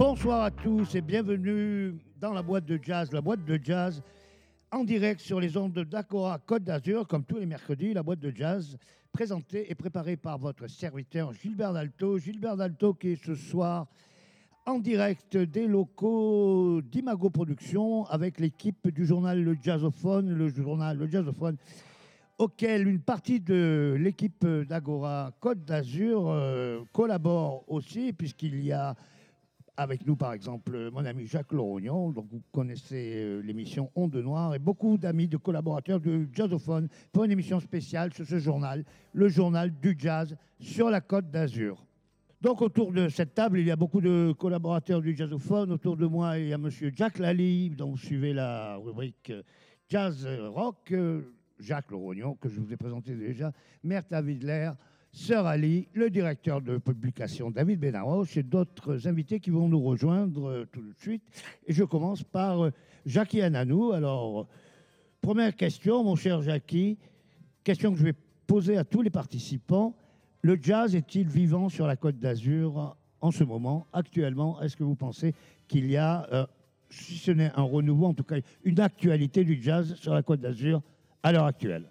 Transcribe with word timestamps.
Bonsoir 0.00 0.40
à 0.40 0.50
tous 0.50 0.94
et 0.94 1.02
bienvenue 1.02 1.94
dans 2.18 2.32
la 2.32 2.40
boîte 2.40 2.64
de 2.64 2.80
jazz. 2.82 3.12
La 3.12 3.20
boîte 3.20 3.44
de 3.44 3.60
jazz 3.62 4.02
en 4.72 4.82
direct 4.82 5.20
sur 5.20 5.38
les 5.38 5.58
ondes 5.58 5.74
d'Acora 5.74 6.38
Côte 6.38 6.64
d'Azur, 6.64 7.06
comme 7.06 7.22
tous 7.22 7.36
les 7.36 7.44
mercredis. 7.44 7.92
La 7.92 8.02
boîte 8.02 8.20
de 8.20 8.32
jazz 8.34 8.78
présentée 9.12 9.70
et 9.70 9.74
préparée 9.74 10.16
par 10.16 10.38
votre 10.38 10.68
serviteur 10.68 11.34
Gilbert 11.34 11.74
Dalto. 11.74 12.16
Gilbert 12.16 12.56
Dalto 12.56 12.94
qui 12.94 13.08
est 13.08 13.22
ce 13.22 13.34
soir 13.34 13.88
en 14.64 14.78
direct 14.78 15.36
des 15.36 15.66
locaux 15.66 16.80
d'Imago 16.80 17.28
Productions 17.28 18.06
avec 18.06 18.40
l'équipe 18.40 18.88
du 18.88 19.04
journal 19.04 19.44
Le 19.44 19.54
Jazzophone, 19.62 20.32
le 20.32 20.48
journal 20.48 20.96
Le 20.96 21.08
Jazzophone 21.08 21.58
auquel 22.38 22.88
une 22.88 23.00
partie 23.00 23.38
de 23.38 23.98
l'équipe 24.00 24.46
d'Agora 24.46 25.32
Côte 25.40 25.66
d'Azur 25.66 26.30
euh, 26.30 26.80
collabore 26.90 27.64
aussi, 27.68 28.14
puisqu'il 28.14 28.64
y 28.64 28.72
a 28.72 28.96
avec 29.80 30.06
nous, 30.06 30.14
par 30.14 30.34
exemple, 30.34 30.90
mon 30.92 31.06
ami 31.06 31.26
Jacques 31.26 31.52
Lorognon, 31.52 32.10
donc 32.10 32.26
vous 32.30 32.42
connaissez 32.52 33.14
euh, 33.16 33.40
l'émission 33.40 33.90
Onde 33.94 34.14
Noire, 34.16 34.54
et 34.54 34.58
beaucoup 34.58 34.98
d'amis, 34.98 35.26
de 35.26 35.38
collaborateurs 35.38 36.00
de 36.00 36.28
Jazzophone 36.34 36.88
pour 37.10 37.24
une 37.24 37.30
émission 37.30 37.60
spéciale 37.60 38.12
sur 38.12 38.26
ce 38.26 38.38
journal, 38.38 38.84
le 39.14 39.28
journal 39.28 39.72
du 39.80 39.96
jazz 39.98 40.36
sur 40.58 40.90
la 40.90 41.00
Côte 41.00 41.30
d'Azur. 41.30 41.82
Donc 42.42 42.60
autour 42.60 42.92
de 42.92 43.08
cette 43.08 43.34
table, 43.34 43.58
il 43.58 43.66
y 43.66 43.70
a 43.70 43.76
beaucoup 43.76 44.02
de 44.02 44.34
collaborateurs 44.38 45.00
du 45.00 45.16
jazzophone. 45.16 45.72
Autour 45.72 45.96
de 45.96 46.06
moi, 46.06 46.38
il 46.38 46.48
y 46.48 46.52
a 46.52 46.58
Monsieur 46.58 46.92
Jacques 46.94 47.18
Lally, 47.18 47.70
dont 47.70 47.92
vous 47.92 47.98
suivez 47.98 48.34
la 48.34 48.76
rubrique 48.76 49.30
euh, 49.30 49.42
Jazz 49.88 50.28
Rock. 50.52 50.92
Euh, 50.92 51.22
Jacques 51.58 51.90
Lorognon, 51.90 52.34
que 52.34 52.48
je 52.48 52.60
vous 52.60 52.72
ai 52.72 52.76
présenté 52.76 53.14
déjà, 53.14 53.52
Mertha 53.84 54.22
Widler, 54.22 54.72
Sœur 55.12 55.46
Ali, 55.46 55.88
le 55.92 56.08
directeur 56.08 56.60
de 56.60 56.78
publication 56.78 57.50
David 57.50 57.80
Benaroche 57.80 58.36
et 58.36 58.44
d'autres 58.44 59.08
invités 59.08 59.40
qui 59.40 59.50
vont 59.50 59.68
nous 59.68 59.82
rejoindre 59.82 60.48
euh, 60.48 60.68
tout 60.70 60.82
de 60.82 60.94
suite. 60.98 61.22
Et 61.66 61.72
je 61.72 61.82
commence 61.82 62.22
par 62.22 62.64
euh, 62.64 62.70
Jackie 63.06 63.42
Ananou. 63.42 63.90
Alors, 63.90 64.46
première 65.20 65.56
question, 65.56 66.04
mon 66.04 66.14
cher 66.14 66.42
Jackie, 66.42 66.96
question 67.64 67.92
que 67.92 67.98
je 67.98 68.04
vais 68.04 68.14
poser 68.46 68.76
à 68.76 68.84
tous 68.84 69.02
les 69.02 69.10
participants. 69.10 69.96
Le 70.42 70.56
jazz 70.60 70.94
est-il 70.94 71.28
vivant 71.28 71.68
sur 71.68 71.88
la 71.88 71.96
côte 71.96 72.18
d'Azur 72.20 72.96
en 73.20 73.32
ce 73.32 73.42
moment, 73.42 73.88
actuellement 73.92 74.62
Est-ce 74.62 74.76
que 74.76 74.84
vous 74.84 74.94
pensez 74.94 75.34
qu'il 75.66 75.90
y 75.90 75.96
a, 75.96 76.28
euh, 76.32 76.46
si 76.88 77.16
ce 77.16 77.32
n'est 77.32 77.50
un 77.56 77.62
renouveau, 77.62 78.06
en 78.06 78.14
tout 78.14 78.24
cas 78.24 78.36
une 78.62 78.78
actualité 78.78 79.44
du 79.44 79.60
jazz 79.60 79.96
sur 79.96 80.14
la 80.14 80.22
côte 80.22 80.40
d'Azur 80.40 80.82
à 81.24 81.32
l'heure 81.32 81.46
actuelle? 81.46 81.89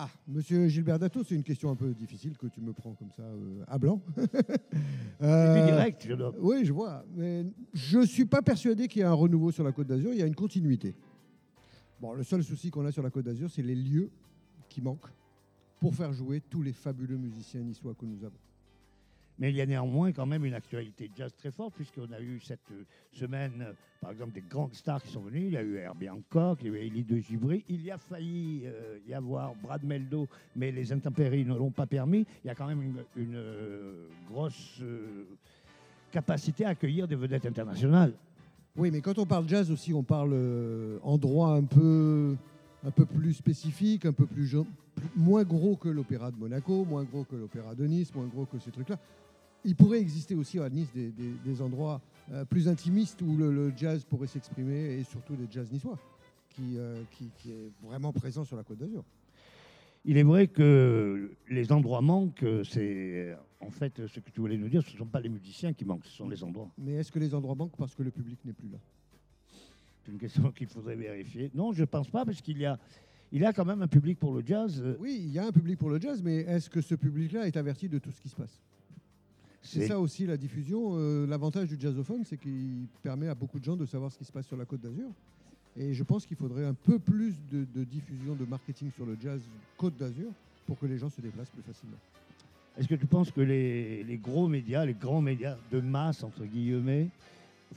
Ah, 0.00 0.08
monsieur 0.28 0.68
Gilbert 0.68 1.00
Dato, 1.00 1.24
c'est 1.24 1.34
une 1.34 1.42
question 1.42 1.70
un 1.70 1.74
peu 1.74 1.92
difficile 1.92 2.38
que 2.38 2.46
tu 2.46 2.60
me 2.60 2.72
prends 2.72 2.94
comme 2.94 3.10
ça 3.10 3.24
euh, 3.24 3.64
à 3.66 3.78
blanc. 3.78 4.00
euh, 5.22 5.66
direct, 5.66 6.06
je 6.06 6.14
dois. 6.14 6.32
Oui, 6.38 6.64
je 6.64 6.72
vois. 6.72 7.04
Mais 7.16 7.44
je 7.74 7.98
ne 7.98 8.06
suis 8.06 8.24
pas 8.24 8.40
persuadé 8.40 8.86
qu'il 8.86 9.00
y 9.00 9.02
ait 9.02 9.08
un 9.08 9.12
renouveau 9.12 9.50
sur 9.50 9.64
la 9.64 9.72
Côte 9.72 9.88
d'Azur. 9.88 10.12
Il 10.12 10.20
y 10.20 10.22
a 10.22 10.26
une 10.26 10.36
continuité. 10.36 10.94
Bon, 12.00 12.12
le 12.12 12.22
seul 12.22 12.44
souci 12.44 12.70
qu'on 12.70 12.86
a 12.86 12.92
sur 12.92 13.02
la 13.02 13.10
Côte 13.10 13.24
d'Azur, 13.24 13.50
c'est 13.50 13.62
les 13.62 13.74
lieux 13.74 14.08
qui 14.68 14.80
manquent 14.80 15.12
pour 15.80 15.92
faire 15.96 16.12
jouer 16.12 16.42
tous 16.48 16.62
les 16.62 16.72
fabuleux 16.72 17.16
musiciens 17.16 17.62
niçois 17.62 17.94
que 17.94 18.06
nous 18.06 18.22
avons. 18.22 18.38
Mais 19.38 19.50
il 19.50 19.56
y 19.56 19.60
a 19.60 19.66
néanmoins 19.66 20.10
quand 20.12 20.26
même 20.26 20.44
une 20.44 20.54
actualité 20.54 21.10
jazz 21.16 21.32
très 21.36 21.52
forte, 21.52 21.74
puisqu'on 21.74 22.10
a 22.12 22.20
eu 22.20 22.40
cette 22.40 22.58
euh, 22.72 22.84
semaine, 23.12 23.64
euh, 23.68 23.72
par 24.00 24.10
exemple, 24.10 24.32
des 24.32 24.42
grandes 24.42 24.74
stars 24.74 25.00
qui 25.00 25.12
sont 25.12 25.20
venues. 25.20 25.46
Il 25.46 25.52
y 25.52 25.56
a 25.56 25.62
eu 25.62 25.76
Herbie 25.76 26.10
Hancock, 26.10 26.58
il 26.62 26.66
y 26.66 26.70
a 26.70 26.82
eu 26.82 26.86
Elie 26.86 27.04
de 27.04 27.18
Givry. 27.18 27.64
Il 27.68 27.82
y 27.82 27.90
a 27.92 27.98
failli 27.98 28.62
euh, 28.64 28.98
y 29.06 29.14
avoir 29.14 29.54
Brad 29.54 29.84
Meldo, 29.84 30.28
mais 30.56 30.72
les 30.72 30.92
intempéries 30.92 31.44
ne 31.44 31.54
l'ont 31.54 31.70
pas 31.70 31.86
permis. 31.86 32.26
Il 32.44 32.48
y 32.48 32.50
a 32.50 32.56
quand 32.56 32.66
même 32.66 32.82
une, 33.16 33.34
grosse 34.28 34.82
capacité 36.10 36.64
à 36.64 36.70
accueillir 36.70 37.06
des 37.06 37.16
vedettes 37.16 37.46
internationales. 37.46 38.12
Oui, 38.76 38.90
mais 38.90 39.00
quand 39.00 39.18
on 39.18 39.26
parle 39.26 39.48
jazz 39.48 39.70
aussi, 39.70 39.94
on 39.94 40.02
parle 40.02 40.34
endroit 41.02 41.54
un 41.54 41.64
peu, 41.64 42.36
un 42.84 42.90
peu 42.90 43.06
plus 43.06 43.34
spécifique, 43.34 44.04
un 44.04 44.12
peu 44.12 44.26
plus- 44.26 44.54
moins 45.16 45.44
gros 45.44 45.76
que 45.76 45.88
l'opéra 45.88 46.30
de 46.30 46.36
Monaco, 46.36 46.84
moins 46.84 47.04
gros 47.04 47.24
que 47.24 47.36
l'opéra 47.36 47.74
de 47.74 47.86
Nice, 47.86 48.14
moins 48.14 48.26
gros 48.26 48.46
que 48.46 48.58
ces 48.58 48.70
trucs-là. 48.70 48.98
Il 49.68 49.76
pourrait 49.76 50.00
exister 50.00 50.34
aussi 50.34 50.58
à 50.58 50.70
Nice 50.70 50.88
des, 50.94 51.10
des- 51.10 51.34
des 51.44 51.60
endroits 51.60 52.00
euh, 52.32 52.46
plus 52.46 52.68
intimistes 52.68 53.20
où 53.20 53.36
le, 53.36 53.52
le 53.52 53.70
jazz 53.76 54.02
pourrait 54.02 54.26
s'exprimer 54.26 54.94
et 54.98 55.04
surtout 55.04 55.36
des 55.36 55.46
jazz 55.50 55.70
niçois 55.70 55.98
qui, 56.48 56.78
euh, 56.78 57.02
qui, 57.12 57.28
qui 57.38 57.50
est 57.50 57.70
vraiment 57.86 58.10
présent 58.10 58.44
sur 58.44 58.56
la 58.56 58.62
Côte 58.62 58.78
d'Azur. 58.78 59.04
Il 60.06 60.16
est 60.16 60.22
vrai 60.22 60.46
que 60.46 61.32
les 61.50 61.70
endroits 61.70 62.00
manquent. 62.00 62.46
C'est 62.64 63.36
en 63.60 63.68
fait 63.70 64.06
ce 64.06 64.20
que 64.20 64.30
tu 64.30 64.40
voulais 64.40 64.56
nous 64.56 64.70
dire. 64.70 64.82
Ce 64.82 64.92
ne 64.94 64.96
sont 64.98 65.04
pas 65.06 65.20
les 65.20 65.28
musiciens 65.28 65.74
qui 65.74 65.84
manquent, 65.84 66.06
ce 66.06 66.16
sont 66.16 66.28
les 66.30 66.42
endroits. 66.42 66.70
Mais 66.78 66.94
est-ce 66.94 67.12
que 67.12 67.18
les 67.18 67.34
endroits 67.34 67.54
manquent 67.54 67.76
parce 67.76 67.94
que 67.94 68.02
le 68.02 68.10
public 68.10 68.38
n'est 68.46 68.54
plus 68.54 68.70
là? 68.70 68.78
C'est 70.02 70.12
une 70.12 70.18
question 70.18 70.50
qu'il 70.50 70.68
faudrait 70.68 70.96
vérifier. 70.96 71.50
Non, 71.54 71.72
je 71.74 71.80
ne 71.82 71.86
pense 71.86 72.08
pas, 72.08 72.24
parce 72.24 72.40
qu'il 72.40 72.56
y 72.56 72.64
a, 72.64 72.78
il 73.32 73.42
y 73.42 73.44
a 73.44 73.52
quand 73.52 73.66
même 73.66 73.82
un 73.82 73.88
public 73.88 74.18
pour 74.18 74.32
le 74.32 74.42
jazz. 74.46 74.82
Oui, 74.98 75.20
il 75.24 75.30
y 75.30 75.38
a 75.38 75.46
un 75.46 75.52
public 75.52 75.78
pour 75.78 75.90
le 75.90 76.00
jazz, 76.00 76.22
mais 76.22 76.36
est-ce 76.36 76.70
que 76.70 76.80
ce 76.80 76.94
public-là 76.94 77.46
est 77.46 77.58
averti 77.58 77.86
de 77.90 77.98
tout 77.98 78.10
ce 78.10 78.20
qui 78.22 78.30
se 78.30 78.36
passe? 78.36 78.62
C'est 79.62 79.86
ça 79.86 79.98
aussi 80.00 80.26
la 80.26 80.36
diffusion. 80.36 80.92
Euh, 80.96 81.26
L'avantage 81.26 81.68
du 81.68 81.78
jazzophone, 81.78 82.24
c'est 82.24 82.36
qu'il 82.38 82.86
permet 83.02 83.28
à 83.28 83.34
beaucoup 83.34 83.58
de 83.58 83.64
gens 83.64 83.76
de 83.76 83.84
savoir 83.86 84.10
ce 84.12 84.18
qui 84.18 84.24
se 84.24 84.32
passe 84.32 84.46
sur 84.46 84.56
la 84.56 84.64
Côte 84.64 84.80
d'Azur. 84.80 85.08
Et 85.76 85.94
je 85.94 86.02
pense 86.02 86.26
qu'il 86.26 86.36
faudrait 86.36 86.64
un 86.64 86.74
peu 86.74 86.98
plus 86.98 87.34
de, 87.52 87.66
de 87.74 87.84
diffusion, 87.84 88.34
de 88.34 88.44
marketing 88.44 88.90
sur 88.92 89.04
le 89.06 89.16
jazz 89.20 89.40
Côte 89.76 89.96
d'Azur 89.96 90.30
pour 90.66 90.78
que 90.78 90.86
les 90.86 90.98
gens 90.98 91.10
se 91.10 91.20
déplacent 91.20 91.50
plus 91.50 91.62
facilement. 91.62 91.96
Est-ce 92.76 92.88
que 92.88 92.94
tu 92.94 93.06
penses 93.06 93.30
que 93.30 93.40
les, 93.40 94.04
les 94.04 94.16
gros 94.18 94.48
médias, 94.48 94.84
les 94.84 94.94
grands 94.94 95.20
médias 95.20 95.56
de 95.70 95.80
masse, 95.80 96.22
entre 96.22 96.44
guillemets, 96.44 97.08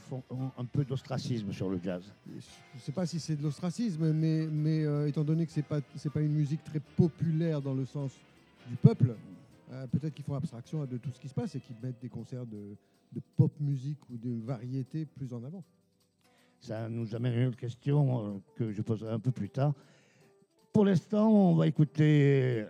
font 0.08 0.22
ont 0.30 0.50
un 0.56 0.64
peu 0.64 0.84
d'ostracisme 0.84 1.52
sur 1.52 1.68
le 1.68 1.78
jazz? 1.82 2.02
Je 2.28 2.34
ne 2.36 2.80
sais 2.80 2.92
pas 2.92 3.04
si 3.06 3.18
c'est 3.20 3.36
de 3.36 3.42
l'ostracisme, 3.42 4.12
mais, 4.12 4.46
mais 4.46 4.84
euh, 4.84 5.08
étant 5.08 5.24
donné 5.24 5.44
que 5.46 5.52
ce 5.52 5.58
n'est 5.60 6.10
pas 6.12 6.20
une 6.20 6.32
musique 6.32 6.62
très 6.64 6.80
populaire 6.80 7.60
dans 7.60 7.74
le 7.74 7.84
sens 7.84 8.12
du 8.68 8.76
peuple, 8.76 9.14
euh, 9.72 9.86
peut-être 9.86 10.14
qu'ils 10.14 10.24
font 10.24 10.34
abstraction 10.34 10.84
de 10.86 10.96
tout 10.98 11.10
ce 11.10 11.18
qui 11.18 11.28
se 11.28 11.34
passe 11.34 11.54
et 11.54 11.60
qu'ils 11.60 11.76
mettent 11.82 12.00
des 12.00 12.08
concerts 12.08 12.46
de, 12.46 12.76
de 13.12 13.20
pop 13.36 13.52
musique 13.60 13.98
ou 14.10 14.16
de 14.16 14.30
variété 14.44 15.06
plus 15.06 15.32
en 15.32 15.42
avant. 15.44 15.64
Ça 16.60 16.88
nous 16.88 17.14
amène 17.14 17.32
à 17.32 17.40
une 17.42 17.48
autre 17.48 17.56
question 17.56 18.24
euh, 18.24 18.38
que 18.54 18.72
je 18.72 18.82
poserai 18.82 19.12
un 19.12 19.18
peu 19.18 19.32
plus 19.32 19.50
tard. 19.50 19.74
Pour 20.72 20.84
l'instant, 20.84 21.28
on 21.30 21.54
va 21.54 21.66
écouter 21.66 22.64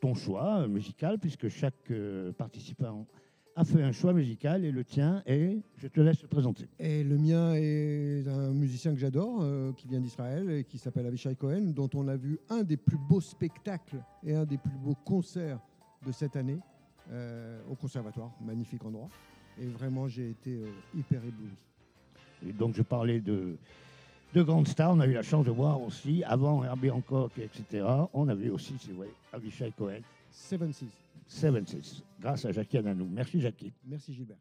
ton 0.00 0.14
choix 0.14 0.66
musical, 0.66 1.18
puisque 1.18 1.48
chaque 1.48 1.90
euh, 1.90 2.32
participant 2.32 3.06
a 3.56 3.64
fait 3.64 3.82
un 3.82 3.92
choix 3.92 4.12
musical, 4.12 4.64
et 4.64 4.72
le 4.72 4.84
tien 4.84 5.22
est, 5.26 5.60
je 5.76 5.88
te 5.88 6.00
laisse 6.00 6.22
le 6.22 6.28
présenter. 6.28 6.68
Et 6.78 7.04
le 7.04 7.18
mien 7.18 7.54
est 7.54 8.26
un 8.26 8.52
musicien 8.52 8.92
que 8.92 8.98
j'adore, 8.98 9.40
euh, 9.42 9.72
qui 9.72 9.88
vient 9.88 10.00
d'Israël 10.00 10.50
et 10.50 10.64
qui 10.64 10.78
s'appelle 10.78 11.06
Avishai 11.06 11.34
Cohen, 11.36 11.72
dont 11.74 11.90
on 11.94 12.08
a 12.08 12.16
vu 12.16 12.38
un 12.48 12.62
des 12.62 12.76
plus 12.76 12.98
beaux 12.98 13.20
spectacles 13.20 14.02
et 14.22 14.34
un 14.34 14.44
des 14.44 14.58
plus 14.58 14.78
beaux 14.78 14.96
concerts 15.04 15.60
de 16.06 16.12
cette 16.12 16.36
année 16.36 16.58
euh, 17.12 17.60
au 17.70 17.74
conservatoire. 17.74 18.30
Magnifique 18.40 18.84
endroit. 18.84 19.08
Et 19.60 19.66
vraiment, 19.66 20.08
j'ai 20.08 20.30
été 20.30 20.54
euh, 20.54 20.70
hyper 20.96 21.18
ébloui. 21.24 21.50
Et 22.46 22.52
donc, 22.52 22.74
je 22.74 22.82
parlais 22.82 23.20
de, 23.20 23.56
de 24.34 24.42
grandes 24.42 24.68
stars. 24.68 24.92
On 24.92 25.00
a 25.00 25.06
eu 25.06 25.12
la 25.12 25.22
chance 25.22 25.44
de 25.44 25.50
voir 25.50 25.80
aussi, 25.82 26.24
avant 26.24 26.64
Herbie 26.64 26.90
Hancock, 26.90 27.32
etc. 27.38 27.86
On 28.14 28.28
a 28.28 28.34
vu 28.34 28.50
aussi, 28.50 28.74
c'est 28.80 28.92
vrai, 28.92 29.08
Avishai 29.32 29.72
Cohen, 29.76 30.00
7-6. 30.32 30.84
7-6, 31.28 32.02
grâce 32.20 32.44
à 32.44 32.52
Jackie 32.52 32.78
Ananou. 32.78 33.08
Merci, 33.10 33.40
Jackie. 33.40 33.72
Merci 33.86 34.14
Gilbert. 34.14 34.36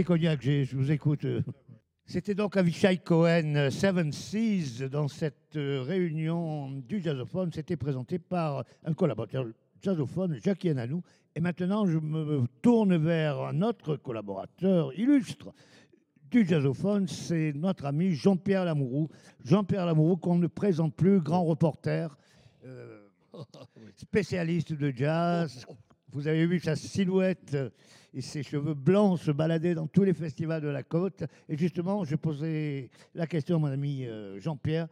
Cognac 0.00 0.40
je 0.42 0.74
vous 0.74 0.90
écoute. 0.90 1.26
C'était 2.06 2.34
donc 2.34 2.56
Avishai 2.56 2.96
Cohen, 2.96 3.54
euh, 3.56 3.70
Seven 3.70 4.10
Seas, 4.10 4.88
dans 4.88 5.06
cette 5.06 5.54
euh, 5.56 5.82
réunion 5.82 6.70
du 6.70 7.00
jazzophone. 7.02 7.50
C'était 7.52 7.76
présenté 7.76 8.18
par 8.18 8.64
un 8.84 8.94
collaborateur 8.94 9.46
jazzophone, 9.82 10.38
Jacques 10.42 10.64
Yananou. 10.64 11.02
Et 11.36 11.40
maintenant, 11.40 11.84
je 11.84 11.98
me 11.98 12.46
tourne 12.62 12.96
vers 12.96 13.38
un 13.42 13.60
autre 13.60 13.96
collaborateur 13.96 14.98
illustre 14.98 15.52
du 16.30 16.46
jazzophone, 16.46 17.06
c'est 17.06 17.52
notre 17.54 17.84
ami 17.84 18.14
Jean-Pierre 18.14 18.64
Lamourou. 18.64 19.10
Jean-Pierre 19.44 19.84
Lamourou, 19.84 20.16
qu'on 20.16 20.38
ne 20.38 20.46
présente 20.46 20.96
plus, 20.96 21.20
grand 21.20 21.44
reporter, 21.44 22.16
euh, 22.64 23.02
spécialiste 23.96 24.72
de 24.72 24.90
jazz. 24.90 25.66
Vous 26.10 26.28
avez 26.28 26.46
vu 26.46 26.60
sa 26.60 26.76
silhouette 26.76 27.56
et 28.14 28.20
ses 28.20 28.42
cheveux 28.42 28.74
blancs 28.74 29.18
se 29.18 29.30
balader 29.30 29.74
dans 29.74 29.86
tous 29.86 30.04
les 30.04 30.14
festivals 30.14 30.60
de 30.60 30.68
la 30.68 30.82
côte. 30.82 31.24
Et 31.48 31.56
justement, 31.56 32.04
je 32.04 32.16
posais 32.16 32.90
la 33.14 33.26
question 33.26 33.56
à 33.56 33.58
mon 33.58 33.66
ami 33.66 34.04
euh, 34.06 34.38
Jean-Pierre. 34.38 34.88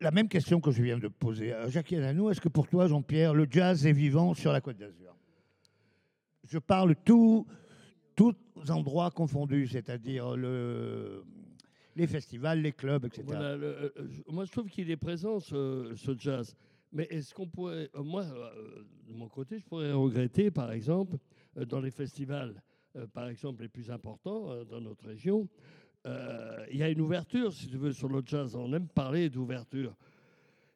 La 0.00 0.10
même 0.10 0.28
question 0.28 0.60
que 0.60 0.70
je 0.70 0.82
viens 0.82 0.98
de 0.98 1.08
poser 1.08 1.52
à 1.52 1.68
Jacques 1.68 1.90
Yananou. 1.90 2.30
Est-ce 2.30 2.40
que 2.40 2.48
pour 2.48 2.68
toi, 2.68 2.86
Jean-Pierre, 2.86 3.32
le 3.32 3.46
jazz 3.48 3.86
est 3.86 3.92
vivant 3.92 4.34
sur 4.34 4.52
la 4.52 4.60
côte 4.60 4.76
d'Azur? 4.76 5.14
Je 6.44 6.58
parle 6.58 6.94
tout, 7.04 7.46
tous 8.14 8.34
endroits 8.68 9.10
confondus, 9.10 9.68
c'est-à-dire 9.68 10.36
le, 10.36 11.24
les 11.96 12.06
festivals, 12.06 12.60
les 12.60 12.72
clubs, 12.72 13.04
etc. 13.06 13.24
Euh, 13.32 13.88
moi, 14.28 14.44
je 14.44 14.52
trouve 14.52 14.68
qu'il 14.68 14.90
est 14.90 14.96
présent, 14.96 15.40
ce, 15.40 15.94
jazz. 16.18 16.54
Mais 16.92 17.04
est-ce 17.10 17.34
qu'on 17.34 17.48
pourrait. 17.48 17.88
euh, 17.94 18.02
moi, 18.02 18.24
de 18.24 19.14
mon 19.14 19.28
côté, 19.28 19.58
je 19.58 19.64
pourrais 19.64 19.92
regretter, 19.92 20.50
par 20.50 20.72
exemple, 20.72 21.16
dans 21.64 21.80
les 21.80 21.90
festivals, 21.90 22.62
euh, 22.96 23.06
par 23.06 23.28
exemple, 23.28 23.62
les 23.62 23.68
plus 23.68 23.90
importants 23.90 24.50
euh, 24.50 24.64
dans 24.64 24.80
notre 24.80 25.06
région, 25.06 25.48
euh, 26.06 26.64
il 26.70 26.78
y 26.78 26.82
a 26.82 26.90
une 26.90 27.00
ouverture, 27.00 27.52
si 27.52 27.66
tu 27.68 27.76
veux, 27.76 27.92
sur 27.92 28.08
le 28.08 28.22
jazz. 28.24 28.54
On 28.54 28.72
aime 28.72 28.88
parler 28.88 29.28
d'ouverture. 29.30 29.94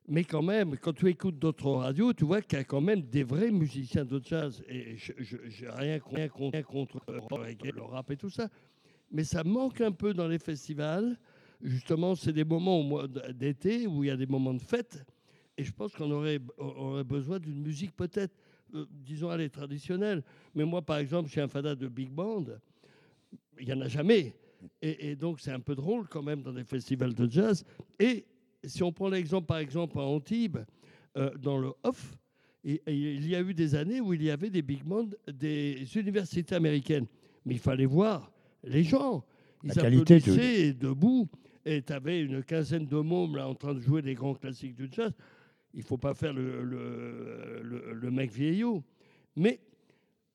Mais 0.08 0.24
quand 0.24 0.42
même, 0.42 0.76
quand 0.76 0.92
tu 0.92 1.08
écoutes 1.08 1.38
d'autres 1.38 1.70
radios, 1.70 2.12
tu 2.12 2.24
vois 2.24 2.42
qu'il 2.42 2.58
y 2.58 2.60
a 2.60 2.64
quand 2.64 2.80
même 2.80 3.02
des 3.02 3.22
vrais 3.22 3.52
musiciens 3.52 4.04
de 4.04 4.20
jazz. 4.24 4.62
Et 4.68 4.96
je 4.96 5.36
n'ai 5.36 5.70
rien, 5.70 6.00
con- 6.00 6.16
rien 6.16 6.28
con- 6.28 6.50
rien 6.50 6.62
contre 6.62 7.00
euh, 7.10 7.20
le 7.74 7.82
rap 7.82 8.10
et 8.10 8.16
tout 8.16 8.30
ça. 8.30 8.48
Mais 9.12 9.22
ça 9.22 9.44
manque 9.44 9.80
un 9.80 9.92
peu 9.92 10.12
dans 10.12 10.26
les 10.26 10.38
festivals. 10.38 11.16
Justement, 11.62 12.14
c'est 12.16 12.32
des 12.32 12.44
moments 12.44 13.06
d'été 13.34 13.86
où 13.86 14.02
il 14.02 14.08
y 14.08 14.10
a 14.10 14.16
des 14.16 14.26
moments 14.26 14.54
de 14.54 14.62
fête. 14.62 15.04
Et 15.56 15.62
je 15.62 15.72
pense 15.72 15.92
qu'on 15.94 16.10
aurait, 16.10 16.40
on 16.58 16.92
aurait 16.92 17.04
besoin 17.04 17.38
d'une 17.38 17.60
musique 17.60 17.94
peut-être, 17.94 18.34
euh, 18.74 18.86
disons, 18.90 19.30
allez, 19.30 19.48
traditionnelle. 19.50 20.22
Mais 20.54 20.64
moi, 20.64 20.82
par 20.82 20.98
exemple, 20.98 21.26
je 21.28 21.32
suis 21.32 21.40
un 21.40 21.48
fanat 21.48 21.74
de 21.74 21.88
big 21.88 22.10
band. 22.10 22.44
Il 23.58 23.66
n'y 23.66 23.72
en 23.72 23.80
a 23.80 23.88
jamais. 23.88 24.34
Et, 24.82 25.10
et 25.10 25.16
donc, 25.16 25.40
c'est 25.40 25.52
un 25.52 25.60
peu 25.60 25.74
drôle 25.74 26.06
quand 26.08 26.22
même 26.22 26.42
dans 26.42 26.52
des 26.52 26.64
festivals 26.64 27.14
de 27.14 27.30
jazz. 27.30 27.64
Et 27.98 28.24
si 28.64 28.82
on 28.82 28.92
prend 28.92 29.08
l'exemple, 29.08 29.46
par 29.46 29.58
exemple, 29.58 29.98
à 29.98 30.02
Antibes, 30.02 30.58
euh, 31.16 31.30
dans 31.38 31.58
le 31.58 31.72
off, 31.82 32.16
et- 32.64 32.82
et 32.86 32.94
il 32.94 33.26
y 33.26 33.34
a 33.34 33.40
eu 33.40 33.54
des 33.54 33.74
années 33.74 34.00
où 34.00 34.12
il 34.12 34.22
y 34.22 34.30
avait 34.30 34.50
des 34.50 34.62
big 34.62 34.82
bands 34.84 35.08
des 35.32 35.86
universités 35.96 36.54
américaines. 36.54 37.06
Mais 37.46 37.54
il 37.54 37.60
fallait 37.60 37.86
voir 37.86 38.30
les 38.64 38.82
gens. 38.84 39.24
Ils 39.64 39.68
La 39.68 39.74
qualité, 39.82 40.16
applaudissaient 40.16 40.72
debout. 40.74 41.28
Et 41.64 41.82
tu 41.82 41.92
avais 41.92 42.20
une 42.20 42.42
quinzaine 42.42 42.86
de 42.86 42.96
mômes 42.96 43.36
là, 43.36 43.46
en 43.48 43.54
train 43.54 43.74
de 43.74 43.80
jouer 43.80 44.00
des 44.02 44.14
grands 44.14 44.34
classiques 44.34 44.74
du 44.74 44.88
jazz. 44.90 45.12
Il 45.74 45.82
faut 45.82 45.98
pas 45.98 46.14
faire 46.14 46.32
le, 46.32 46.62
le, 46.64 47.60
le- 47.62 47.92
le 47.92 48.10
mec 48.10 48.30
vieillot. 48.32 48.82
Mais 49.36 49.60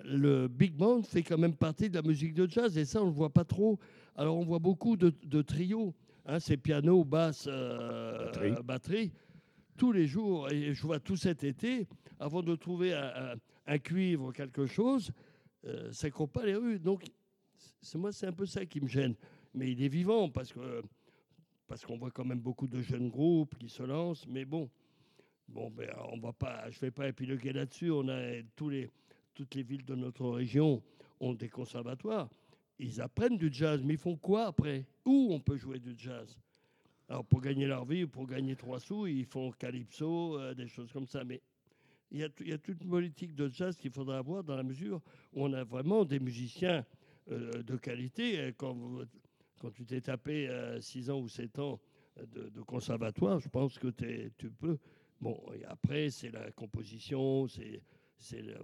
le 0.04 0.48
big 0.48 0.74
band 0.76 1.04
fait 1.04 1.24
quand 1.24 1.38
même 1.38 1.56
partie 1.56 1.90
de 1.90 1.96
la 1.96 2.02
musique 2.02 2.34
de 2.34 2.50
jazz. 2.50 2.78
Et 2.78 2.86
ça, 2.86 3.02
on 3.02 3.06
ne 3.06 3.10
le 3.10 3.16
voit 3.16 3.34
pas 3.34 3.44
trop. 3.44 3.78
Alors, 4.16 4.38
on 4.38 4.46
voit 4.46 4.60
beaucoup 4.60 4.96
de, 4.96 5.14
de 5.24 5.42
trios. 5.42 5.94
Hein, 6.26 6.40
c'est 6.40 6.58
piano, 6.58 7.04
basse, 7.04 7.46
euh, 7.48 8.26
Batterie. 8.26 8.54
batterie, 8.64 9.12
tous 9.78 9.92
les 9.92 10.08
jours. 10.08 10.50
Et 10.52 10.74
je 10.74 10.82
vois 10.82 11.00
tout 11.00 11.18
cet 11.18 11.44
été, 11.44 11.88
avant 12.20 12.42
de 12.42 12.56
trouver 12.56 12.94
un, 12.94 13.34
un- 13.34 13.36
un 13.68 13.78
cuivre, 13.80 14.32
quelque 14.32 14.66
chose, 14.68 15.12
euh, 15.66 15.92
ça 15.92 16.08
ne 16.08 16.14
court 16.14 16.30
pas 16.30 16.46
les 16.46 16.56
rues. 16.56 16.80
Donc, 16.80 17.04
c'est 17.82 17.98
moi, 17.98 18.12
c'est 18.12 18.28
un 18.28 18.32
peu 18.34 18.46
ça 18.46 18.66
qui 18.66 18.80
me 18.80 18.88
gêne. 18.88 19.16
Mais 19.54 19.72
il 19.72 19.82
est 19.84 19.88
vivant 19.88 20.30
parce 20.30 20.52
que 20.54 20.82
parce 21.68 21.84
qu'on 21.84 21.98
voit 21.98 22.12
quand 22.12 22.26
même 22.26 22.40
beaucoup 22.42 22.68
de 22.68 22.80
jeunes 22.82 23.10
groupes 23.10 23.58
qui 23.58 23.70
se 23.70 23.82
lancent. 23.82 24.28
Mais 24.28 24.46
bon, 24.46 24.70
bon, 25.48 25.70
ben, 25.72 25.90
on 26.12 26.20
va 26.20 26.34
pas, 26.34 26.70
je 26.72 26.80
vais 26.80 26.92
pas 26.92 27.08
épiloguer 27.08 27.54
là-dessus. 27.54 27.92
On 27.92 28.08
a 28.08 28.20
les, 28.20 28.90
toutes 29.34 29.56
les 29.56 29.64
villes 29.64 29.86
de 29.86 29.96
notre 29.96 30.28
région 30.30 30.82
ont 31.20 31.34
des 31.34 31.50
conservatoires. 31.50 32.30
Ils 32.80 33.00
apprennent 33.02 33.38
du 33.38 33.50
jazz, 33.52 33.82
mais 33.84 33.94
ils 33.94 34.00
font 34.00 34.18
quoi 34.18 34.48
après? 34.48 34.86
Où 35.06 35.30
on 35.32 35.40
peut 35.40 35.58
jouer 35.58 35.80
du 35.80 35.94
jazz? 35.98 36.38
Alors 37.08 37.24
pour 37.26 37.40
gagner 37.42 37.68
leur 37.68 37.86
vie, 37.86 38.04
ou 38.04 38.08
pour 38.08 38.26
gagner 38.28 38.56
trois 38.56 38.80
sous, 38.80 39.08
ils 39.08 39.26
font 39.26 39.52
calypso, 39.52 40.40
euh, 40.40 40.54
des 40.54 40.68
choses 40.68 40.92
comme 40.92 41.06
ça. 41.08 41.24
Mais 41.24 41.42
il 42.12 42.20
y, 42.20 42.24
a, 42.24 42.30
y 42.42 42.52
a 42.54 42.58
toute 42.58 42.82
une 42.82 42.90
politique 42.90 43.36
de 43.36 43.50
jazz 43.50 43.78
qu'il 43.78 43.92
faudra 43.92 44.18
avoir 44.18 44.44
dans 44.44 44.56
la 44.56 44.64
mesure 44.64 45.02
où 45.34 45.44
on 45.44 45.54
a 45.54 45.64
vraiment 45.64 46.04
des 46.06 46.20
musiciens 46.20 46.86
euh, 47.32 47.64
de 47.64 47.76
qualité. 47.78 48.40
Euh, 48.40 48.52
Quand, 48.58 48.76
quand 49.60 49.72
tu 49.72 49.86
t'es 49.86 50.02
tapé 50.02 50.50
6 50.82 51.10
ans 51.10 51.20
ou 51.20 51.28
7 51.28 51.60
ans 51.60 51.80
euh, 52.20 52.26
de, 52.26 52.50
de 52.50 52.62
conservatoire, 52.62 53.40
je 53.40 53.50
pense 53.50 53.78
que 53.80 53.88
tu 54.38 54.50
peux. 54.52 54.78
Bon, 55.22 55.40
et 55.60 55.64
après, 55.66 56.10
c'est 56.10 56.32
la 56.32 56.52
composition, 56.52 57.48
c'est. 57.48 57.82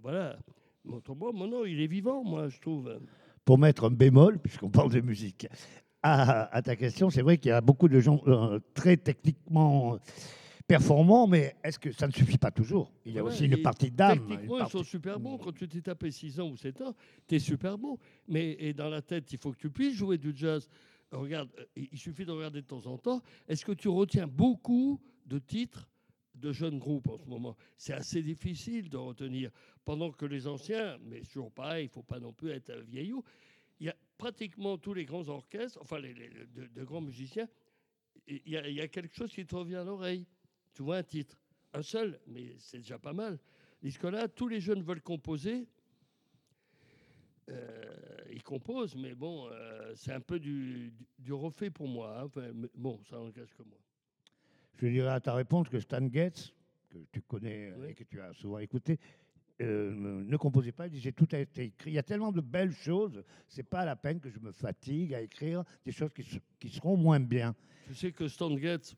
Voilà. 0.01 0.37
Autrement, 0.85 1.31
mon 1.33 1.47
nom, 1.47 1.65
il 1.65 1.79
est 1.81 1.87
vivant, 1.87 2.23
moi, 2.23 2.49
je 2.49 2.59
trouve. 2.59 2.99
Pour 3.45 3.57
mettre 3.57 3.85
un 3.85 3.91
bémol, 3.91 4.39
puisqu'on 4.39 4.69
parle 4.69 4.91
de 4.91 5.01
musique, 5.01 5.47
à, 6.03 6.43
à 6.55 6.61
ta 6.61 6.75
question, 6.75 7.09
c'est 7.09 7.21
vrai 7.21 7.37
qu'il 7.37 7.49
y 7.49 7.53
a 7.53 7.61
beaucoup 7.61 7.87
de 7.87 7.99
gens 7.99 8.21
euh, 8.27 8.59
très 8.73 8.97
techniquement 8.97 9.97
performants, 10.67 11.27
mais 11.27 11.55
est-ce 11.63 11.77
que 11.79 11.91
ça 11.91 12.07
ne 12.07 12.11
suffit 12.11 12.37
pas 12.37 12.51
toujours? 12.51 12.91
Il 13.05 13.13
y 13.13 13.19
a 13.19 13.23
Ouais, 13.23 13.29
aussi 13.31 13.45
une 13.45 13.61
partie 13.61 13.91
d'âme. 13.91 14.19
Techniquement, 14.19 14.55
ils 14.55 14.59
partie- 14.59 14.77
sont 14.77 14.83
super 14.83 15.19
bons. 15.19 15.37
Quand 15.37 15.51
tu 15.51 15.67
t'es 15.67 15.81
tapé 15.81 16.11
6 16.11 16.39
ans 16.39 16.49
ou 16.49 16.57
7 16.57 16.81
ans, 16.81 16.95
tu 17.27 17.35
es 17.35 17.39
super 17.39 17.77
bon. 17.77 17.97
Mais 18.27 18.55
et 18.59 18.73
dans 18.73 18.89
la 18.89 19.01
tête, 19.01 19.31
il 19.33 19.37
faut 19.39 19.51
que 19.51 19.57
tu 19.57 19.69
puisses 19.69 19.95
jouer 19.95 20.17
du 20.17 20.31
jazz. 20.35 20.67
Regarde, 21.11 21.49
euh, 21.59 21.65
il 21.91 21.97
suffit 21.97 22.25
de 22.25 22.31
regarder 22.31 22.61
de 22.61 22.67
temps 22.67 22.85
en 22.87 22.97
temps. 22.97 23.21
Est-ce 23.49 23.65
que 23.65 23.73
tu 23.73 23.89
retiens 23.89 24.27
beaucoup 24.27 25.01
de 25.25 25.39
titres? 25.39 25.89
De 26.41 26.51
jeunes 26.51 26.79
groupes 26.79 27.07
en 27.07 27.17
ce 27.17 27.25
moment 27.25 27.55
C'est 27.77 27.93
assez 27.93 28.21
difficile 28.21 28.89
de 28.89 28.97
retenir. 28.97 29.51
Pendant 29.85 30.11
que 30.11 30.25
les 30.25 30.47
anciens, 30.47 30.97
mais 31.03 31.21
toujours 31.21 31.51
pareil, 31.51 31.85
il 31.85 31.87
ne 31.87 31.93
faut 31.93 32.03
pas 32.03 32.19
non 32.19 32.33
plus 32.33 32.49
être 32.49 32.71
un 32.71 32.81
vieillot, 32.81 33.23
il 33.79 33.87
y 33.87 33.89
a 33.89 33.95
pratiquement 34.17 34.77
tous 34.77 34.93
les 34.93 35.05
grands 35.05 35.27
orchestres, 35.29 35.79
enfin 35.81 35.99
les, 35.99 36.13
de, 36.13 36.83
grands 36.83 37.01
musiciens, 37.01 37.47
il 38.27 38.41
y, 38.45 38.81
a, 38.81 38.87
quelque 38.87 39.15
chose 39.15 39.31
qui 39.31 39.45
te 39.45 39.55
revient 39.55 39.77
à 39.77 39.83
l'oreille. 39.83 40.25
Tu 40.73 40.83
vois 40.83 40.97
un 40.97 41.03
titre, 41.03 41.37
un 41.73 41.81
seul, 41.81 42.19
mais 42.27 42.55
c'est 42.59 42.77
déjà 42.77 42.99
pas 42.99 43.13
mal. 43.13 43.39
Parce 43.81 43.97
que 43.97 44.07
là, 44.07 44.27
tous 44.27 44.47
les 44.47 44.61
jeunes 44.61 44.83
veulent 44.83 45.01
composer. 45.01 45.67
Euh, 47.49 48.17
ils 48.31 48.43
composent, 48.43 48.95
mais 48.95 49.15
bon, 49.15 49.49
euh, 49.49 49.93
c'est 49.95 50.13
un 50.13 50.21
peu 50.21 50.39
du, 50.39 50.93
refait 51.29 51.71
pour 51.71 51.87
moi. 51.87 52.21
hein. 52.21 52.61
Bon, 52.75 53.01
ça 53.09 53.17
n'engage 53.17 53.53
que 53.53 53.63
moi. 53.63 53.79
Je 54.77 54.87
dirais 54.87 55.09
à 55.09 55.19
ta 55.19 55.33
réponse 55.33 55.69
que 55.69 55.79
Stan 55.79 56.07
Getz, 56.11 56.53
que 56.89 56.97
tu 57.11 57.21
connais 57.21 57.73
Oui. 57.77 57.89
et 57.89 57.93
que 57.93 58.03
tu 58.03 58.19
as 58.19 58.33
souvent 58.33 58.59
écouté, 58.59 58.99
euh, 59.61 59.91
ne 60.23 60.37
composait 60.37 60.71
pas, 60.71 60.87
il 60.87 60.91
disait 60.91 61.11
tout 61.11 61.27
a 61.33 61.37
été 61.39 61.65
écrit. 61.65 61.91
Il 61.91 61.93
y 61.93 61.99
a 61.99 62.03
tellement 62.03 62.31
de 62.31 62.41
belles 62.41 62.71
choses, 62.73 63.23
c'est 63.47 63.63
pas 63.63 63.85
la 63.85 63.95
peine 63.95 64.19
que 64.19 64.29
je 64.29 64.39
me 64.39 64.51
fatigue 64.51 65.13
à 65.13 65.21
écrire 65.21 65.63
des 65.85 65.91
choses 65.91 66.11
qui, 66.13 66.23
se- 66.23 66.39
qui 66.59 66.69
seront 66.69 66.97
moins 66.97 67.19
bien. 67.19 67.55
Tu 67.87 67.93
sais 67.95 68.11
que 68.11 68.27
Stan 68.27 68.57
Getz, 68.57 68.95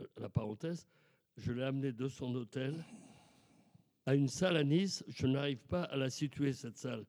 euh, 0.00 0.06
la 0.18 0.30
parenthèse, 0.30 0.86
je 1.36 1.52
l'ai 1.52 1.64
amené 1.64 1.92
de 1.92 2.08
son 2.08 2.34
hôtel 2.34 2.82
à 4.06 4.14
une 4.14 4.28
salle 4.28 4.56
à 4.56 4.64
Nice. 4.64 5.04
Je 5.08 5.26
n'arrive 5.26 5.58
pas 5.68 5.82
à 5.84 5.96
la 5.96 6.08
situer, 6.08 6.54
cette 6.54 6.78
salle, 6.78 7.04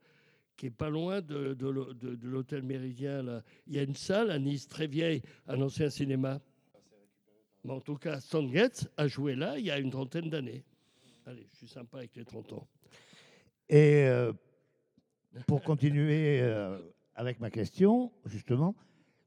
qui 0.57 0.65
est 0.65 0.71
pas 0.71 0.89
loin 0.89 1.21
de, 1.21 1.53
de 1.53 1.67
l'hô- 1.67 1.93
de- 1.93 2.15
de 2.15 2.27
l'hôtel 2.27 2.63
Méridien. 2.63 3.23
Là. 3.23 3.41
Il 3.67 3.75
y 3.75 3.79
a 3.79 3.83
une 3.83 3.95
salle 3.95 4.31
à 4.31 4.39
Nice, 4.39 4.67
très 4.67 4.87
vieille, 4.87 5.21
un 5.47 5.61
ancien 5.61 5.89
cinéma. 5.89 6.41
Mais 7.67 7.73
en 7.73 7.81
tout 7.81 7.97
cas, 7.97 8.21
Stan 8.21 8.47
Getz 8.47 8.87
a 8.95 9.09
joué 9.09 9.35
là 9.35 9.59
il 9.59 9.65
y 9.65 9.71
a 9.71 9.77
une 9.77 9.89
trentaine 9.89 10.29
d'années. 10.29 10.63
Allez, 11.25 11.45
je 11.51 11.57
suis 11.57 11.67
sympa 11.67 11.97
avec 11.97 12.15
les 12.15 12.23
30 12.23 12.53
ans. 12.53 12.67
Et 13.67 14.05
euh, 14.05 14.31
pour 15.47 15.61
continuer 15.61 16.39
euh, 16.39 16.79
avec 17.13 17.41
ma 17.41 17.49
question, 17.49 18.13
justement, 18.23 18.73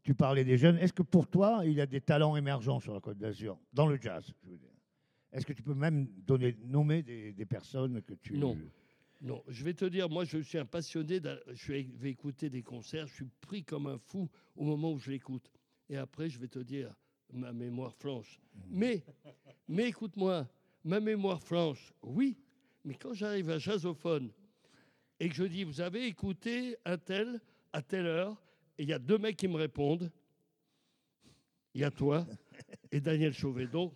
tu 0.02 0.14
parlais 0.14 0.42
des 0.42 0.56
jeunes. 0.56 0.78
Est-ce 0.78 0.94
que 0.94 1.02
pour 1.02 1.28
toi, 1.28 1.60
il 1.66 1.72
y 1.72 1.82
a 1.82 1.86
des 1.86 2.00
talents 2.00 2.34
émergents 2.34 2.80
sur 2.80 2.94
la 2.94 3.00
Côte 3.00 3.18
d'Azur, 3.18 3.58
dans 3.74 3.86
le 3.86 4.00
jazz 4.00 4.32
je 4.42 4.48
veux 4.48 4.56
dire? 4.56 4.72
Est-ce 5.32 5.44
que 5.44 5.52
tu 5.52 5.62
peux 5.62 5.74
même 5.74 6.06
donner, 6.26 6.56
nommer 6.64 7.02
des, 7.02 7.34
des 7.34 7.44
personnes 7.44 8.00
que 8.00 8.14
tu... 8.14 8.38
Non. 8.38 8.56
Non, 9.20 9.44
je 9.48 9.64
vais 9.64 9.74
te 9.74 9.84
dire, 9.84 10.08
moi 10.08 10.24
je 10.24 10.38
suis 10.38 10.56
un 10.56 10.64
passionné, 10.64 11.20
je 11.52 11.72
vais 11.72 12.10
écouter 12.10 12.48
des 12.48 12.62
concerts, 12.62 13.06
je 13.06 13.12
suis 13.12 13.28
pris 13.42 13.62
comme 13.62 13.86
un 13.86 13.98
fou 13.98 14.30
au 14.56 14.64
moment 14.64 14.92
où 14.92 14.98
je 14.98 15.10
l'écoute. 15.10 15.52
Et 15.90 15.98
après, 15.98 16.30
je 16.30 16.38
vais 16.38 16.48
te 16.48 16.58
dire, 16.58 16.96
ma 17.32 17.52
mémoire 17.52 17.94
flanche. 17.94 18.40
Mais, 18.68 19.02
mais 19.68 19.88
écoute-moi, 19.88 20.48
ma 20.84 21.00
mémoire 21.00 21.42
flanche, 21.42 21.92
oui, 22.02 22.36
mais 22.84 22.94
quand 22.94 23.12
j'arrive 23.12 23.50
à 23.50 23.58
Jazzophone, 23.58 24.30
et 25.18 25.28
que 25.28 25.34
je 25.34 25.44
dis, 25.44 25.64
vous 25.64 25.80
avez 25.80 26.06
écouté 26.06 26.76
un 26.84 26.96
tel 26.96 27.40
à 27.72 27.82
telle 27.82 28.06
heure, 28.06 28.40
et 28.78 28.84
il 28.84 28.88
y 28.88 28.92
a 28.92 28.98
deux 28.98 29.18
mecs 29.18 29.36
qui 29.36 29.48
me 29.48 29.56
répondent. 29.56 30.10
Il 31.74 31.82
y 31.82 31.84
a 31.84 31.90
toi 31.90 32.26
et 32.90 33.00
Daniel 33.00 33.32
Chauvet. 33.32 33.66
Donc, 33.66 33.94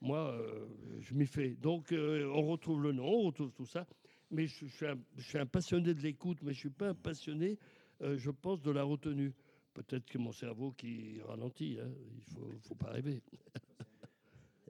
moi, 0.00 0.30
euh, 0.32 0.68
je 1.00 1.14
m'y 1.14 1.26
fais. 1.26 1.54
Donc, 1.54 1.90
euh, 1.92 2.30
on 2.34 2.46
retrouve 2.46 2.82
le 2.82 2.92
nom, 2.92 3.06
on 3.06 3.22
retrouve 3.22 3.50
tout 3.52 3.66
ça. 3.66 3.86
Mais 4.30 4.46
je, 4.46 4.66
je 4.66 4.76
suis, 4.76 4.86
un, 4.86 4.98
je 5.16 5.22
suis 5.22 5.38
un 5.38 5.46
passionné 5.46 5.94
de 5.94 6.00
l'écoute, 6.00 6.38
mais 6.42 6.52
je 6.52 6.58
ne 6.58 6.60
suis 6.60 6.70
pas 6.70 6.90
un 6.90 6.94
passionné, 6.94 7.58
euh, 8.02 8.18
je 8.18 8.30
pense, 8.30 8.60
de 8.60 8.70
la 8.70 8.82
retenue. 8.82 9.32
Peut-être 9.78 10.06
que 10.06 10.18
mon 10.18 10.32
cerveau 10.32 10.72
qui 10.72 11.20
ralentit, 11.24 11.78
hein. 11.80 11.88
il 12.10 12.16
ne 12.16 12.22
faut, 12.34 12.58
faut 12.60 12.74
pas 12.74 12.90
rêver. 12.90 13.22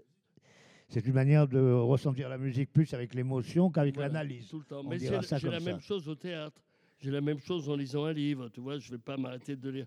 C'est 0.91 1.07
une 1.07 1.15
manière 1.15 1.49
de 1.49 1.59
ressentir 1.59 2.29
la 2.29 2.37
musique 2.39 2.73
plus 2.73 2.93
avec 2.95 3.15
l'émotion 3.15 3.71
qu'avec 3.71 3.95
Voilà, 3.95 4.09
l'analyse. 4.13 4.49
Tout 4.49 4.59
le 4.59 4.65
temps. 4.65 4.81
On 4.85 4.89
Mais 4.89 4.99
j'ai 4.99 5.11
la 5.51 5.61
même 5.61 5.81
chose 5.81 6.09
au 6.09 6.15
théâtre. 6.15 6.63
J'ai 6.99 7.11
la 7.11 7.21
même 7.21 7.39
chose 7.39 7.69
en 7.69 7.77
lisant 7.77 8.05
un 8.05 8.13
livre. 8.13 8.49
Tu 8.51 8.61
vois, 8.61 8.79
je 8.79 8.91
ne 8.91 8.97
vais 8.97 9.03
pas 9.03 9.17
m'arrêter 9.17 9.57
de 9.57 9.69
lire. 9.71 9.87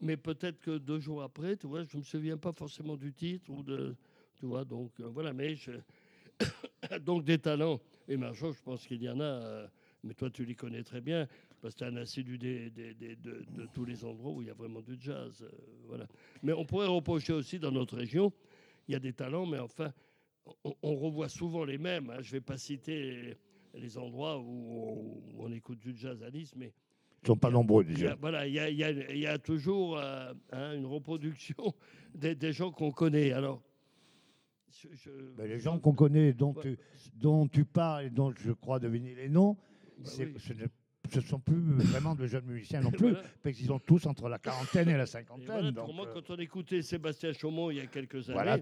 Mais 0.00 0.16
peut-être 0.16 0.60
que 0.60 0.78
deux 0.78 0.98
jours 0.98 1.22
après, 1.22 1.56
tu 1.56 1.66
vois, 1.66 1.84
je 1.84 1.96
ne 1.96 2.00
me 2.00 2.04
souviens 2.04 2.36
pas 2.36 2.52
forcément 2.52 2.96
du 2.96 3.12
titre 3.12 3.50
ou 3.50 3.62
de. 3.62 3.94
Tu 4.36 4.46
vois, 4.46 4.64
donc 4.64 4.92
euh, 5.00 5.08
voilà. 5.08 5.32
Mais 5.32 5.56
je- 5.56 5.72
donc 7.00 7.24
des 7.24 7.38
talents 7.38 7.80
émergents, 8.08 8.52
je 8.52 8.62
pense 8.62 8.86
qu'il 8.86 9.02
y 9.02 9.08
en 9.08 9.20
a. 9.20 9.24
euh, 9.24 9.66
mais 10.02 10.14
toi, 10.14 10.30
tu 10.30 10.44
les 10.44 10.54
connais 10.54 10.82
très 10.82 11.00
bien 11.00 11.26
parce 11.64 11.74
que 11.76 11.84
es 11.84 11.88
un 11.88 11.96
assidu 11.96 12.36
des- 12.36 12.68
des- 12.68 12.92
des- 12.92 13.16
de, 13.16 13.42
de 13.56 13.66
tous 13.72 13.86
les 13.86 14.04
endroits 14.04 14.32
où 14.32 14.42
il 14.42 14.48
y 14.48 14.50
a 14.50 14.54
vraiment 14.54 14.82
du 14.82 14.96
jazz. 15.00 15.40
euh, 15.42 15.48
voilà. 15.86 16.06
Mais 16.42 16.52
on 16.52 16.66
pourrait 16.66 16.86
reprocher 16.88 17.32
aussi 17.32 17.58
dans 17.58 17.72
notre 17.72 17.96
région, 17.96 18.34
il 18.86 18.92
y 18.92 18.94
a 18.94 18.98
des 18.98 19.14
talents, 19.14 19.46
mais 19.46 19.58
enfin, 19.58 19.90
on, 20.62 20.74
on 20.82 20.94
revoit 20.94 21.30
souvent 21.30 21.64
les 21.64 21.78
mêmes. 21.78 22.10
hein. 22.10 22.18
Je 22.20 22.28
ne 22.28 22.32
vais 22.32 22.40
pas 22.42 22.58
citer 22.58 23.38
les 23.72 23.96
endroits 23.96 24.38
où 24.38 24.44
on, 24.44 25.38
où 25.38 25.42
on 25.42 25.50
écoute 25.52 25.78
du 25.78 25.96
jazz 25.96 26.22
à 26.22 26.30
Nice, 26.30 26.52
mais 26.54 26.66
Ils 26.66 27.24
ne 27.24 27.26
sont 27.28 27.36
pas 27.38 27.50
nombreux 27.50 27.82
il 27.88 27.94
déjà. 27.94 28.12
a, 28.12 28.14
voilà, 28.16 28.46
il 28.46 28.52
y 28.52 28.58
a, 28.58 28.68
il 28.68 28.76
y 28.76 28.84
a- 28.84 28.90
il 28.90 29.18
y 29.18 29.26
a 29.26 29.38
toujours 29.38 29.96
euh, 29.96 30.34
hein, 30.52 30.74
une 30.74 30.84
reproduction 30.84 31.72
des, 32.14 32.34
des 32.34 32.52
gens 32.52 32.72
qu'on 32.72 32.92
connaît. 32.92 33.32
Alors, 33.32 33.62
je- 34.70 34.88
je- 34.92 35.10
Mais 35.38 35.48
les 35.48 35.60
gens 35.60 35.78
qu'on 35.78 35.94
connaît, 35.94 36.34
dont, 36.34 36.52
tu, 36.52 36.76
dont 37.14 37.48
tu 37.48 37.64
parles 37.64 38.04
et 38.04 38.10
dont 38.10 38.34
je 38.36 38.52
crois 38.52 38.78
deviner 38.78 39.14
les 39.14 39.30
noms, 39.30 39.54
bah 39.54 40.02
c'est- 40.04 40.26
oui. 40.26 40.34
ce 40.36 40.52
ne 40.52 40.66
ce 41.12 41.20
sont 41.20 41.38
plus 41.38 41.60
vraiment 41.78 42.14
de 42.14 42.26
jeunes 42.26 42.46
musiciens 42.46 42.80
non 42.80 42.90
plus, 42.90 43.10
Voilà. 43.12 43.28
parce 43.42 43.56
qu'ils 43.56 43.72
ont 43.72 43.78
tous 43.78 44.06
entre 44.06 44.28
la 44.28 44.38
quarantaine 44.38 44.88
et 44.88 44.96
la 44.96 45.02
Et 45.04 45.06
cinquantaine. 45.06 45.46
voilà, 45.46 45.70
donc, 45.70 45.84
pour 45.86 45.94
moi, 45.94 46.06
euh, 46.08 46.12
quand 46.14 46.30
on 46.30 46.36
écoutait 46.38 46.82
Sébastien 46.82 47.32
Chaumont 47.32 47.70
il 47.70 47.76
y 47.76 47.80
a 47.80 47.86
quelques 47.86 48.28
années, 48.30 48.34
Voilà. 48.34 48.58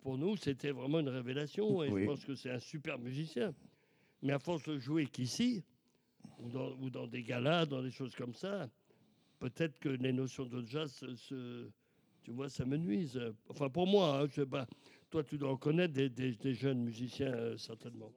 pour 0.00 0.16
nous, 0.18 0.36
c'était 0.36 0.70
vraiment 0.70 1.00
une 1.00 1.08
révélation. 1.08 1.82
Et 1.84 1.90
Oui. 1.90 2.02
je 2.02 2.06
pense 2.06 2.24
que 2.24 2.34
c'est 2.34 2.50
un 2.50 2.58
super 2.58 2.98
musicien. 2.98 3.54
Mais 4.22 4.32
à 4.32 4.38
force 4.38 4.62
de 4.64 4.78
jouer 4.78 5.06
qu'ici, 5.06 5.62
ou 6.38 6.48
dans, 6.48 6.72
ou 6.80 6.88
dans 6.90 7.06
des 7.06 7.22
galas, 7.22 7.66
dans 7.66 7.82
des 7.82 7.90
choses 7.90 8.14
comme 8.14 8.34
ça, 8.34 8.68
peut-être 9.38 9.78
que 9.78 9.90
les 9.90 10.12
notions 10.12 10.46
de 10.46 10.64
jazz, 10.64 10.90
se, 10.90 11.14
se- 11.14 11.68
tu 12.22 12.30
vois, 12.30 12.48
ça 12.48 12.64
me 12.64 12.78
nuise. 12.78 13.20
Enfin, 13.50 13.68
pour 13.68 13.86
moi, 13.86 14.20
hein, 14.22 14.26
je 14.30 14.36
sais 14.40 14.46
pas. 14.46 14.66
Toi, 15.10 15.22
tu 15.22 15.36
dois 15.36 15.50
en 15.50 15.56
connaître 15.58 15.92
des, 15.92 16.08
des- 16.08 16.32
des 16.32 16.54
jeunes 16.54 16.82
musiciens, 16.82 17.32
euh, 17.34 17.56
certainement. 17.58 18.10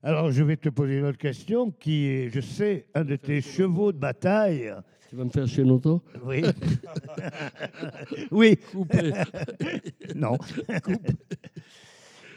Alors, 0.00 0.30
je 0.30 0.44
vais 0.44 0.56
te 0.56 0.68
poser 0.68 0.98
une 0.98 1.06
autre 1.06 1.18
question 1.18 1.72
qui 1.72 2.06
est, 2.06 2.30
je 2.30 2.40
sais, 2.40 2.86
un 2.94 3.04
de 3.04 3.16
tes 3.16 3.40
chevaux 3.40 3.90
de 3.90 3.98
bataille. 3.98 4.72
Tu 5.10 5.16
vas 5.16 5.24
me 5.24 5.30
faire 5.30 5.48
chier 5.48 5.64
longtemps? 5.64 6.00
Oui. 6.24 6.44
oui, 8.30 8.56
Coupé. 8.70 9.12
non. 10.14 10.38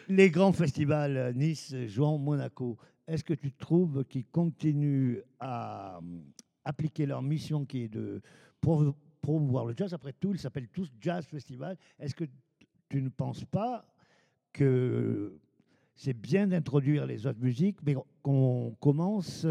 Les 0.10 0.32
grands 0.32 0.54
festivals 0.54 1.34
Nice, 1.36 1.76
Jouan, 1.86 2.18
Monaco, 2.18 2.80
est-ce 3.08 3.24
que 3.24 3.36
tu 3.36 3.52
trouves 3.52 4.06
qu'ils 4.06 4.26
continuent 4.26 5.20
à 5.40 5.98
euh, 5.98 6.02
appliquer 6.66 7.06
leur 7.06 7.22
mission 7.22 7.66
qui 7.66 7.84
est 7.84 7.90
de 7.90 8.24
promouvoir 8.60 9.66
le 9.66 9.76
jazz? 9.78 9.94
Après 9.94 10.14
tout, 10.14 10.32
ils 10.34 10.40
s'appellent 10.40 10.70
tous 10.70 10.92
Jazz 11.00 11.26
Festival. 11.28 11.78
Est-ce 12.00 12.16
que 12.16 12.26
tu 12.90 13.04
ne 13.04 13.10
penses 13.10 13.46
pas 13.46 13.86
que 14.52 15.40
c'est 15.96 16.14
bien 16.14 16.48
d'introduire 16.48 17.06
les 17.06 17.26
autres 17.28 17.40
musiques, 17.42 17.78
mais 17.86 17.96
qu'on 18.22 18.76
commence 18.80 19.46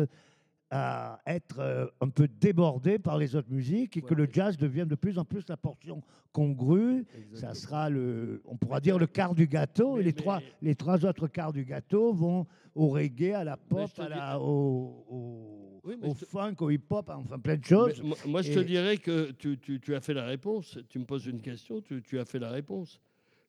à 0.73 1.21
être 1.27 1.59
euh, 1.59 1.87
un 2.01 2.09
peu 2.11 2.29
débordé 2.29 3.01
par 3.01 3.19
les 3.19 3.35
autres 3.35 3.51
musiques 3.51 3.97
et 3.97 4.03
que 4.03 4.15
le 4.15 4.29
jazz 4.33 4.57
devienne 4.57 4.87
de 4.87 4.95
plus 4.95 5.19
en 5.19 5.25
plus 5.25 5.45
la 5.49 5.57
portion 5.57 6.01
congrue 6.33 7.05
ça 7.33 7.55
sera 7.55 7.91
le, 7.91 8.41
on 8.45 8.57
pourra 8.57 8.79
dire 8.79 8.97
le 8.97 9.09
quart 9.09 9.35
du 9.35 9.49
gâteau, 9.49 9.95
Mais- 9.97 10.01
et 10.01 10.05
les, 10.05 10.11
mais- 10.11 10.17
trois, 10.17 10.41
les 10.63 10.75
trois 10.77 11.05
autres 11.05 11.27
quarts 11.27 11.53
du 11.53 11.65
gâteau 11.65 12.13
vont 12.13 12.47
au 12.77 12.87
reggae, 12.89 13.33
à 13.35 13.43
la 13.43 13.57
pop, 13.57 13.91
à 13.99 14.05
dis- 14.05 14.11
la, 14.11 14.39
au, 14.41 15.05
au, 15.11 15.81
Oui, 15.83 15.97
mais 16.01 16.09
au 16.09 16.15
je 16.15 16.21
te- 16.21 16.25
funk, 16.27 16.55
au 16.61 16.71
hip-hop, 16.71 17.11
enfin 17.13 17.39
plein 17.41 17.57
de 17.57 17.65
choses. 17.65 18.01
moi, 18.01 18.17
moi, 18.27 18.43
je 18.43 18.53
te 18.53 18.61
dirais 18.61 18.97
que 18.97 19.33
tu, 19.33 19.59
tu- 19.59 19.81
tu 19.81 19.93
as 19.97 20.01
fait 20.01 20.15
la 20.15 20.25
réponse. 20.25 20.79
Tu 20.89 21.01
me 21.01 21.05
poses 21.05 21.27
une 21.27 21.41
question, 21.41 21.81
tu, 21.81 22.01
tu 22.01 22.21
as 22.21 22.25
fait 22.25 22.39
la 22.39 22.51
réponse. 22.51 23.01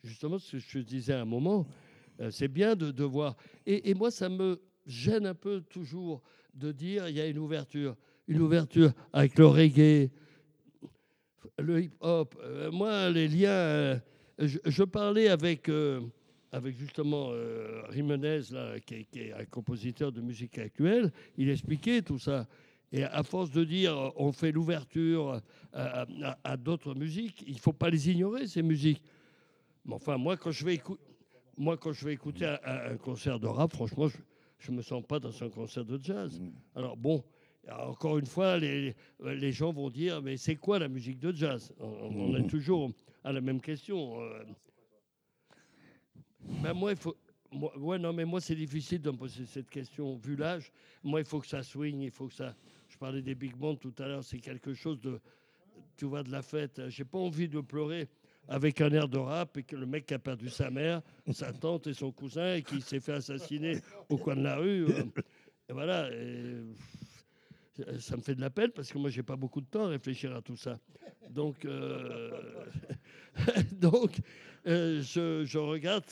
Justement, 0.03 0.39
ce 0.39 0.53
que 0.53 0.57
je 0.59 0.79
te 0.79 0.83
disais 0.83 1.13
à 1.13 1.21
un 1.21 1.25
moment, 1.25 1.67
c'est 2.29 2.47
bien 2.47 2.75
de, 2.75 2.91
de 2.91 3.03
voir. 3.03 3.35
Et, 3.65 3.93
moi, 3.93 4.11
ça 4.11 4.29
me 4.29 4.61
gêne 4.85 5.25
un 5.25 5.33
peu 5.35 5.61
toujours 5.61 6.21
de 6.53 6.71
dire 6.71 7.07
il 7.09 7.15
y 7.15 7.21
a 7.21 7.27
une 7.27 7.37
ouverture. 7.39 7.95
Une 8.27 8.41
ouverture 8.41 8.91
avec 9.13 9.37
le 9.37 9.47
reggae, 9.47 10.09
le 11.59 11.81
hip-hop. 11.83 12.35
Euh, 12.43 12.71
moi, 12.71 13.09
les 13.09 13.27
liens. 13.27 13.49
euh, 13.49 13.99
je, 14.39 14.83
parlais 14.83 15.27
avec, 15.27 15.69
euh, 15.69 16.01
avec 16.51 16.75
justement 16.77 17.29
euh, 17.31 17.81
Jimenez, 17.91 18.41
là, 18.51 18.79
qui, 18.79 19.05
est- 19.15 19.33
un 19.33 19.45
compositeur 19.45 20.11
de 20.11 20.21
musique 20.21 20.57
actuelle. 20.57 21.11
Il 21.37 21.49
expliquait 21.49 22.01
tout 22.01 22.19
ça. 22.19 22.47
Et 22.93 23.03
à 23.03 23.23
force 23.23 23.51
de 23.51 23.63
dire 23.63 23.97
euh, 23.97 24.09
on 24.17 24.31
fait 24.31 24.51
l'ouverture 24.51 25.41
à, 25.73 26.05
à- 26.43 26.57
d'autres 26.57 26.93
musiques, 26.93 27.43
il 27.47 27.53
ne 27.53 27.59
faut 27.59 27.73
pas 27.73 27.89
les 27.89 28.09
ignorer, 28.09 28.47
ces 28.47 28.61
musiques. 28.61 29.01
Mais 29.85 29.95
enfin, 29.95 30.17
moi, 30.17 30.37
quand 30.37 30.51
je 30.51 30.63
vais, 30.65 30.75
écou- 30.75 30.97
moi, 31.61 31.77
quand 31.77 31.93
je 31.93 32.05
vais 32.05 32.13
écouter 32.13 32.45
un, 32.63 32.97
concert 32.97 33.39
de 33.39 33.45
rap, 33.45 33.71
franchement, 33.71 34.07
je 34.57 34.71
ne 34.71 34.77
me 34.77 34.81
sens 34.81 35.03
pas 35.05 35.19
dans 35.19 35.43
un 35.43 35.49
concert 35.49 35.85
de 35.85 35.99
jazz. 36.01 36.41
Alors 36.75 36.97
bon, 36.97 37.23
encore 37.69 38.17
une 38.17 38.25
fois, 38.25 38.57
les, 38.57 38.95
les 39.19 39.51
gens 39.51 39.71
vont 39.71 39.91
dire, 39.91 40.23
mais 40.23 40.37
c'est 40.37 40.55
quoi 40.55 40.79
la 40.79 40.87
musique 40.87 41.19
de 41.19 41.31
jazz? 41.31 41.71
On, 41.79 41.85
on 41.85 42.35
est 42.35 42.47
toujours 42.47 42.91
à 43.23 43.31
la 43.31 43.41
même 43.41 43.61
question. 43.61 44.19
euh. 44.23 44.43
Ben 46.63 46.73
moi, 46.73 46.93
il 46.93 46.97
faut... 46.97 47.15
Moi, 47.51 47.77
ouais, 47.77 47.99
non, 47.99 48.11
mais 48.11 48.25
moi, 48.25 48.41
c'est 48.41 48.55
difficile 48.55 49.01
de 49.01 49.11
me 49.11 49.17
poser 49.17 49.45
cette 49.45 49.69
question. 49.69 50.15
Vu 50.15 50.35
l'âge, 50.35 50.71
moi, 51.03 51.19
il 51.19 51.25
faut 51.27 51.39
que 51.39 51.47
ça 51.47 51.61
swing, 51.61 52.01
il 52.01 52.11
faut 52.11 52.27
que 52.27 52.33
ça... 52.33 52.55
Je 52.87 52.97
parlais 52.97 53.21
des 53.21 53.35
big 53.35 53.55
bands 53.55 53.75
tout 53.75 53.93
à 53.99 54.07
l'heure, 54.07 54.23
c'est 54.23 54.39
quelque 54.39 54.73
chose 54.73 54.99
de... 54.99 55.19
Tu 55.95 56.05
vois, 56.05 56.23
de 56.23 56.31
la 56.31 56.41
fête. 56.41 56.89
J'ai 56.89 57.05
pas 57.05 57.19
envie 57.19 57.47
de 57.47 57.59
pleurer 57.59 58.09
avec 58.47 58.81
un 58.81 58.91
air 58.91 59.07
de 59.07 59.17
rap 59.17 59.57
et 59.57 59.63
que 59.63 59.75
le 59.75 59.85
mec 59.85 60.11
a 60.11 60.19
perdu 60.19 60.49
sa 60.49 60.69
mère, 60.69 61.01
sa 61.31 61.53
tante 61.53 61.87
et 61.87 61.93
son 61.93 62.11
cousin 62.11 62.55
et 62.55 62.63
qui 62.63 62.81
s'est 62.81 62.99
fait 62.99 63.13
assassiner 63.13 63.79
au 64.09 64.17
coin 64.17 64.35
de 64.35 64.43
la 64.43 64.57
rue. 64.57 64.85
euh, 64.85 65.03
et 65.69 65.73
voilà. 65.73 66.09
ça 67.99 68.17
me 68.17 68.21
fait 68.21 68.35
de 68.35 68.41
la 68.41 68.49
peine 68.49 68.71
parce 68.71 68.91
que 68.91 68.97
moi, 68.97 69.09
j'ai 69.09 69.23
pas 69.23 69.35
beaucoup 69.35 69.61
de 69.61 69.67
temps 69.67 69.85
à 69.85 69.89
réfléchir 69.89 70.35
à 70.35 70.41
tout 70.41 70.57
ça. 70.57 70.79
Donc, 71.29 71.63
euh, 71.65 72.31
donc 73.71 74.19
euh, 74.67 75.01
je, 75.01 75.57
regarde 75.57 76.05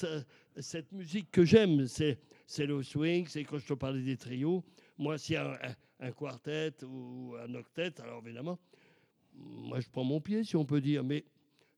cette 0.58 0.92
musique 0.92 1.30
que 1.32 1.44
j'aime. 1.44 1.88
C'est, 1.88 2.20
c'est 2.48 2.66
le 2.66 2.82
swing, 2.84 3.28
c'est 3.28 3.44
quand 3.44 3.58
je 3.58 3.68
te 3.68 3.74
parlais 3.74 4.02
des 4.02 4.18
trios. 4.18 4.64
Moi, 4.98 5.18
s'il 5.18 5.36
y 5.36 5.38
a 5.38 5.60
un, 6.00 6.08
un- 6.08 6.12
quartet 6.12 6.74
ou 6.84 7.36
un 7.42 7.54
octet, 7.56 8.00
alors 8.02 8.22
évidemment, 8.26 8.60
moi, 9.34 9.80
je 9.80 9.90
prends 9.90 10.04
mon 10.04 10.22
pied, 10.22 10.44
si 10.44 10.56
on 10.56 10.66
peut 10.66 10.82
dire. 10.82 11.04
Mais 11.04 11.26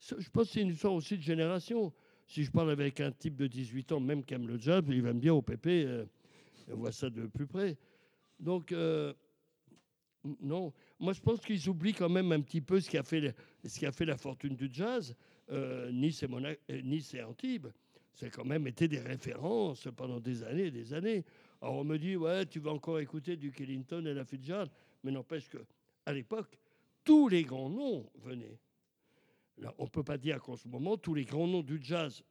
je 0.02 0.30
pense 0.30 0.48
que 0.48 0.54
c'est 0.54 0.62
une 0.62 0.70
histoire 0.70 0.94
aussi 0.94 1.18
de 1.18 1.22
génération. 1.22 1.94
Si 2.28 2.44
je 2.44 2.52
parle 2.52 2.72
avec 2.72 3.00
un 3.00 3.12
type 3.12 3.36
de 3.36 3.48
18 3.48 3.92
ans, 3.92 4.00
même 4.00 4.24
qui 4.24 4.34
aime 4.34 4.48
le 4.48 4.58
jazz, 4.58 4.84
il 4.88 5.02
va 5.02 5.14
me 5.14 5.20
dire 5.20 5.36
au 5.36 5.42
pépé, 5.42 5.84
euh, 5.86 6.06
on 6.72 6.78
voit 6.78 6.92
ça 6.92 7.10
de 7.10 7.28
plus 7.28 7.46
près. 7.46 7.78
Donc, 8.40 8.72
euh, 8.72 9.14
non. 10.42 10.74
Moi, 11.00 11.14
je 11.14 11.22
pense 11.22 11.40
qu'ils 11.42 11.68
oublient 11.70 11.94
quand 11.94 12.10
même 12.10 12.32
un 12.32 12.42
petit 12.42 12.62
peu 12.62 12.80
ce 12.80 12.90
qui 12.90 12.98
a 12.98 13.04
fait, 13.04 14.06
la 14.06 14.18
fortune 14.18 14.56
du 14.56 14.70
jazz. 14.72 15.16
Euh, 15.52 15.92
nice, 15.92 16.24
et 16.24 16.28
Mona- 16.28 16.56
euh, 16.70 16.82
nice 16.82 17.16
Antibes, 17.28 17.68
ça 18.14 18.28
a 18.28 18.30
quand 18.30 18.46
même 18.46 18.68
été 18.68 18.88
des 18.88 19.00
références 19.00 19.88
pendant 19.96 20.20
des 20.20 20.44
années 20.44 20.68
et 20.68 20.72
des 20.72 20.94
années. 20.94 21.26
Alors, 21.62 21.76
on 21.76 21.84
me 21.84 21.98
dit, 21.98 22.16
ouais, 22.16 22.46
tu 22.46 22.60
vas 22.60 22.72
encore 22.72 23.00
écouter 23.00 23.36
du 23.36 23.52
Killington 23.52 24.06
et 24.06 24.14
la 24.14 24.24
Fitzgerald. 24.26 24.72
Mais 25.04 25.12
n'empêche 25.12 25.50
que, 25.50 25.58
à 26.06 26.14
l'époque, 26.14 26.58
tous 27.04 27.28
les 27.28 27.44
grands 27.44 27.70
noms 27.70 28.10
venaient. 28.16 28.58
On 29.78 29.84
ne 29.86 29.89
peut 29.89 30.04
pas 30.04 30.17
dire 30.17 30.39
qu'en 30.41 30.56
ce 30.56 30.67
moment, 30.67 30.97
tous 30.97 31.13
les 31.13 31.26
grands 31.26 31.47
noms 31.47 31.62
du 31.63 31.80
jazz, 31.82 32.24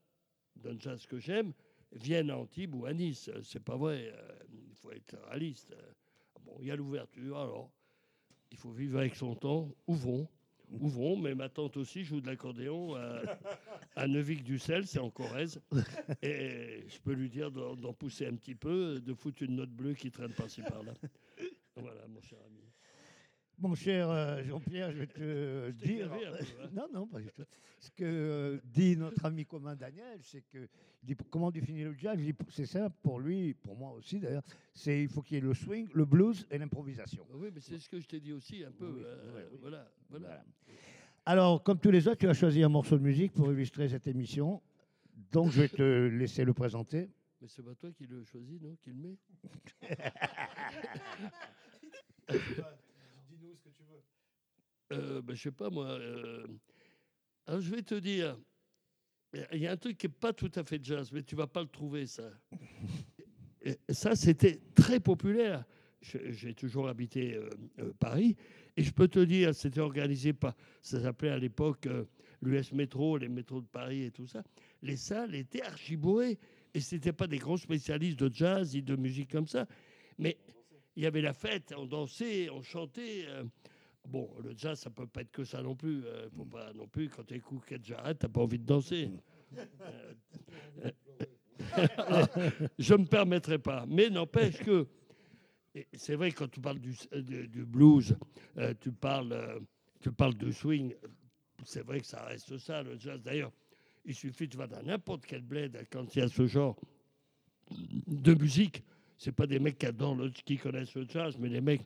d'un 0.57 0.79
jazz 0.79 1.07
que 1.07 1.19
j'aime, 1.19 1.53
viennent 1.93 2.31
à 2.31 2.37
Antibes 2.38 2.75
ou 2.75 2.87
à 2.87 2.93
Nice. 2.93 3.29
Euh, 3.29 3.40
C'est 3.43 3.62
pas 3.62 3.77
vrai. 3.77 4.12
euh, 4.14 4.38
Il 4.69 4.75
faut 4.75 4.90
être 4.93 5.16
réaliste. 5.29 5.73
Euh, 5.73 5.93
Bon, 6.45 6.57
il 6.61 6.69
y 6.69 6.71
a 6.71 6.77
l'ouverture, 6.77 7.38
alors 7.38 7.71
il 8.51 8.57
faut 8.57 8.71
vivre 8.71 8.99
avec 8.99 9.14
son 9.14 9.35
temps. 9.35 9.69
Ouvrons. 9.87 10.27
Ouvrons, 10.81 11.16
mais 11.16 11.35
ma 11.35 11.49
tante 11.49 11.77
aussi 11.77 12.03
joue 12.03 12.21
de 12.21 12.27
l'accordéon 12.27 12.95
à, 12.97 13.21
à 13.97 14.07
Neuville-du-Sel, 14.07 14.87
c'est 14.87 14.99
en 15.01 15.11
Corrèze. 15.11 15.61
Et 16.23 16.85
je 16.88 16.99
peux 17.01 17.12
lui 17.12 17.29
dire 17.29 17.51
d'en 17.51 17.93
pousser 17.93 18.27
un 18.27 18.35
petit 18.37 18.55
peu, 18.55 19.01
de 19.01 19.12
foutre 19.14 19.43
une 19.43 19.57
note 19.57 19.71
bleue 19.71 19.95
qui 19.95 20.11
traîne 20.11 20.33
par-ci 20.33 20.62
par-là. 20.62 20.95
Voilà, 21.77 22.07
mon 22.09 22.21
cher 22.23 22.38
ami. 22.47 22.60
Mon 23.61 23.75
cher 23.75 24.09
euh, 24.11 24.42
Jean-Pierre, 24.42 24.90
je 24.90 24.99
vais 24.99 25.07
te 25.07 25.70
dire. 25.73 26.11
peu, 26.11 26.16
hein. 26.16 26.68
non, 26.73 26.87
non, 26.92 27.07
pas 27.07 27.20
du 27.20 27.31
tout. 27.31 27.44
Ce 27.79 27.90
que 27.90 28.05
euh, 28.05 28.59
dit 28.64 28.96
notre 28.96 29.25
ami 29.25 29.44
commun 29.44 29.77
Daniel, 29.77 30.18
c'est 30.23 30.42
que 30.42 30.68
il 31.03 31.07
dit 31.07 31.16
comment 31.31 31.51
définir 31.51 31.88
le 31.88 31.94
jazz? 31.94 32.18
C'est 32.49 32.66
simple 32.66 32.96
pour 33.03 33.20
lui, 33.20 33.55
pour 33.55 33.77
moi 33.77 33.92
aussi 33.92 34.18
d'ailleurs. 34.18 34.42
C'est 34.75 35.03
il 35.03 35.09
faut 35.09 35.23
qu'il 35.23 35.37
y 35.37 35.38
ait 35.38 35.42
le 35.42 35.55
swing, 35.55 35.88
le 35.94 36.05
blues 36.05 36.46
et 36.51 36.59
l'improvisation. 36.59 37.27
Oui, 37.35 37.49
mais 37.55 37.61
c'est 37.61 37.79
ce 37.79 37.88
que 37.88 38.01
je 38.01 38.07
t'ai 38.07 38.20
dit 38.20 38.33
aussi 38.33 38.64
un 38.64 38.73
peu. 38.73 38.87
Oui, 38.87 39.03
euh, 39.05 39.33
oui, 39.35 39.42
oui. 39.53 39.59
Voilà, 39.61 39.90
voilà. 40.09 40.27
Voilà. 40.27 40.44
Alors, 41.27 41.62
comme 41.62 41.79
tous 41.79 41.90
les 41.90 42.09
autres, 42.09 42.18
tu 42.18 42.29
as 42.29 42.35
choisi 42.35 42.62
un 42.62 42.68
morceau 42.68 42.96
de 42.96 43.03
musique 43.03 43.33
pour 43.33 43.53
illustrer 43.53 43.88
cette 43.88 44.07
émission. 44.07 44.62
Donc, 45.33 45.51
je 45.51 45.61
vais 45.61 45.68
te 45.68 46.09
laisser 46.09 46.44
le 46.44 46.55
présenter. 46.55 47.11
Mais 47.40 47.49
c'est 47.49 47.62
pas 47.62 47.75
toi 47.75 47.90
qui 47.92 48.07
le 48.07 48.25
choisis, 48.25 48.61
non 48.61 48.77
Qui 48.83 48.90
le 48.90 48.96
met 48.96 49.16
Dis-nous 53.31 53.55
ce 53.55 53.62
que 53.62 53.70
tu 53.70 53.85
veux. 53.85 54.03
Euh, 54.92 55.22
ben, 55.22 55.35
Je 55.35 55.42
sais 55.42 55.50
pas, 55.53 55.70
moi. 55.70 55.87
euh, 55.87 56.46
Alors, 57.46 57.61
je 57.61 57.70
vais 57.70 57.83
te 57.83 57.94
dire. 57.94 58.37
Il 59.53 59.61
y 59.61 59.66
a 59.68 59.72
un 59.72 59.76
truc 59.76 59.96
qui 59.96 60.07
n'est 60.09 60.12
pas 60.12 60.33
tout 60.33 60.50
à 60.57 60.64
fait 60.64 60.83
jazz, 60.83 61.12
mais 61.12 61.22
tu 61.22 61.37
vas 61.37 61.46
pas 61.46 61.62
le 61.62 61.68
trouver, 61.68 62.07
ça. 62.07 62.31
Ça, 63.90 64.16
c'était 64.16 64.61
très 64.74 64.98
populaire. 64.98 65.64
J'ai 66.00 66.55
toujours 66.55 66.88
habité 66.88 67.35
euh, 67.35 67.50
euh, 67.79 67.92
Paris. 67.98 68.35
Et 68.76 68.83
je 68.83 68.90
peux 68.90 69.07
te 69.07 69.20
dire, 69.20 69.55
c'était 69.55 69.81
organisé 69.81 70.33
par. 70.33 70.57
Ça 70.83 71.00
s'appelait 71.00 71.31
à 71.31 71.38
l'époque 71.38 71.87
l'US 72.42 72.72
Métro, 72.72 73.18
les 73.18 73.29
métros 73.29 73.61
de 73.61 73.66
Paris 73.66 74.05
et 74.05 74.11
tout 74.11 74.26
ça. 74.26 74.42
Les 74.83 74.96
salles 74.96 75.35
étaient 75.35 75.62
archibourées. 75.62 76.38
Et 76.72 76.81
ce 76.81 76.94
n'étaient 76.94 77.12
pas 77.12 77.26
des 77.26 77.38
grands 77.38 77.57
spécialistes 77.57 78.18
de 78.18 78.33
jazz 78.33 78.74
et 78.74 78.83
de 78.83 78.96
musique 78.96 79.31
comme 79.31 79.46
ça. 79.46 79.66
Mais 80.18 80.38
il 80.96 81.03
y 81.03 81.07
avait 81.07 81.20
la 81.20 81.35
fête, 81.35 81.74
on 81.76 81.85
dansait, 81.85 82.48
on 82.50 82.62
chantait. 82.62 83.26
Bon, 84.09 84.29
le 84.43 84.55
jazz, 84.57 84.79
ça 84.81 84.91
peut 84.91 85.07
pas 85.07 85.21
être 85.23 85.31
que 85.31 85.45
ça 85.45 85.63
non 85.63 85.75
plus. 85.77 86.05
euh, 86.05 86.29
faut 86.37 86.45
pas 86.45 86.73
non 86.73 86.87
plus, 86.89 87.09
quand 87.09 87.25
tu 87.25 87.35
écoutes 87.35 87.63
Jarrett, 87.83 88.19
tu 88.19 88.27
n'as 88.27 88.33
pas 88.33 88.41
envie 88.43 88.59
de 88.59 88.65
danser. 88.67 89.11
Euh, 89.81 90.15
euh, 90.85 90.91
je 92.79 92.95
ne 92.95 92.99
me 93.03 93.07
permettrai 93.07 93.59
pas. 93.59 93.85
Mais 93.87 94.09
n'empêche 94.11 94.59
que, 94.59 94.87
c'est 95.93 96.17
vrai, 96.17 96.33
quand 96.33 96.49
tu 96.51 96.61
parles 96.61 96.79
du, 96.81 96.95
du- 97.23 97.47
du 97.49 97.65
blues, 97.65 98.17
euh, 98.59 98.75
tu, 98.81 98.91
parles, 98.91 99.33
euh, 99.33 99.61
tu 100.01 100.11
parles 100.11 100.35
de 100.37 100.51
swing, 100.51 100.95
c'est 101.65 101.83
vrai 101.85 102.01
que 102.01 102.07
ça 102.07 102.25
reste 102.25 102.57
ça, 102.59 102.83
le 102.83 102.99
jazz. 102.99 103.21
D'ailleurs, 103.23 103.53
il 104.05 104.15
suffit, 104.15 104.49
tu 104.49 104.57
vas 104.57 104.67
dans 104.67 104.83
n'importe 104.83 105.27
quel 105.27 105.43
bled, 105.43 105.87
quand 105.93 106.17
il 106.17 106.21
y 106.21 106.23
a 106.23 106.29
ce 106.29 106.47
genre 106.47 106.77
de 107.71 108.35
musique, 108.35 108.83
c'est 109.19 109.33
pas 109.33 109.47
des 109.47 109.59
mecs 109.61 109.79
qui 109.79 109.87
adorent 109.87 110.15
le, 110.17 110.31
qui 110.31 110.57
connaissent 110.57 110.95
le 110.95 111.07
jazz, 111.09 111.37
mais 111.39 111.49
les 111.49 111.61
mecs, 111.61 111.83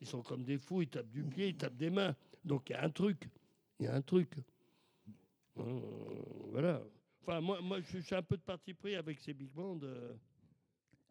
ils 0.00 0.06
sont 0.06 0.22
comme 0.22 0.44
des 0.44 0.58
fous, 0.58 0.82
ils 0.82 0.88
tapent 0.88 1.10
du 1.10 1.22
pied, 1.24 1.48
ils 1.48 1.56
tapent 1.56 1.76
des 1.76 1.90
mains. 1.90 2.14
Donc 2.44 2.68
il 2.70 2.72
y 2.72 2.76
a 2.76 2.84
un 2.84 2.90
truc, 2.90 3.28
il 3.80 3.86
y 3.86 3.88
a 3.88 3.94
un 3.94 4.02
truc. 4.02 4.30
Euh, 5.58 5.80
voilà. 6.50 6.82
Enfin, 7.22 7.40
moi, 7.40 7.60
moi 7.60 7.78
je 7.80 7.98
suis 7.98 8.14
un 8.14 8.22
peu 8.22 8.36
de 8.36 8.42
parti 8.42 8.74
pris 8.74 8.94
avec 8.94 9.18
ces 9.20 9.32
big 9.34 9.50
bands. 9.50 9.78
euh. 9.82 10.12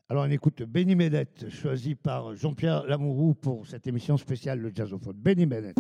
Alors, 0.08 0.26
on 0.26 0.30
écoute 0.30 0.62
Benny 0.62 0.96
Bennett, 0.96 1.50
choisi 1.50 1.96
par 1.96 2.36
Jean-Pierre 2.36 2.86
Lamourou 2.86 3.34
pour 3.34 3.66
cette 3.66 3.88
émission 3.88 4.18
spéciale 4.18 4.60
Le 4.60 4.72
Jazzophone. 4.74 5.16
Benny 5.18 5.48
Bennett. 5.48 5.76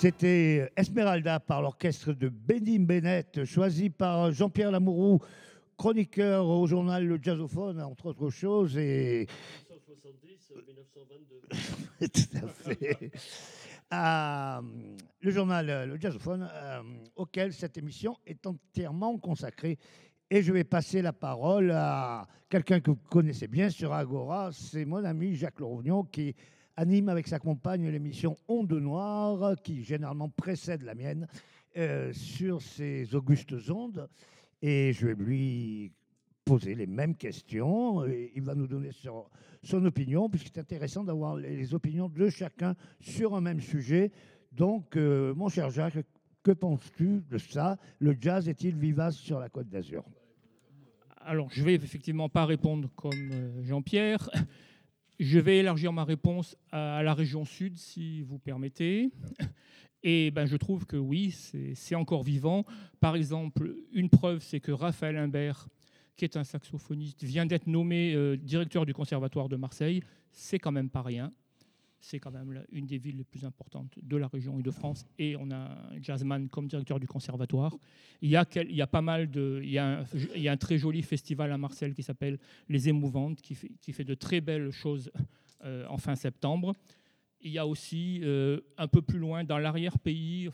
C'était 0.00 0.72
Esmeralda 0.78 1.40
par 1.40 1.60
l'orchestre 1.60 2.14
de 2.14 2.30
Benny 2.30 2.78
Bennett, 2.78 3.44
choisi 3.44 3.90
par 3.90 4.32
Jean-Pierre 4.32 4.70
Lamourou, 4.70 5.18
chroniqueur 5.76 6.46
au 6.46 6.66
journal 6.66 7.04
Le 7.04 7.18
Jazzophone, 7.20 7.82
entre 7.82 8.06
autres 8.06 8.30
choses. 8.30 8.78
Et 8.78 9.26
1970, 9.68 10.52
1922. 10.66 12.08
Tout 12.08 12.36
à 12.38 12.48
fait. 12.48 13.10
à 13.90 14.62
le 15.20 15.30
journal 15.30 15.90
Le 15.90 16.00
Jazzophone, 16.00 16.48
euh, 16.50 16.80
auquel 17.16 17.52
cette 17.52 17.76
émission 17.76 18.16
est 18.26 18.46
entièrement 18.46 19.18
consacrée. 19.18 19.76
Et 20.30 20.40
je 20.40 20.50
vais 20.50 20.64
passer 20.64 21.02
la 21.02 21.12
parole 21.12 21.72
à 21.72 22.26
quelqu'un 22.48 22.80
que 22.80 22.92
vous 22.92 23.00
connaissez 23.10 23.48
bien 23.48 23.68
sur 23.68 23.92
Agora, 23.92 24.48
c'est 24.50 24.86
mon 24.86 25.04
ami 25.04 25.34
Jacques 25.34 25.60
Laurognon 25.60 26.04
qui 26.04 26.34
anime 26.80 27.10
avec 27.10 27.28
sa 27.28 27.38
compagne 27.38 27.86
l'émission 27.90 28.38
Onde 28.48 28.72
Noire, 28.72 29.54
qui 29.62 29.84
généralement 29.84 30.30
précède 30.30 30.82
la 30.82 30.94
mienne, 30.94 31.26
euh, 31.76 32.10
sur 32.14 32.62
ces 32.62 33.14
augustes 33.14 33.54
ondes. 33.68 34.08
Et 34.62 34.94
je 34.94 35.08
vais 35.08 35.14
lui 35.14 35.92
poser 36.42 36.74
les 36.74 36.86
mêmes 36.86 37.16
questions. 37.16 38.06
Il 38.34 38.42
va 38.42 38.54
nous 38.54 38.66
donner 38.66 38.90
son, 38.92 39.84
opinion, 39.84 40.30
puisque 40.30 40.46
c'est 40.46 40.60
intéressant 40.60 41.04
d'avoir 41.04 41.36
les, 41.36 41.74
opinions 41.74 42.08
de 42.08 42.30
chacun 42.30 42.74
sur 42.98 43.36
un 43.36 43.42
même 43.42 43.60
sujet. 43.60 44.10
Donc, 44.50 44.96
euh, 44.96 45.34
mon 45.34 45.50
cher 45.50 45.68
Jacques, 45.68 45.98
que 46.42 46.52
penses-tu 46.52 47.22
de 47.30 47.36
ça? 47.36 47.76
Le 47.98 48.16
jazz 48.18 48.48
est-il 48.48 48.74
vivace 48.74 49.16
sur 49.16 49.38
la 49.38 49.50
Côte 49.50 49.68
d'Azur? 49.68 50.02
Alors, 51.18 51.50
je 51.50 51.62
vais 51.62 51.74
effectivement 51.74 52.30
pas 52.30 52.46
répondre 52.46 52.88
comme 52.96 53.30
euh, 53.32 53.62
Jean-Pierre. 53.64 54.30
Je 55.20 55.38
vais 55.38 55.58
élargir 55.58 55.92
ma 55.92 56.04
réponse 56.04 56.56
à 56.72 57.02
la 57.02 57.12
région 57.12 57.44
sud, 57.44 57.76
si 57.76 58.22
vous 58.22 58.38
permettez. 58.38 59.10
Et 60.02 60.30
ben, 60.30 60.46
je 60.46 60.56
trouve 60.56 60.86
que 60.86 60.96
oui, 60.96 61.36
c'est 61.74 61.94
encore 61.94 62.22
vivant. 62.22 62.64
Par 63.00 63.16
exemple, 63.16 63.76
une 63.92 64.08
preuve, 64.08 64.42
c'est 64.42 64.60
que 64.60 64.72
Raphaël 64.72 65.18
Imbert, 65.18 65.68
qui 66.16 66.24
est 66.24 66.38
un 66.38 66.44
saxophoniste, 66.44 67.22
vient 67.22 67.44
d'être 67.44 67.66
nommé 67.66 68.14
euh, 68.14 68.38
directeur 68.38 68.86
du 68.86 68.94
Conservatoire 68.94 69.50
de 69.50 69.56
Marseille. 69.56 70.02
C'est 70.32 70.58
quand 70.58 70.72
même 70.72 70.88
pas 70.88 71.02
rien. 71.02 71.34
C'est 72.00 72.18
quand 72.18 72.30
même 72.30 72.64
une 72.72 72.86
des 72.86 72.98
villes 72.98 73.18
les 73.18 73.24
plus 73.24 73.44
importantes 73.44 73.98
de 74.02 74.16
la 74.16 74.26
région 74.26 74.58
et 74.58 74.62
de 74.62 74.70
France. 74.70 75.04
Et 75.18 75.36
on 75.36 75.50
a 75.50 75.56
un 75.56 76.02
jazzman 76.02 76.48
comme 76.48 76.66
directeur 76.66 76.98
du 76.98 77.06
conservatoire. 77.06 77.76
Il 78.22 78.30
y 78.30 78.36
a, 78.36 78.86
pas 78.86 79.02
mal 79.02 79.30
de. 79.30 79.60
Il 79.62 79.70
y 79.70 79.78
a, 79.78 80.04
un, 80.52 80.56
très 80.56 80.78
joli 80.78 81.02
festival 81.02 81.52
à 81.52 81.58
Marseille 81.58 81.92
qui 81.92 82.02
s'appelle 82.02 82.38
Les 82.68 82.88
Émouvantes, 82.88 83.40
qui 83.42 83.54
fait, 83.54 84.04
de 84.04 84.14
très 84.14 84.40
belles 84.40 84.70
choses 84.70 85.10
euh, 85.64 85.86
en 85.88 85.98
fin 85.98 86.16
septembre. 86.16 86.74
Il 87.42 87.52
y 87.52 87.58
a 87.58 87.66
aussi 87.66 88.20
euh, 88.22 88.60
un 88.76 88.88
peu 88.88 89.02
plus 89.02 89.18
loin, 89.18 89.44
dans 89.44 89.58
l'arrière-pays, 89.58 90.50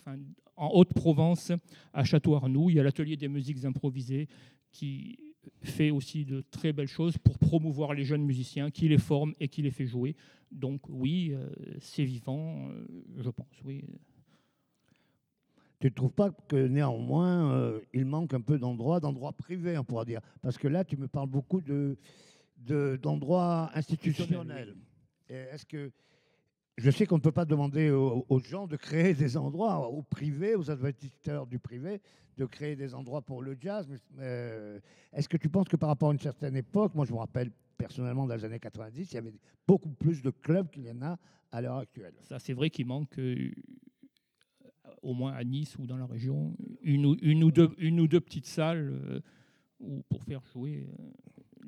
en 0.56 0.68
Haute-Provence, 0.68 1.52
à 1.92 2.04
Château-Arnoux, 2.04 2.70
il 2.70 2.76
y 2.76 2.80
a 2.80 2.82
l'atelier 2.82 3.16
des 3.16 3.28
musiques 3.28 3.64
improvisées 3.64 4.28
qui 4.72 5.18
fait 5.62 5.90
aussi 5.90 6.24
de 6.24 6.40
très 6.50 6.72
belles 6.72 6.88
choses 6.88 7.18
pour 7.18 7.38
promouvoir 7.38 7.94
les 7.94 8.04
jeunes 8.04 8.24
musiciens, 8.24 8.70
qui 8.70 8.88
les 8.88 8.98
forme 8.98 9.34
et 9.40 9.48
qui 9.48 9.62
les 9.62 9.70
fait 9.70 9.86
jouer. 9.86 10.16
Donc 10.50 10.82
oui, 10.88 11.32
euh, 11.32 11.48
c'est 11.80 12.04
vivant, 12.04 12.68
euh, 12.70 12.86
je 13.18 13.30
pense, 13.30 13.62
oui. 13.64 13.84
Tu 15.78 15.88
ne 15.88 15.92
trouves 15.92 16.12
pas 16.12 16.30
que 16.30 16.56
néanmoins, 16.56 17.52
euh, 17.52 17.80
il 17.92 18.06
manque 18.06 18.32
un 18.32 18.40
peu 18.40 18.58
d'endroits, 18.58 18.98
d'endroits 18.98 19.32
privés, 19.32 19.76
on 19.76 19.84
pourra 19.84 20.04
dire? 20.04 20.20
Parce 20.40 20.56
que 20.56 20.68
là, 20.68 20.84
tu 20.84 20.96
me 20.96 21.06
parles 21.06 21.28
beaucoup 21.28 21.60
de, 21.60 21.98
de- 22.56 22.98
d'endroits 23.02 23.70
institutionnels. 23.74 24.74
Est-ce 25.28 25.66
que 25.66 25.90
je 26.76 26.90
sais 26.90 27.06
qu'on 27.06 27.16
ne 27.16 27.22
peut 27.22 27.32
pas 27.32 27.46
demander 27.46 27.90
aux, 27.90 28.38
gens 28.40 28.66
de 28.66 28.76
créer 28.76 29.14
des 29.14 29.36
endroits, 29.36 29.88
aux 29.88 30.02
privés, 30.02 30.54
aux 30.54 30.70
investisseurs 30.70 31.46
du 31.46 31.58
privé, 31.58 32.00
de 32.36 32.44
créer 32.44 32.76
des 32.76 32.94
endroits 32.94 33.22
pour 33.22 33.42
le 33.42 33.56
jazz. 33.58 33.88
euh, 34.18 34.78
est-ce 35.12 35.28
que 35.28 35.38
tu 35.38 35.48
penses 35.48 35.68
que 35.68 35.76
par 35.76 35.88
rapport 35.88 36.10
à 36.10 36.12
une 36.12 36.20
certaine 36.20 36.56
époque, 36.56 36.94
moi 36.94 37.06
je 37.06 37.12
me 37.12 37.18
rappelle 37.18 37.50
personnellement 37.78 38.26
dans 38.26 38.34
les 38.34 38.44
années 38.44 38.60
90, 38.60 39.10
il 39.10 39.14
y 39.14 39.18
avait 39.18 39.32
beaucoup 39.66 39.88
plus 39.88 40.20
de 40.20 40.30
clubs 40.30 40.68
qu'il 40.70 40.84
y 40.84 40.90
en 40.90 41.00
a 41.02 41.18
à 41.50 41.62
l'heure 41.62 41.78
actuelle? 41.78 42.14
Ça, 42.22 42.38
c'est 42.38 42.52
vrai 42.52 42.68
qu'il 42.68 42.86
manque, 42.86 43.18
euh, 43.18 43.50
au 45.02 45.14
moins 45.14 45.32
à 45.32 45.44
Nice 45.44 45.76
ou 45.78 45.86
dans 45.86 45.96
la 45.96 46.06
région, 46.06 46.54
une 46.82 47.06
ou, 47.06 47.50
deux, 47.50 48.20
petites 48.20 48.46
salles 48.46 48.92
euh, 48.92 50.02
pour 50.10 50.22
faire 50.24 50.42
jouer 50.52 50.86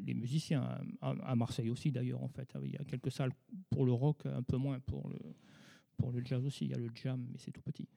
les 0.06 0.14
musiciens. 0.14 0.80
À, 1.00 1.34
Marseille 1.37 1.70
aussi, 1.70 1.90
d'ailleurs, 1.92 2.22
en 2.22 2.28
fait. 2.28 2.48
Il 2.64 2.70
y 2.72 2.76
a 2.76 2.84
quelques 2.84 3.11
salles 3.12 3.32
pour 3.70 3.84
le 3.84 3.92
rock, 3.92 4.24
un 4.26 4.42
peu 4.42 4.56
moins 4.56 4.78
pour 4.80 5.08
le, 5.08 5.18
pour 5.96 6.12
le 6.12 6.24
jazz 6.24 6.44
aussi. 6.44 6.66
Il 6.66 6.70
y 6.70 6.74
a 6.74 6.78
le 6.78 6.90
jam, 6.94 7.26
mais 7.30 7.38
c'est 7.38 7.50
tout 7.50 7.62
petit. 7.62 7.88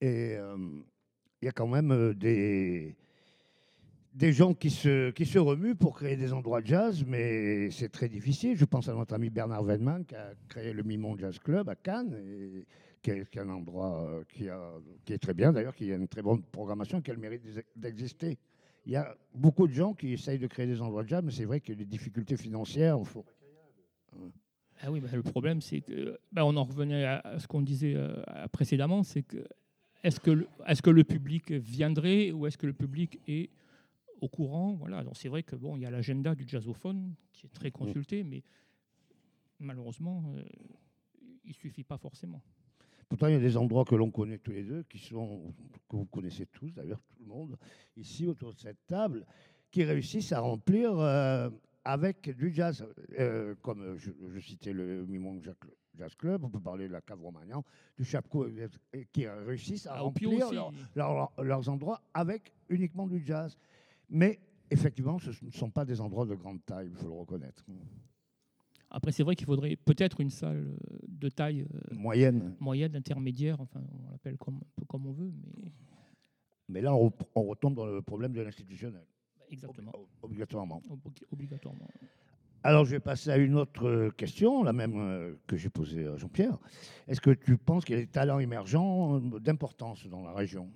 Et 0.00 0.34
euh, 0.36 0.56
il 1.40 1.44
y 1.46 1.48
a 1.48 1.52
quand 1.52 1.68
même 1.68 1.92
euh, 1.92 2.12
des, 2.14 2.96
des 4.14 4.32
gens 4.32 4.52
qui 4.54 4.70
se, 4.70 5.10
qui 5.10 5.24
se 5.26 5.38
remuent 5.38 5.76
pour 5.76 5.96
créer 5.96 6.16
des 6.16 6.32
endroits 6.32 6.60
de 6.60 6.66
jazz, 6.66 7.04
mais 7.06 7.70
c'est 7.70 7.88
très 7.90 8.08
difficile. 8.08 8.56
Je 8.56 8.64
pense 8.64 8.88
à 8.88 8.94
notre 8.94 9.14
ami 9.14 9.30
Bernard 9.30 9.62
Weinman 9.64 10.04
qui 10.04 10.14
a 10.16 10.32
créé 10.48 10.72
le 10.72 10.82
Mimon 10.82 11.16
Jazz 11.16 11.38
Club 11.38 11.68
à 11.68 11.76
Cannes, 11.76 12.16
qui, 13.00 13.10
est, 13.10 13.36
un 13.38 13.48
endroit 13.48 14.08
euh, 14.08 14.24
qui, 14.28 14.48
a- 14.48 14.74
qui 15.04 15.12
est 15.12 15.18
très 15.18 15.34
bien 15.34 15.52
d'ailleurs, 15.52 15.74
qui 15.74 15.90
a 15.92 15.96
une 15.96 16.08
très 16.08 16.22
bonne 16.22 16.42
programmation, 16.42 17.00
qui 17.00 17.10
a 17.10 17.14
le 17.14 17.20
mérite 17.20 17.42
d'ex- 17.42 17.66
d'exister. 17.76 18.38
Il 18.84 18.92
y 18.92 18.96
a 18.96 19.16
beaucoup 19.34 19.68
de 19.68 19.72
gens 19.72 19.94
qui 19.94 20.12
essayent 20.12 20.38
de 20.38 20.46
créer 20.46 20.66
des 20.66 20.80
endroits 20.80 21.04
de 21.04 21.08
jazz, 21.08 21.22
mais 21.24 21.30
c'est 21.30 21.44
vrai 21.44 21.60
que 21.60 21.72
les 21.72 21.84
difficultés 21.84 22.36
financières, 22.36 23.00
faut- 23.06 23.24
Ah 24.80 24.90
oui, 24.90 25.00
bah, 25.00 25.08
le 25.12 25.22
problème, 25.22 25.60
c'est 25.60 25.80
que, 25.80 26.18
bah, 26.32 26.44
on 26.44 26.56
en 26.56 26.64
revenait 26.64 27.04
à, 27.04 27.38
ce 27.38 27.46
qu'on 27.46 27.62
disait 27.62 27.94
euh, 27.94 28.20
précédemment, 28.50 29.04
c'est 29.04 29.22
que 29.22 29.46
est-ce 30.02 30.18
que, 30.18 30.32
le- 30.32 30.48
est-ce 30.66 30.82
que 30.82 30.90
le 30.90 31.04
public 31.04 31.52
viendrait 31.52 32.32
ou 32.32 32.46
est-ce 32.48 32.58
que 32.58 32.66
le 32.66 32.72
public 32.72 33.20
est 33.28 33.50
au 34.20 34.28
courant? 34.28 34.72
Voilà, 34.74 35.04
donc 35.04 35.16
c'est 35.16 35.28
vrai 35.28 35.44
que 35.44 35.54
bon, 35.54 35.76
il 35.76 35.82
y 35.82 35.86
a 35.86 35.90
l'agenda 35.90 36.34
du 36.34 36.44
jazzophone 36.48 37.14
qui 37.32 37.46
est 37.46 37.50
très 37.50 37.70
consulté, 37.70 38.24
mais 38.24 38.42
malheureusement, 39.60 40.24
euh, 40.34 40.42
il 41.44 41.54
suffit 41.54 41.84
pas 41.84 41.98
forcément. 41.98 42.42
Pourtant, 43.12 43.26
il 43.26 43.34
y 43.34 43.36
a 43.36 43.40
des 43.40 43.58
endroits 43.58 43.84
que 43.84 43.94
l'on 43.94 44.10
connaît 44.10 44.38
tous 44.38 44.52
les 44.52 44.62
deux, 44.62 44.84
qui 44.84 44.96
sont, 44.98 45.52
que 45.86 45.96
vous 45.96 46.06
connaissez 46.06 46.46
tous, 46.46 46.70
d'ailleurs, 46.72 46.98
tout 47.10 47.16
le 47.20 47.26
monde, 47.26 47.58
ici 47.94 48.26
autour 48.26 48.54
de 48.54 48.58
cette 48.58 48.86
table, 48.86 49.26
qui 49.70 49.84
réussissent 49.84 50.32
à 50.32 50.40
remplir 50.40 50.98
euh, 50.98 51.50
avec 51.84 52.34
du 52.34 52.50
jazz. 52.54 52.86
Euh, 53.18 53.54
comme 53.60 53.98
je, 53.98 54.12
je 54.32 54.40
citais 54.40 54.72
le 54.72 55.04
Mimon 55.04 55.42
Jazz 55.42 55.54
Cl- 55.62 55.74
Jazz 55.98 56.14
Club, 56.14 56.42
on 56.44 56.48
peut 56.48 56.58
parler 56.58 56.88
de 56.88 56.92
la 56.94 57.02
Cave 57.02 57.20
Romagnan, 57.20 57.62
du 57.98 58.04
Chapco, 58.06 58.44
euh, 58.46 58.68
qui 59.12 59.28
réussissent 59.28 59.86
à 59.86 59.96
Ah, 59.96 60.00
remplir 60.00 60.30
aussi. 60.30 60.54
leur- 60.54 60.72
leur- 60.96 61.32
leurs 61.44 61.68
endroits 61.68 62.00
avec 62.14 62.50
uniquement 62.70 63.06
du 63.06 63.22
jazz. 63.26 63.58
Mais 64.08 64.40
effectivement, 64.70 65.18
ce 65.18 65.44
ne 65.44 65.50
sont 65.50 65.68
pas 65.68 65.84
des 65.84 66.00
endroits 66.00 66.24
de 66.24 66.34
grande 66.34 66.64
taille, 66.64 66.88
il 66.90 66.96
faut 66.96 67.08
le 67.08 67.12
reconnaître. 67.12 67.62
Après, 68.94 69.10
c'est 69.10 69.22
vrai 69.22 69.34
qu'il 69.36 69.46
faudrait 69.46 69.76
peut-être 69.76 70.20
une 70.20 70.30
salle 70.30 70.66
euh, 70.68 70.98
de 71.08 71.28
taille 71.30 71.62
euh, 71.62 71.94
Moyenne. 71.94 72.54
moyenne, 72.60 72.94
intermédiaire, 72.94 73.58
enfin, 73.60 73.80
on 74.06 74.10
l'appelle 74.10 74.36
comme, 74.36 74.56
un 74.56 74.70
peu 74.76 74.84
comme 74.84 75.06
on 75.06 75.12
veut, 75.12 75.32
mais 75.56 75.72
Mais 76.68 76.80
là, 76.82 76.94
on, 76.94 77.10
on 77.34 77.42
retombe 77.44 77.74
dans 77.74 77.86
le 77.86 78.02
problème 78.02 78.32
de 78.32 78.42
l'institutionnel, 78.42 79.04
exactement, 79.50 79.92
ob- 79.94 80.06
obligatoirement. 80.22 80.82
ob- 80.90 81.00
obligatoirement. 81.32 81.88
Alors, 82.64 82.84
je 82.84 82.90
vais 82.92 83.00
passer 83.00 83.30
à 83.30 83.38
une 83.38 83.56
autre 83.56 83.86
euh, 83.88 84.10
question, 84.10 84.62
la 84.62 84.72
même 84.74 85.36
que 85.46 85.56
j'ai 85.56 85.70
posée 85.70 86.06
à 86.06 86.16
Jean-Pierre. 86.16 86.58
Est-ce 87.08 87.20
que 87.20 87.30
tu 87.30 87.56
penses 87.56 87.84
qu'il 87.84 87.96
y 87.96 87.98
a 87.98 88.02
des 88.02 88.10
talents 88.10 88.38
émergents 88.38 89.18
d'importance 89.20 90.06
dans 90.06 90.22
la 90.22 90.32
région? 90.34 90.70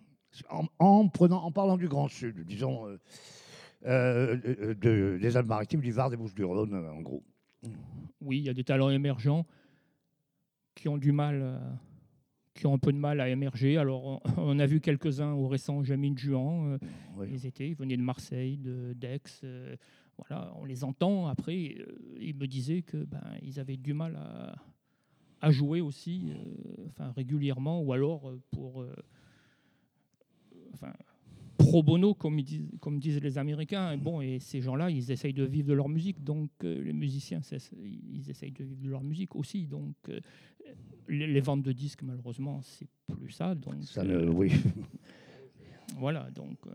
En, 0.50 0.64
en 0.78 1.08
prenant, 1.08 1.42
en 1.44 1.52
parlant 1.52 1.76
du 1.76 1.86
Grand 1.86 2.08
Sud, 2.08 2.44
disons 2.44 2.88
euh, 2.88 2.98
euh, 3.84 4.36
de- 4.36 4.72
de- 4.72 5.18
des 5.20 5.36
Alpes-Maritimes, 5.36 5.80
du 5.80 5.92
Var, 5.92 6.10
des 6.10 6.16
Bouches-du-Rhône, 6.16 6.74
en 6.74 7.00
gros. 7.02 7.22
Oui, 8.20 8.38
il 8.38 8.44
y 8.44 8.48
a 8.48 8.54
des 8.54 8.64
talents 8.64 8.90
émergents 8.90 9.46
qui 10.74 10.88
ont 10.88 10.98
du 10.98 11.12
mal, 11.12 11.40
euh, 11.42 11.58
qui 12.54 12.66
ont 12.66 12.74
un 12.74 12.78
peu 12.78 12.92
de 12.92 12.98
mal 12.98 13.20
à 13.20 13.28
émerger. 13.28 13.76
Alors, 13.76 14.20
on, 14.36 14.58
a 14.58 14.66
vu 14.66 14.80
quelques-uns 14.80 15.32
au 15.32 15.48
récent 15.48 15.82
Jamine 15.82 16.16
Juan. 16.18 16.72
euh, 16.74 16.78
Oui. 17.16 17.28
Ils 17.32 17.46
étaient, 17.46 17.68
ils 17.68 17.74
venaient 17.76 17.96
de 17.96 18.02
Marseille, 18.02 18.56
de 18.58 18.92
d'Aix. 18.94 19.20
euh, 19.44 19.76
voilà, 20.18 20.52
on 20.56 20.64
les 20.64 20.82
entend. 20.84 21.26
Après, 21.28 21.76
ils 22.18 22.34
me 22.34 22.46
disaient 22.46 22.82
que 22.82 22.96
ben, 23.04 23.22
ils 23.42 23.60
avaient 23.60 23.76
du 23.76 23.92
mal 23.92 24.16
à, 24.16 24.56
à 25.40 25.50
jouer 25.50 25.80
aussi, 25.80 26.30
euh, 26.30 26.86
enfin 26.88 27.10
régulièrement, 27.12 27.82
ou 27.82 27.92
alors 27.92 28.32
pour, 28.50 28.80
euh, 28.82 28.94
enfin, 30.74 30.92
pro 31.58 31.82
bono, 31.82 32.14
comme, 32.14 32.38
ils 32.38 32.44
disent, 32.44 32.68
comme 32.80 32.98
disent 32.98 33.20
les 33.20 33.38
Américains. 33.38 33.92
Et 33.92 33.96
bon, 33.96 34.20
et 34.20 34.38
ces 34.40 34.60
gens-là, 34.60 34.90
ils 34.90 35.10
essayent 35.10 35.32
de 35.32 35.44
vivre 35.44 35.68
de 35.68 35.74
leur 35.74 35.88
musique. 35.88 36.22
Donc, 36.22 36.50
euh, 36.64 36.82
les 36.82 36.92
musiciens, 36.92 37.40
ils 38.12 38.28
essayent 38.30 38.52
de 38.52 38.64
vivre 38.64 38.82
de 38.82 38.88
leur 38.90 39.02
musique 39.02 39.34
aussi. 39.36 39.66
Donc, 39.66 39.94
euh, 40.08 40.20
les, 41.08 41.26
les 41.26 41.40
ventes 41.40 41.62
de 41.62 41.72
disques, 41.72 42.02
malheureusement, 42.02 42.60
c'est 42.62 42.86
plus 43.06 43.30
ça. 43.32 43.54
Donc, 43.54 43.82
Ça 43.84 44.02
euh, 44.02 44.26
ne- 44.26 44.30
oui. 44.30 44.50
voilà. 45.98 46.30
Donc. 46.30 46.58
euh, 46.66 46.70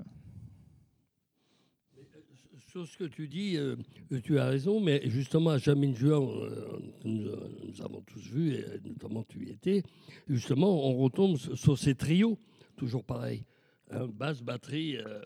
Sur 2.71 2.87
ce 2.87 2.97
que 2.97 3.03
tu 3.03 3.27
dis, 3.27 3.57
euh, 3.57 3.75
tu 4.23 4.39
as 4.39 4.45
raison, 4.47 4.79
mais 4.79 5.01
justement, 5.09 5.49
à 5.49 5.57
Jamine 5.57 5.93
Juan, 5.93 6.23
euh, 6.23 6.79
nous, 7.03 7.23
nous 7.67 7.81
avons 7.81 7.99
tous 8.01 8.21
vu, 8.31 8.53
et 8.53 8.63
notamment 8.87 9.23
tu 9.27 9.45
y 9.45 9.49
étais, 9.51 9.83
justement, 10.29 10.87
on 10.87 10.93
retombe 11.03 11.35
sur 11.35 11.57
sur 11.57 11.77
ces 11.77 11.95
trios, 11.95 12.37
toujours 12.77 13.03
pareil, 13.03 13.43
hein, 13.91 14.07
basse, 14.07 14.41
batterie. 14.41 14.97
euh, 14.97 15.21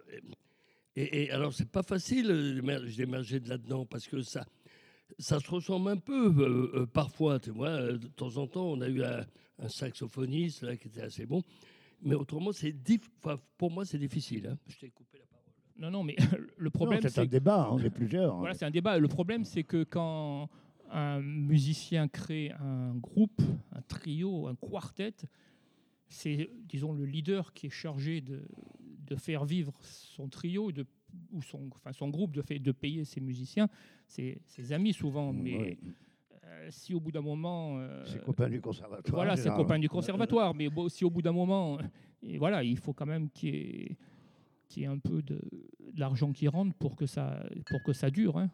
et, 0.96 1.24
et 1.24 1.32
alors, 1.32 1.54
c'est 1.54 1.70
pas 1.70 1.84
facile 1.84 2.28
d'émer- 2.56 2.80
d'émerger 2.96 3.40
de 3.40 3.50
là-dedans, 3.50 3.86
parce 3.86 4.08
que 4.08 4.22
ça, 4.22 4.46
ça 5.20 5.40
se 5.40 5.50
ressemble 5.50 5.90
un 5.90 5.98
peu 5.98 6.28
euh, 6.38 6.72
euh, 6.82 6.86
parfois, 6.86 7.40
tu 7.40 7.52
vois. 7.52 7.70
euh, 7.70 7.98
De 7.98 8.08
temps 8.08 8.38
en 8.38 8.48
temps, 8.48 8.66
on 8.66 8.82
a 8.82 8.88
eu 8.88 9.04
un, 9.04 9.26
un 9.60 9.70
saxophoniste 9.70 10.64
là, 10.64 10.76
qui 10.78 10.88
était 10.88 11.02
assez 11.02 11.26
bon. 11.26 11.42
Mais 12.02 12.16
autrement, 12.16 12.52
c'est 12.52 12.76
enfin, 13.24 13.40
pour 13.58 13.72
moi, 13.72 13.86
c'est 13.86 13.98
difficile. 13.98 14.48
hein. 14.52 14.58
Je 14.68 14.78
t'ai 14.78 14.90
coupé 14.90 15.18
la 15.18 15.26
parole. 15.26 15.46
Non, 15.78 15.92
non, 15.92 16.04
mais 16.04 16.16
le 16.58 16.70
problème, 16.70 17.02
C'est 17.02 17.20
un 17.20 17.26
débat, 17.26 17.70
on 17.72 17.80
est 17.80 17.90
plusieurs. 17.90 18.38
Voilà, 18.38 18.54
c'est 18.54 18.66
un 18.66 18.72
débat. 18.72 18.98
Le 18.98 19.08
problème, 19.08 19.44
c'est 19.44 19.64
que 19.64 19.84
quand 19.84 20.50
un 20.92 21.20
musicien 21.22 22.08
crée 22.08 22.52
un 22.60 22.94
groupe, 22.96 23.42
un 23.74 23.82
trio, 23.82 24.48
un 24.48 24.56
quartet, 24.56 25.14
c'est, 26.08 26.50
disons, 26.68 26.94
le 26.94 27.06
leader 27.06 27.54
qui 27.54 27.68
est 27.68 27.72
chargé 27.72 28.22
de, 28.22 28.44
de 29.08 29.16
faire 29.16 29.46
vivre 29.46 29.74
son 29.82 30.28
trio 30.30 30.72
de, 30.72 30.86
ou 31.32 31.42
son, 31.42 31.70
enfin, 31.76 31.94
son 31.94 32.10
groupe, 32.10 32.34
de, 32.36 32.42
fait, 32.42 32.60
de 32.60 32.72
payer 32.72 33.04
ses 33.06 33.22
musiciens, 33.22 33.70
ses, 34.08 34.40
ses 34.46 34.72
amis 34.74 34.94
souvent. 34.94 35.34
Mais 35.34 35.58
Oui. 35.58 35.78
euh, 36.46 36.68
si 36.72 36.94
au 36.94 37.00
bout 37.00 37.12
d'un 37.12 37.22
moment... 37.22 37.80
euh, 37.80 38.04
C'est 38.06 38.24
copain 38.24 38.50
du 38.50 38.62
conservatoire. 38.62 39.16
voilà, 39.16 39.36
c'est 39.36 39.44
Gérard. 39.44 39.58
copain 39.58 39.80
du 39.80 39.90
conservatoire. 39.90 40.54
Mais 40.56 40.70
bon, 40.70 40.90
si 40.90 41.04
au 41.06 41.10
bout 41.10 41.22
d'un 41.22 41.32
moment, 41.32 41.80
euh, 41.80 41.84
et 42.24 42.38
voilà, 42.38 42.64
il 42.64 42.78
faut 42.78 42.94
quand 42.94 43.06
même 43.06 43.30
qu'il 43.30 43.50
y 43.56 43.58
ait, 43.58 43.98
qu'il 44.68 44.82
y 44.84 44.86
ait 44.86 44.90
un 44.90 44.98
peu 45.00 45.22
de, 45.22 45.36
de 45.92 46.00
l'argent 46.00 46.32
qui 46.32 46.48
rentre 46.48 46.74
pour 46.76 46.96
que 46.96 47.06
ça, 47.06 47.44
pour 47.70 47.82
que 47.84 47.94
ça 47.94 48.10
dure. 48.10 48.38
hein. 48.38 48.50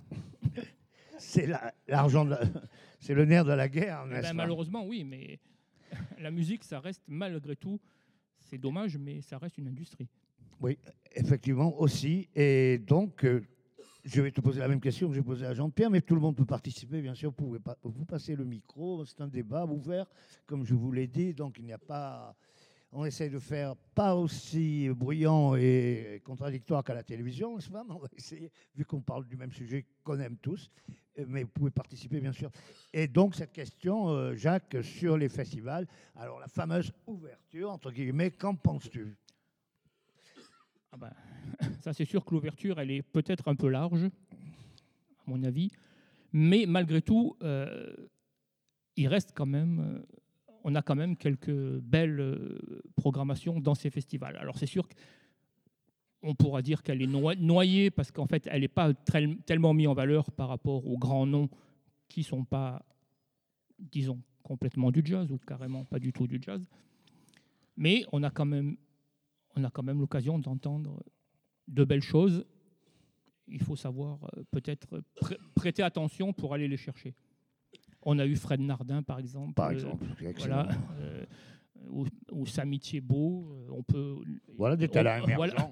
C'est 1.18 1.46
la- 1.46 1.74
l'argent, 1.88 2.26
de 2.26 2.32
la- 2.32 2.42
c'est 3.00 3.14
le 3.14 3.26
nerf 3.26 3.46
de 3.46 3.54
la 3.54 3.70
guerre, 3.70 4.04
Eh 4.06 4.10
n'est-ce 4.10 4.22
ben, 4.24 4.28
pas? 4.30 4.34
malheureusement, 4.34 4.86
oui, 4.86 5.04
mais 5.04 5.40
la 6.22 6.32
musique, 6.32 6.64
ça 6.64 6.80
reste 6.80 7.02
malgré 7.08 7.56
tout, 7.56 7.80
c'est 8.40 8.58
dommage, 8.58 8.98
mais 8.98 9.22
ça 9.22 9.38
reste 9.38 9.58
une 9.58 9.68
industrie. 9.68 10.08
Effectivement, 11.16 11.80
aussi. 11.80 12.30
Et 12.36 12.78
donc, 12.78 13.26
euh, 13.26 13.42
je 14.04 14.22
vais 14.22 14.32
te 14.32 14.42
poser 14.42 14.60
la 14.60 14.68
même 14.68 14.80
question 14.80 15.10
que 15.10 15.16
j'ai 15.16 15.22
posée 15.22 15.46
à 15.46 15.54
Jean-Pierre, 15.54 15.90
mais 15.90 16.02
tout 16.02 16.16
le 16.16 16.22
monde 16.22 16.36
peut 16.36 16.46
participer, 16.46 17.02
bien 17.02 17.14
sûr. 17.14 17.30
Vous 17.30 17.36
pouvez 17.36 17.60
pas, 17.60 17.78
vous 17.84 18.06
passez 18.06 18.36
le 18.36 18.46
micro, 18.46 19.04
c'est 19.06 19.22
un 19.22 19.28
débat 19.28 19.66
ouvert, 19.66 20.06
comme 20.46 20.66
je 20.66 20.76
vous 20.76 20.92
l'ai 20.92 21.08
dit. 21.08 21.34
Donc, 21.34 21.58
il 21.60 21.66
n'y 21.66 21.74
a 21.74 21.78
pas. 21.78 22.36
On 22.94 23.06
essaye 23.06 23.30
de 23.30 23.40
faire 23.40 23.76
pas 23.96 24.16
aussi 24.16 24.90
bruyant 24.90 25.56
et 25.56 26.22
contradictoire 26.26 26.84
qu'à 26.84 26.94
la 26.94 27.04
télévision, 27.04 27.58
on 27.74 27.98
va 27.98 28.08
essayer, 28.18 28.52
vu 28.76 28.84
qu'on 28.84 29.02
parle 29.02 29.26
du 29.26 29.38
même 29.38 29.54
sujet 29.54 29.86
qu'on 30.04 30.20
aime 30.20 30.38
tous. 30.38 30.70
Euh, 31.20 31.26
Mais 31.28 31.44
vous 31.44 31.50
pouvez 31.50 31.72
participer, 31.72 32.20
bien 32.20 32.34
sûr. 32.34 32.52
Et 32.92 33.08
donc, 33.08 33.36
cette 33.36 33.54
question, 33.54 34.10
euh, 34.10 34.36
Jacques, 34.36 34.78
sur 34.84 35.18
les 35.18 35.30
festivals. 35.30 35.88
Alors, 36.16 36.40
la 36.40 36.48
fameuse 36.48 36.92
ouverture, 37.08 37.72
entre 37.72 37.92
guillemets, 37.92 38.32
qu'en 38.32 38.56
penses-tu? 38.56 39.16
Ah 40.92 40.98
ben, 40.98 41.14
ça, 41.82 41.94
c'est 41.94 42.06
sûr 42.06 42.26
que 42.26 42.34
l'ouverture, 42.34 42.78
elle 42.78 42.92
est 42.92 43.02
peut-être 43.02 43.48
un 43.48 43.56
peu 43.56 43.70
large, 43.70 44.04
à 44.04 45.24
mon 45.28 45.44
avis, 45.44 45.72
mais 46.34 46.66
malgré 46.68 47.02
tout, 47.02 47.38
euh, 47.42 47.96
il 48.98 49.08
reste 49.08 49.32
quand 49.34 49.46
même, 49.46 50.04
on 50.64 50.76
a 50.76 50.82
quand 50.82 50.96
même 50.96 51.16
quelques 51.18 51.80
belles 51.80 52.20
euh, 52.20 52.82
programmations 52.96 53.60
dans 53.60 53.76
ces 53.76 53.90
festivals. 53.90 54.38
Alors 54.38 54.58
c'est 54.58 54.66
sûr 54.66 54.88
qu'on 56.22 56.36
pourra 56.36 56.62
dire 56.62 56.84
qu'elle 56.84 57.02
est 57.02 57.08
noyée 57.08 57.90
parce 57.90 58.12
qu'en 58.12 58.28
fait, 58.28 58.48
elle 58.52 58.62
n'est 58.62 58.68
pas 58.68 58.94
tellement 59.46 59.74
mise 59.74 59.88
en 59.88 59.94
valeur 59.94 60.32
par 60.32 60.50
rapport 60.50 60.86
aux 60.88 60.98
grands 60.98 61.26
noms 61.26 61.50
qui 62.08 62.24
sont 62.24 62.46
pas, 62.46 62.86
disons, 63.80 64.22
complètement 64.44 64.92
du 64.92 65.02
jazz 65.04 65.32
ou 65.32 65.38
carrément 65.38 65.86
pas 65.86 66.00
du 66.00 66.12
tout 66.14 66.28
du 66.28 66.40
jazz. 66.42 66.64
Mais 67.78 68.06
on 68.12 68.22
a 68.24 68.30
quand 68.30 68.46
même 68.46 68.78
on 69.56 69.64
a 69.64 69.70
quand 69.70 69.84
même 69.84 70.00
l'occasion 70.00 70.40
d'entendre 70.40 71.04
de 71.68 71.84
belles 71.84 72.04
choses. 72.04 72.46
Il 73.48 73.62
faut 73.62 73.76
savoir 73.76 74.20
euh, 74.38 74.44
peut-être 74.52 75.02
prê- 75.16 75.38
prêter 75.56 75.84
attention 75.84 76.32
pour 76.32 76.54
aller 76.54 76.68
les 76.70 76.78
chercher. 76.78 77.14
On 78.04 78.18
a 78.20 78.26
eu 78.26 78.36
Fred 78.36 78.60
Nardin, 78.62 79.04
par 79.04 79.20
exemple. 79.20 79.54
Par 79.54 79.70
euh, 79.70 79.74
exemple. 79.74 80.06
Voilà. 80.38 80.70
euh, 81.00 81.24
ou, 81.90 82.06
ou 82.32 82.46
Samy 82.46 82.80
Thiebaud. 82.80 83.48
euh, 83.52 83.68
On 83.72 83.84
peut, 83.84 84.16
Voilà 84.58 84.76
des 84.76 84.86
on- 84.86 84.90
talents 84.90 85.26
voilà, 85.36 85.72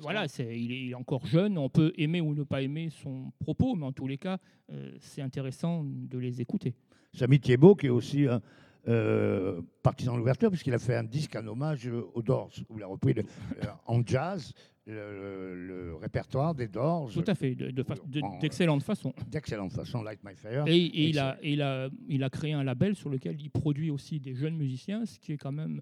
voilà, 0.00 0.26
il, 0.40 0.72
est, 0.72 0.80
il 0.84 0.90
est 0.90 0.94
encore 0.94 1.26
jeune. 1.26 1.56
On 1.58 1.68
peut 1.68 1.92
aimer 1.96 2.20
ou 2.20 2.34
ne 2.34 2.42
pas 2.42 2.62
aimer 2.62 2.90
son 2.90 3.30
propos, 3.38 3.74
mais 3.76 3.86
en 3.86 3.92
tous 3.92 4.08
les 4.08 4.18
cas, 4.18 4.38
euh, 4.70 4.92
c'est 5.00 5.22
intéressant 5.22 5.84
de 5.84 6.18
les 6.18 6.40
écouter. 6.40 6.74
Samy 7.12 7.38
Thiebaud, 7.40 7.74
qui 7.76 7.86
est 7.86 7.90
aussi 7.90 8.26
un 8.26 8.40
euh, 8.86 9.60
partisan 9.82 10.12
de 10.14 10.18
l'ouverture, 10.18 10.50
puisqu'il 10.50 10.74
a 10.74 10.78
fait 10.78 10.94
un 10.96 11.04
disque 11.04 11.34
en 11.36 11.46
hommage 11.46 11.86
euh, 11.88 12.02
aux 12.14 12.22
Doors, 12.22 12.50
où 12.68 12.78
il 12.78 12.82
a 12.82 12.86
repris 12.86 13.12
le- 13.14 13.22
euh, 13.22 13.66
en 13.86 14.04
jazz 14.06 14.52
le, 14.86 15.94
répertoire 16.00 16.54
des 16.54 16.66
Doors 16.68 17.10
Tout 17.12 17.24
à 17.26 17.34
fait, 17.34 17.54
de- 17.54 17.70
de 17.70 17.82
fa- 17.82 17.94
de- 18.06 18.22
En- 18.22 18.38
d'excellente 18.38 18.82
façon. 18.82 19.12
d'excellente 19.30 19.72
façon, 19.72 20.02
Light 20.02 20.20
My 20.24 20.34
Fire. 20.34 20.64
Et, 20.66 20.76
et 20.78 21.08
il, 21.10 21.18
a, 21.18 21.36
il, 21.42 21.60
a, 21.60 21.90
il 22.08 22.22
a 22.24 22.30
créé 22.30 22.52
un 22.54 22.64
label 22.64 22.94
sur 22.96 23.10
lequel 23.10 23.38
il 23.40 23.50
produit 23.50 23.90
aussi 23.90 24.18
des 24.20 24.34
jeunes 24.34 24.56
musiciens, 24.56 25.04
ce 25.04 25.18
qui 25.18 25.32
est 25.32 25.36
quand 25.36 25.52
même. 25.52 25.80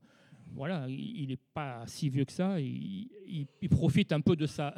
Voilà, 0.54 0.86
il 0.88 1.28
n'est 1.28 1.38
pas 1.54 1.84
si 1.86 2.08
vieux 2.08 2.24
que 2.24 2.32
ça. 2.32 2.58
Il, 2.60 3.08
il- 3.26 3.46
il 3.62 3.68
profite 3.68 4.10
un 4.12 4.20
peu 4.20 4.34
de 4.36 4.46
sa 4.46 4.74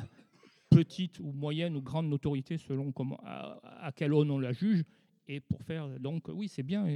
petite 0.70 1.18
ou 1.20 1.32
moyenne 1.32 1.74
ou 1.76 1.80
grande 1.80 2.08
notoriété 2.08 2.58
selon 2.58 2.92
comment, 2.92 3.18
à, 3.24 3.58
à 3.86 3.92
quelle 3.92 4.12
aune 4.12 4.30
on 4.30 4.38
la 4.38 4.52
juge. 4.52 4.84
Et 5.26 5.40
pour 5.40 5.62
faire. 5.62 5.88
Donc, 6.00 6.28
oui, 6.28 6.48
c'est 6.48 6.62
bien. 6.62 6.86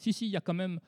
Si, 0.00 0.14
si, 0.14 0.26
il 0.26 0.30
y 0.30 0.36
a 0.36 0.40
quand 0.40 0.54
même. 0.54 0.80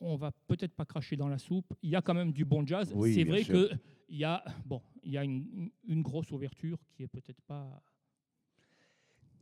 On 0.00 0.16
va 0.16 0.30
peut-être 0.46 0.74
pas 0.74 0.86
cracher 0.86 1.16
dans 1.16 1.28
la 1.28 1.36
soupe. 1.38 1.74
Il 1.82 1.90
y 1.90 1.96
a 1.96 2.00
quand 2.00 2.14
même 2.14 2.32
du 2.32 2.44
bon 2.46 2.64
jazz. 2.66 2.90
Oui, 2.94 3.12
c'est 3.14 3.24
vrai 3.24 3.44
qu'il 3.44 3.78
y 4.08 4.24
a, 4.24 4.42
bon, 4.64 4.80
il 5.02 5.12
y 5.12 5.18
a 5.18 5.24
une, 5.24 5.70
une 5.86 6.00
grosse 6.02 6.30
ouverture 6.30 6.78
qui 6.94 7.02
est 7.02 7.08
peut-être 7.08 7.42
pas. 7.42 7.82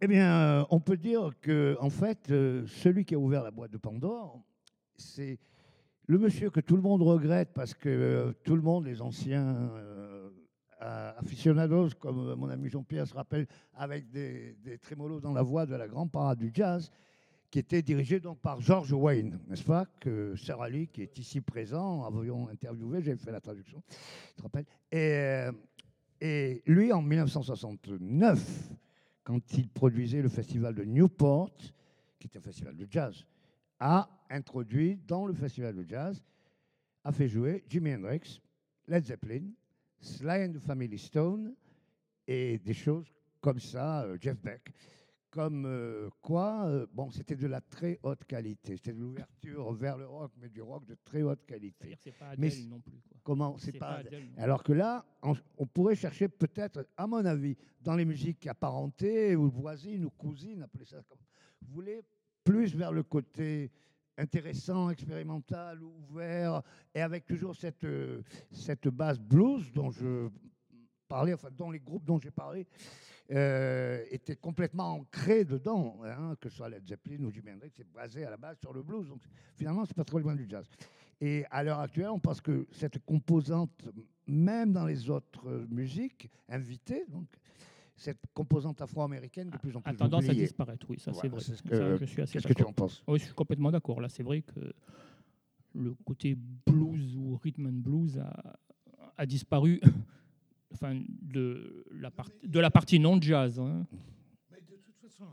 Eh 0.01 0.09
bien, 0.09 0.41
euh, 0.41 0.65
on 0.71 0.81
peut 0.81 0.97
dire 0.97 1.39
que, 1.41 1.77
en 1.81 1.91
fait, 1.91 2.31
euh, 2.31 2.67
celui 2.67 3.05
qui 3.05 3.15
a 3.15 3.19
ouvert 3.19 3.45
la 3.45 3.53
boîte 3.53 3.71
de 3.71 3.79
Pandore, 3.79 4.43
c'est 4.97 5.39
le 6.07 6.19
monsieur 6.19 6.51
que 6.51 6.61
tout 6.61 6.77
le 6.77 6.83
monde 6.83 7.03
regrette 7.03 7.53
parce 7.55 7.75
que 7.75 7.89
euh, 7.89 8.33
tout 8.43 8.57
le 8.57 8.62
monde, 8.62 8.87
les 8.87 9.03
anciens 9.03 9.71
euh, 9.75 10.31
aficionados, 10.81 11.91
comme 12.01 12.35
mon 12.35 12.49
ami 12.49 12.71
Jean-Pierre 12.71 13.07
se 13.07 13.15
rappelle, 13.15 13.47
avec 13.75 14.11
des, 14.11 14.55
des 14.65 14.79
trémolos 14.79 15.21
dans 15.21 15.33
la 15.33 15.43
voix 15.43 15.65
de 15.65 15.77
la 15.77 15.87
grande 15.87 16.11
parade 16.11 16.39
du 16.39 16.51
jazz, 16.53 16.91
qui 17.51 17.59
était 17.59 17.83
dirigé 17.83 18.21
donc 18.21 18.41
par 18.41 18.61
George 18.61 18.93
Wayne, 18.93 19.39
n'est-ce 19.49 19.65
pas 19.65 19.87
Que 20.01 20.35
Sir 20.37 20.61
Ali, 20.61 20.89
qui 20.89 21.03
est 21.03 21.19
ici 21.19 21.41
présent, 21.41 22.05
avions 22.05 22.49
interviewé, 22.49 23.03
j'ai 23.03 23.17
fait 23.17 23.33
la 23.33 23.41
traduction, 23.41 23.83
tu 23.89 24.35
te 24.37 24.43
rappelles 24.43 24.67
et, 24.91 25.13
euh, 25.13 25.53
et 26.21 26.63
lui, 26.67 26.93
en 26.93 27.03
1969, 27.03 28.71
quand 29.23 29.53
il 29.55 29.69
produisait 29.69 30.23
le 30.23 30.29
festival 30.29 30.75
de 30.75 30.85
Newport, 30.85 31.57
qui 32.19 32.29
est 32.29 32.37
un 32.37 32.41
festival 32.41 32.77
de 32.77 32.87
jazz, 32.91 33.25
a 33.79 34.09
introduit 34.31 34.99
dans 35.07 35.27
le 35.27 35.35
festival 35.35 35.75
de 35.75 35.85
jazz, 35.87 36.23
a 37.05 37.13
fait 37.13 37.29
jouer 37.29 37.65
Jimi 37.69 37.95
Hendrix, 37.95 38.41
Led 38.89 39.05
Zeppelin, 39.05 39.51
Sly 40.01 40.45
and 40.45 40.53
the 40.53 40.59
Family 40.59 40.99
Stone 40.99 41.55
et 42.27 42.59
des 42.59 42.75
choses 42.75 43.07
comme 43.41 43.61
ça, 43.61 44.03
euh, 44.03 44.17
Jeff 44.21 44.41
Beck. 44.43 44.73
Comme 45.37 45.66
euh, 45.66 46.09
quoi, 46.22 46.64
euh, 46.66 46.87
bon, 46.94 47.11
c'était 47.11 47.37
de 47.37 47.46
la 47.46 47.61
très 47.61 48.01
haute 48.03 48.25
qualité. 48.25 48.79
C'était 48.79 48.94
de 48.94 49.01
l'ouverture 49.01 49.70
vers 49.75 49.99
le 49.99 50.07
rock, 50.07 50.33
mais 50.40 50.49
du 50.49 50.62
rock 50.62 50.87
de 50.87 50.96
très 51.05 51.20
haute 51.20 51.44
qualité. 51.44 51.94
C'est 52.03 52.12
pas 52.16 52.33
Mais 52.38 52.49
c'est- 52.49 52.66
non 52.66 52.81
plus. 52.81 53.03
quoi. 53.07 53.18
Comment 53.22 53.59
C'est 53.59 53.72
pas. 53.72 54.03
Plus. 54.03 54.16
Alors 54.38 54.62
que 54.62 54.72
là, 54.72 55.05
on, 55.22 55.35
on 55.59 55.66
pourrait 55.66 55.94
chercher 55.94 56.29
peut-être, 56.29 56.88
à 56.96 57.07
mon 57.07 57.22
avis, 57.27 57.55
dans 57.83 57.94
les 57.94 58.07
musiques 58.07 58.46
apparentées 58.46 59.37
ou 59.37 59.51
voisines 59.51 60.07
ou 60.07 60.11
cousines, 60.11 60.62
appelez 60.62 60.87
ça 60.87 61.03
comme 61.07 61.18
vous 61.61 61.75
voulez, 61.75 62.01
plus 62.42 62.75
vers 62.75 62.92
le 62.92 63.03
côté 63.03 63.70
intéressant, 64.16 64.88
expérimental, 64.88 65.83
ouvert, 65.83 66.62
et 66.94 67.03
avec 67.03 67.27
toujours 67.27 67.55
cette, 67.55 67.85
euh, 67.85 68.22
cette 68.51 68.88
base 68.88 69.20
blues 69.20 69.70
dont 69.70 69.90
je 69.90 70.31
parlais, 71.07 71.35
enfin, 71.35 71.51
dont 71.51 71.70
les 71.70 71.81
groupes 71.81 72.07
dont 72.07 72.18
j'ai 72.18 72.31
parlé 72.31 72.66
euh, 73.31 74.05
étaient 74.11 74.37
complètement 74.37 74.95
ancrés 74.95 75.45
dedans, 75.45 75.99
hein, 76.05 76.37
que 76.41 76.49
ce 76.49 76.57
soit 76.57 76.69
Led 76.69 76.87
Zeppelin 76.87 77.25
ou 77.25 77.31
Jimi 77.33 77.51
Hendrix, 77.51 77.71
c'est 77.77 77.91
basé 77.93 78.25
à 78.25 78.31
la 78.31 78.37
base 78.37 78.59
sur 78.59 78.73
le 78.73 78.83
blues. 78.83 79.09
Donc 79.09 79.21
finalement, 79.57 79.85
c'est 79.85 79.97
pas 79.97 80.05
trop 80.05 80.19
loin 80.19 80.35
du 80.35 80.47
jazz. 80.49 80.67
Et 81.21 81.45
à 81.51 81.62
l'heure 81.62 81.81
actuelle, 81.81 82.11
on 82.11 82.21
pense 82.21 82.41
que 82.41 82.67
cette 82.71 82.99
composante, 83.05 83.89
même 84.27 84.73
dans 84.73 84.87
les 84.87 85.11
autres 85.11 85.67
musiques 85.71 86.31
invitées, 86.49 87.05
donc 87.09 87.27
cette 87.97 88.21
composante 88.35 88.83
afro-américaine 88.83 89.49
de 89.49 89.57
plus 89.57 89.75
en 89.75 89.81
plus 89.81 89.91
a 89.91 89.95
tendance 89.95 90.29
à 90.29 90.35
disparaître, 90.35 90.87
oui, 90.91 90.99
ça 90.99 91.12
c'est 91.15 91.29
vrai. 91.29 91.41
Ça, 91.41 91.55
je 91.97 92.05
suis 92.05 92.17
Qu'est-ce 92.27 92.47
que 92.47 92.53
tu 92.53 92.62
en 92.62 92.73
penses? 92.73 93.03
Oui, 93.09 93.19
je 93.19 93.25
suis 93.25 93.35
complètement 93.35 93.71
d'accord. 93.71 94.01
Là, 94.01 94.09
c'est 94.09 94.23
vrai 94.23 94.43
que 94.43 94.61
le 95.75 95.95
côté 96.05 96.37
blues 96.67 97.17
ou 97.17 97.37
rhythm 97.43 97.67
and 97.67 97.81
blues 97.81 98.19
a, 98.19 98.59
a 99.17 99.27
disparu 99.27 99.81
enfin, 100.73 101.01
de, 101.09 101.85
la 101.93 102.11
part- 102.11 102.31
de 102.43 102.61
la 102.61 102.71
partie 102.71 102.99
non 102.99 103.21
jazz. 103.21 103.59
hein. 103.59 103.87
Mais 104.51 104.61
de 104.61 104.77
toute 104.77 104.97
façon, 104.97 105.27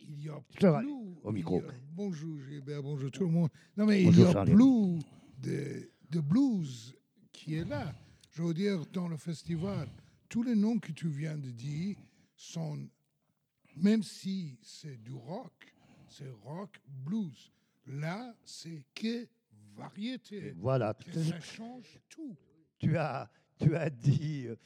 il 0.00 0.22
y 0.24 0.28
a 0.28 0.40
plus. 0.40 0.66
au 1.22 1.32
micro. 1.32 1.60
a- 1.60 1.72
bonjour 1.92 2.38
Gilbert, 2.40 2.82
bonjour 2.82 3.10
tout 3.10 3.24
le 3.24 3.30
monde. 3.30 3.50
Non, 3.76 3.86
mais 3.86 4.04
Bonjour, 4.04 4.24
il 4.24 4.26
y 4.26 4.30
a 4.30 4.32
Charlie. 4.32 4.52
plus 4.54 4.98
de, 5.42 5.90
de 6.10 6.20
blues 6.20 6.94
qui 7.32 7.54
est 7.54 7.64
là. 7.68 7.94
Je 8.32 8.42
veux 8.42 8.54
dire, 8.54 8.84
dans 8.92 9.08
le 9.08 9.16
festival, 9.16 9.88
tous 10.28 10.42
les 10.42 10.54
noms 10.54 10.78
que 10.78 10.92
tu 10.92 11.08
viens 11.08 11.36
de 11.36 11.50
dire 11.50 11.96
sont 12.36 12.88
même 13.76 14.02
si 14.02 14.58
c'est 14.62 14.96
du 15.02 15.12
rock, 15.12 15.74
c'est 16.08 16.30
rock 16.44 16.80
blues. 17.04 17.52
Là, 17.86 18.34
c'est 18.44 18.84
que 18.94 19.26
variété. 19.76 20.52
Voilà. 20.56 20.96
Et 21.06 21.22
ça 21.24 21.40
change 21.40 21.98
tout. 22.08 22.36
Tu 22.78 22.96
as, 22.96 23.30
tu 23.58 23.76
as 23.76 23.90
dit 23.90 24.46
euh, 24.46 24.56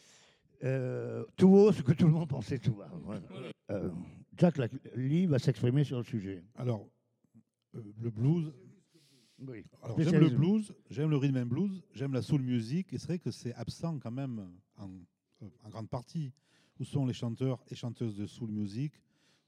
euh, 0.64 1.24
tout 1.36 1.48
haut 1.48 1.72
ce 1.72 1.82
que 1.82 1.92
tout 1.92 2.06
le 2.06 2.12
monde 2.12 2.28
pensait 2.28 2.58
tout 2.58 2.74
bas. 2.74 2.90
Voilà. 3.04 3.22
Euh, 3.70 3.90
Jack 4.36 4.58
Lee 4.96 5.26
va 5.26 5.38
s'exprimer 5.38 5.84
sur 5.84 5.98
le 5.98 6.04
sujet. 6.04 6.42
Alors, 6.56 6.88
euh, 7.74 7.82
le 8.00 8.10
blues, 8.10 8.52
Oui. 9.40 9.64
alors, 9.82 9.98
j'aime 10.00 10.20
le 10.20 10.30
blues, 10.30 10.72
j'aime 10.90 11.10
le 11.10 11.16
rhythm 11.16 11.36
and 11.38 11.46
blues, 11.46 11.82
j'aime 11.94 12.12
la 12.12 12.22
soul 12.22 12.42
music, 12.42 12.92
et 12.92 12.98
c'est 12.98 13.06
vrai 13.08 13.18
que 13.18 13.30
c'est 13.30 13.54
absent 13.54 13.98
quand 13.98 14.10
même 14.12 14.50
en, 14.78 14.88
en 15.64 15.68
grande 15.68 15.88
partie. 15.88 16.32
Où 16.80 16.84
sont 16.84 17.04
les 17.06 17.12
chanteurs 17.12 17.62
et 17.70 17.74
chanteuses 17.74 18.16
de 18.16 18.26
soul 18.26 18.50
music? 18.50 18.92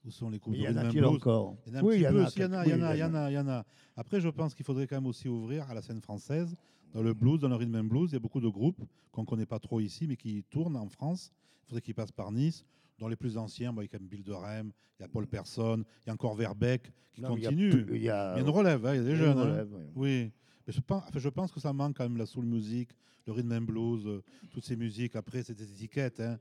Où 0.05 0.11
sont 0.11 0.29
les 0.29 0.37
groupes 0.37 0.53
Il 0.55 0.59
de 0.59 0.65
y 0.65 0.67
en 0.67 0.73
rhythm 0.73 0.85
and 0.87 0.91
blues? 0.91 1.15
encore 1.15 1.57
Il 1.65 1.73
y 1.73 1.75
en 1.75 1.77
a 1.77 1.79
un 1.79 1.83
Oui, 1.83 1.89
petit 1.95 1.99
il 1.99 2.03
y 2.03 2.07
en 2.45 2.51
a 2.53 2.65
il 2.65 2.69
y 2.69 2.73
en 3.03 3.13
a, 3.15 3.29
il 3.31 3.33
y 3.33 3.39
en 3.39 3.47
a. 3.47 3.65
Après, 3.95 4.21
je 4.21 4.29
pense 4.29 4.53
qu'il 4.53 4.63
faudrait 4.65 4.85
quand 4.85 4.95
même 4.97 5.07
aussi 5.07 5.27
ouvrir 5.27 5.67
à 5.69 5.73
la 5.73 5.81
scène 5.81 5.99
française, 6.01 6.55
dans 6.95 7.03
le 7.03 7.13
blues, 7.13 7.39
dans 7.41 7.49
le 7.49 7.55
rhythm 7.55 7.75
and 7.75 7.83
blues. 7.83 8.09
Il 8.11 8.13
y 8.13 8.15
a 8.15 8.19
beaucoup 8.19 8.39
de 8.39 8.47
groupes 8.47 8.81
qu'on 9.11 9.21
ne 9.21 9.27
connaît 9.27 9.45
pas 9.45 9.59
trop 9.59 9.79
ici, 9.81 10.07
mais 10.07 10.15
qui 10.15 10.43
tournent 10.49 10.77
en 10.77 10.87
France. 10.87 11.31
Il 11.63 11.67
faudrait 11.67 11.81
qu'ils 11.81 11.93
passent 11.93 12.11
par 12.11 12.31
Nice. 12.31 12.65
Dans 12.97 13.09
les 13.09 13.17
plus 13.17 13.37
anciens, 13.37 13.75
il 13.77 13.89
y 13.91 13.95
a 13.95 13.99
Bill 13.99 14.23
de 14.23 14.31
Rem, 14.31 14.71
il 14.97 15.03
y 15.03 15.05
a 15.05 15.09
Paul 15.09 15.27
Persson, 15.27 15.83
il 16.03 16.07
y 16.07 16.09
a 16.09 16.13
encore 16.13 16.35
Verbeck 16.35 16.89
qui 17.13 17.21
Non, 17.21 17.29
continue. 17.29 17.85
Il 17.91 18.01
y 18.01 18.09
a, 18.09 18.33
Il 18.35 18.37
y 18.37 18.39
a 18.39 18.39
une 18.39 18.49
relève, 18.49 18.85
hein, 18.85 18.93
il 18.93 18.97
y 18.97 18.99
a 19.01 19.03
des 19.03 19.09
y 19.09 19.13
a 19.13 19.15
jeunes. 19.17 19.33
une 19.33 19.39
hein. 19.39 19.51
relève, 19.51 19.69
oui. 19.73 19.83
Oui. 19.95 20.31
Mais 20.65 20.73
je 20.73 20.79
pense, 20.79 21.03
enfin, 21.09 21.19
je 21.19 21.29
pense 21.29 21.51
que 21.51 21.59
ça 21.59 21.73
manque 21.73 21.97
quand 21.97 22.03
même 22.05 22.17
la 22.17 22.25
soul 22.25 22.45
music, 22.45 22.89
le 23.27 23.33
rhythm 23.33 23.51
and 23.51 23.61
blues, 23.63 24.07
euh, 24.07 24.23
toutes 24.51 24.63
ces 24.63 24.77
musiques. 24.77 25.17
Après, 25.17 25.43
c'est 25.43 25.53
des 25.53 25.69
étiquettes. 25.69 26.21
hein. 26.21 26.39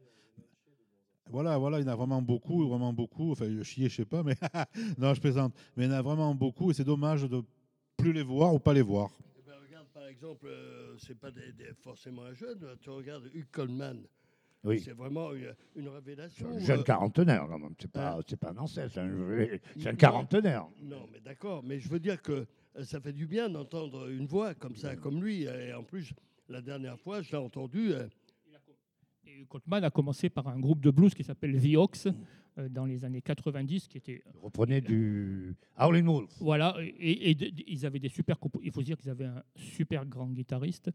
Voilà, 1.31 1.57
voilà, 1.59 1.81
il 1.81 1.85
y 1.85 1.89
en 1.89 1.93
a 1.93 1.97
vraiment 1.97 2.23
beaucoup, 2.23 2.67
vraiment 2.69 2.93
beaucoup. 2.93 3.33
Enfin, 3.33 3.47
je 3.51 3.63
chier, 3.63 3.89
je 3.89 3.97
sais 3.97 4.05
pas, 4.05 4.23
mais 4.23 4.37
non, 4.99 5.15
je 5.15 5.21
plaisante. 5.21 5.53
Mais 5.77 5.87
il 5.87 5.91
y 5.91 5.93
en 5.93 5.97
a 5.97 6.03
vraiment 6.03 6.35
beaucoup 6.35 6.71
et 6.71 6.75
c'est 6.75 6.85
dommage 6.85 7.23
de 7.29 7.43
plus 7.97 8.13
les 8.13 8.23
voir 8.23 8.55
ou 8.55 8.59
pas 8.59 8.75
les 8.75 8.83
voir. 8.83 9.11
Eh 9.39 9.43
ben, 9.47 9.55
regarde, 9.67 9.87
par 9.93 10.04
exemple, 10.15 10.47
euh, 10.49 10.95
c'est 10.99 11.19
pas 11.19 11.31
des, 11.31 11.53
des- 11.53 11.75
forcément 11.83 12.23
un 12.23 12.35
jeune. 12.35 12.61
Tu 12.81 12.91
regardes 12.91 13.29
Hugh 13.35 13.47
Coleman. 13.51 14.03
Oui. 14.63 14.81
C'est 14.81 14.93
vraiment 14.93 15.33
une, 15.35 15.55
une 15.77 15.89
révélation. 15.89 16.49
C'est 16.53 16.57
un 16.63 16.67
jeune 16.67 16.81
euh, 16.81 16.85
quarantenaire, 16.85 17.47
quand 17.49 17.59
même. 17.59 17.75
C'est 17.79 17.91
pas, 17.91 18.13
hein. 18.17 18.21
c'est 18.27 18.39
pas 18.39 18.51
un 18.51 18.57
ancêtre, 18.57 18.93
c'est 18.95 19.01
un, 19.01 19.59
c'est 19.77 19.89
un 19.89 19.93
Non. 19.93 19.97
quarantenaire. 19.99 20.67
Non, 20.81 21.07
mais 21.13 21.21
d'accord. 21.21 21.63
Mais 21.63 21.79
je 21.81 21.89
veux 21.91 21.99
dire 22.01 22.23
que 22.23 22.47
euh, 22.77 22.85
ça 22.85 23.01
fait 23.01 23.13
du 23.13 23.27
bien 23.27 23.51
d'entendre 23.51 24.09
une 24.09 24.27
voix 24.27 24.55
comme 24.55 24.77
ça, 24.77 24.97
comme 24.97 25.23
lui. 25.23 25.43
Et 25.43 25.75
en 25.75 25.83
plus, 25.83 26.13
la 26.49 26.63
dernière 26.63 26.99
fois, 26.99 27.21
je 27.21 27.33
l'ai 27.33 27.37
entendu. 27.39 27.93
Coltman 29.49 29.83
a 29.85 29.91
commencé 29.91 30.29
par 30.31 30.49
un 30.49 30.59
groupe 30.59 30.81
de 30.81 30.91
blues 30.91 31.15
qui 31.15 31.25
s'appelle 31.25 31.61
The 31.61 31.77
Ox 31.77 32.09
euh, 32.59 32.69
dans 32.69 32.85
les 32.85 33.05
années 33.05 33.23
90, 33.23 33.89
qui 33.89 33.99
était 33.99 34.23
Il 34.35 34.39
reprenait 34.41 34.81
du 34.81 35.55
Howlin' 35.77 36.05
Wolf. 36.07 36.31
Voilà, 36.41 36.77
et, 36.81 37.31
et 37.31 37.35
de- 37.35 37.49
de- 37.51 37.65
ils 37.67 37.85
avaient 37.85 37.99
des 37.99 38.09
super 38.09 38.37
Il 38.63 38.71
faut 38.71 38.83
dire 38.83 38.97
qu'ils 38.97 39.11
avaient 39.11 39.25
un 39.27 39.43
super 39.57 40.07
grand 40.07 40.29
guitariste. 40.29 40.91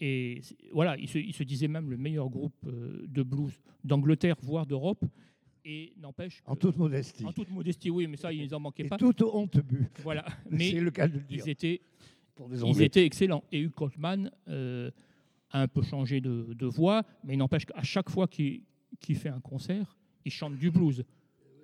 Et 0.00 0.40
voilà, 0.72 0.96
ils 0.98 1.08
se, 1.08 1.18
ils 1.18 1.32
se 1.34 1.44
disaient 1.44 1.68
même 1.68 1.88
le 1.88 1.96
meilleur 1.96 2.28
groupe 2.28 2.54
euh, 2.66 3.06
de 3.08 3.22
blues 3.22 3.52
d'Angleterre, 3.84 4.36
voire 4.42 4.66
d'Europe. 4.66 5.04
Et 5.66 5.94
n'empêche. 5.98 6.42
En 6.46 6.56
toute 6.56 6.76
modestie. 6.76 7.24
en 7.24 7.32
toute 7.32 7.48
modestie, 7.50 7.88
oui, 7.88 8.06
mais 8.06 8.16
ça, 8.18 8.30
ils 8.32 8.50
n'en 8.50 8.60
manquaient 8.60 8.84
Et 8.84 8.88
pas. 8.88 8.98
toute 8.98 9.22
honte 9.22 9.58
bu. 9.60 9.86
Voilà, 10.02 10.24
C'est 10.50 10.56
mais 10.56 10.70
le 10.72 10.90
cas 10.90 11.08
de 11.08 11.14
le 11.14 11.20
dire. 11.24 11.42
ils 11.46 11.48
étaient, 11.50 11.80
Pour 12.34 12.48
des 12.50 12.58
ils 12.58 12.64
Anglais. 12.64 12.84
étaient 12.86 13.06
excellents. 13.06 13.44
Et 13.50 13.60
Hugh 13.60 13.72
Coltman 13.72 14.30
euh, 14.48 14.90
a 15.54 15.62
un 15.62 15.68
peu 15.68 15.82
changé 15.82 16.20
de, 16.20 16.52
de 16.52 16.66
voix, 16.66 17.04
mais 17.22 17.34
il 17.34 17.36
n'empêche 17.38 17.64
qu'à 17.64 17.82
chaque 17.82 18.10
fois 18.10 18.26
qu'il 18.26 18.62
fait 19.00 19.28
un 19.28 19.40
concert, 19.40 19.96
il 20.24 20.32
chante 20.32 20.56
du 20.56 20.70
blues. 20.70 21.04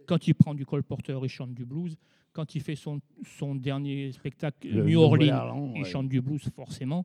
Quand 0.06 0.26
il 0.28 0.34
prend 0.34 0.54
du 0.54 0.64
colporteur, 0.64 1.24
il 1.26 1.28
chante 1.28 1.52
du 1.54 1.64
blues. 1.66 1.96
Quand 2.32 2.54
il 2.54 2.60
fait 2.62 2.76
son, 2.76 3.00
son 3.24 3.56
dernier 3.56 4.12
spectacle, 4.12 4.68
Le 4.68 4.84
New 4.84 5.00
Orleans, 5.00 5.72
il 5.74 5.82
ouais. 5.82 5.88
chante 5.88 6.08
du 6.08 6.20
blues 6.20 6.48
forcément. 6.54 7.04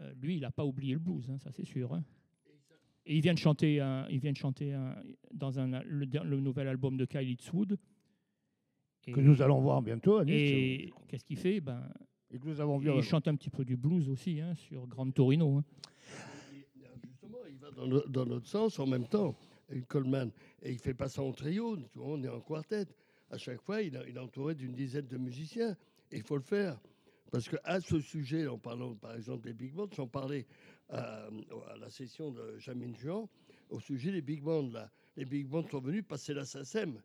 Euh, 0.00 0.12
lui, 0.20 0.34
il 0.36 0.40
n'a 0.40 0.50
pas 0.50 0.64
oublié 0.64 0.94
le 0.94 0.98
blues, 0.98 1.30
hein, 1.30 1.38
ça 1.38 1.52
c'est 1.52 1.64
sûr. 1.64 1.94
hein. 1.94 2.02
Et 3.06 3.14
il 3.16 3.20
vient 3.20 3.34
de 3.34 3.38
chanter, 3.38 3.80
un- 3.80 4.08
il 4.10 4.18
vient 4.18 4.32
de 4.32 4.36
chanter 4.36 4.72
un- 4.72 4.96
dans 5.32 5.60
un, 5.60 5.82
le, 5.84 6.40
nouvel 6.40 6.66
album 6.66 6.96
de 6.96 7.04
Kyle 7.04 7.28
Eastwood. 7.30 7.78
Et, 9.06 9.12
Que 9.12 9.20
nous 9.20 9.40
allons 9.40 9.60
voir 9.60 9.82
bientôt 9.82 10.16
à 10.16 10.24
Nice. 10.24 10.34
et 10.34 10.92
qu'est-ce 11.06 11.24
qu'il 11.24 11.36
fait? 11.36 11.60
Ben, 11.60 11.86
Et 12.32 12.38
que 12.40 12.46
nous 12.48 12.60
avons 12.60 12.78
vu. 12.78 12.90
Il 12.96 13.02
chante 13.02 13.28
un 13.28 13.36
petit 13.36 13.50
peu 13.50 13.64
du 13.64 13.76
blues 13.76 14.08
aussi 14.08 14.40
hein, 14.40 14.54
sur 14.56 14.86
Grand 14.88 15.08
Torino. 15.12 15.58
hein. 15.58 15.64
Dans, 17.72 18.26
notre 18.26 18.46
sens 18.46 18.78
en 18.78 18.86
même 18.86 19.06
temps, 19.06 19.34
Coleman. 19.88 20.30
Et 20.62 20.72
il 20.72 20.78
fait 20.78 20.94
pas 20.94 21.08
ça 21.08 21.22
en 21.22 21.32
trio, 21.32 21.76
tu 21.76 21.98
vois, 21.98 22.08
on 22.08 22.22
est 22.22 22.28
en 22.28 22.40
quartet. 22.40 22.86
À 23.30 23.38
chaque 23.38 23.60
fois, 23.62 23.82
il, 23.82 23.96
est 23.96 24.18
entouré 24.18 24.54
d'une 24.54 24.72
dizaine 24.72 25.06
de 25.06 25.16
musiciens. 25.16 25.76
Il 26.12 26.22
faut 26.22 26.36
le 26.36 26.42
faire. 26.42 26.78
Parce 27.30 27.48
qu'à 27.48 27.80
ce 27.80 28.00
sujet, 28.00 28.46
en 28.46 28.58
parlant 28.58 28.94
par 28.94 29.16
exemple 29.16 29.46
des 29.46 29.54
big 29.54 29.72
bands, 29.72 29.88
j'en 29.92 30.06
parlais 30.06 30.46
à, 30.88 31.26
à 31.68 31.76
la 31.80 31.90
session 31.90 32.30
de 32.30 32.58
Jamine 32.58 32.94
Juan, 32.96 33.26
au 33.70 33.80
sujet 33.80 34.12
des 34.12 34.22
big 34.22 34.42
bands. 34.42 34.70
Là. 34.70 34.90
Les 35.16 35.24
big 35.24 35.46
bands 35.46 35.66
sont 35.68 35.80
venus 35.80 36.04
passer 36.06 36.34
la 36.34 36.44
SACEM 36.44 37.00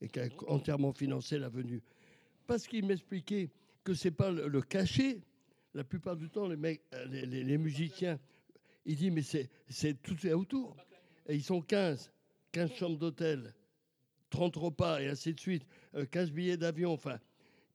et 0.00 0.08
qui 0.08 0.20
a 0.20 0.28
entièrement 0.46 0.92
financé 0.92 1.38
la 1.38 1.48
venue. 1.48 1.82
Parce 2.46 2.66
qu'il 2.66 2.86
m'expliquait 2.86 3.50
que 3.84 3.92
c'est 3.92 4.12
pas 4.12 4.30
le, 4.30 4.48
le 4.48 4.62
cachet. 4.62 5.20
La 5.74 5.84
plupart 5.84 6.16
du 6.16 6.30
temps, 6.30 6.46
les, 6.46 6.56
mecs, 6.56 6.80
euh, 6.94 7.06
les 7.06 7.58
musiciens, 7.58 8.18
il 8.86 8.96
dit, 8.96 9.10
mais 9.10 9.22
c'est, 9.22 9.50
tout 10.02 10.26
est 10.26 10.32
autour. 10.32 10.76
Et 11.28 11.34
ils 11.34 11.42
sont 11.42 11.60
15, 11.60 12.10
15 12.52 12.72
chambres 12.72 12.98
d'hôtel, 12.98 13.52
30 14.30 14.56
repas 14.56 15.00
et 15.00 15.08
ainsi 15.08 15.34
de 15.34 15.40
suite, 15.40 15.66
euh, 15.94 16.06
15 16.06 16.30
billets 16.30 16.56
d'avion. 16.56 16.92
Enfin, 16.92 17.18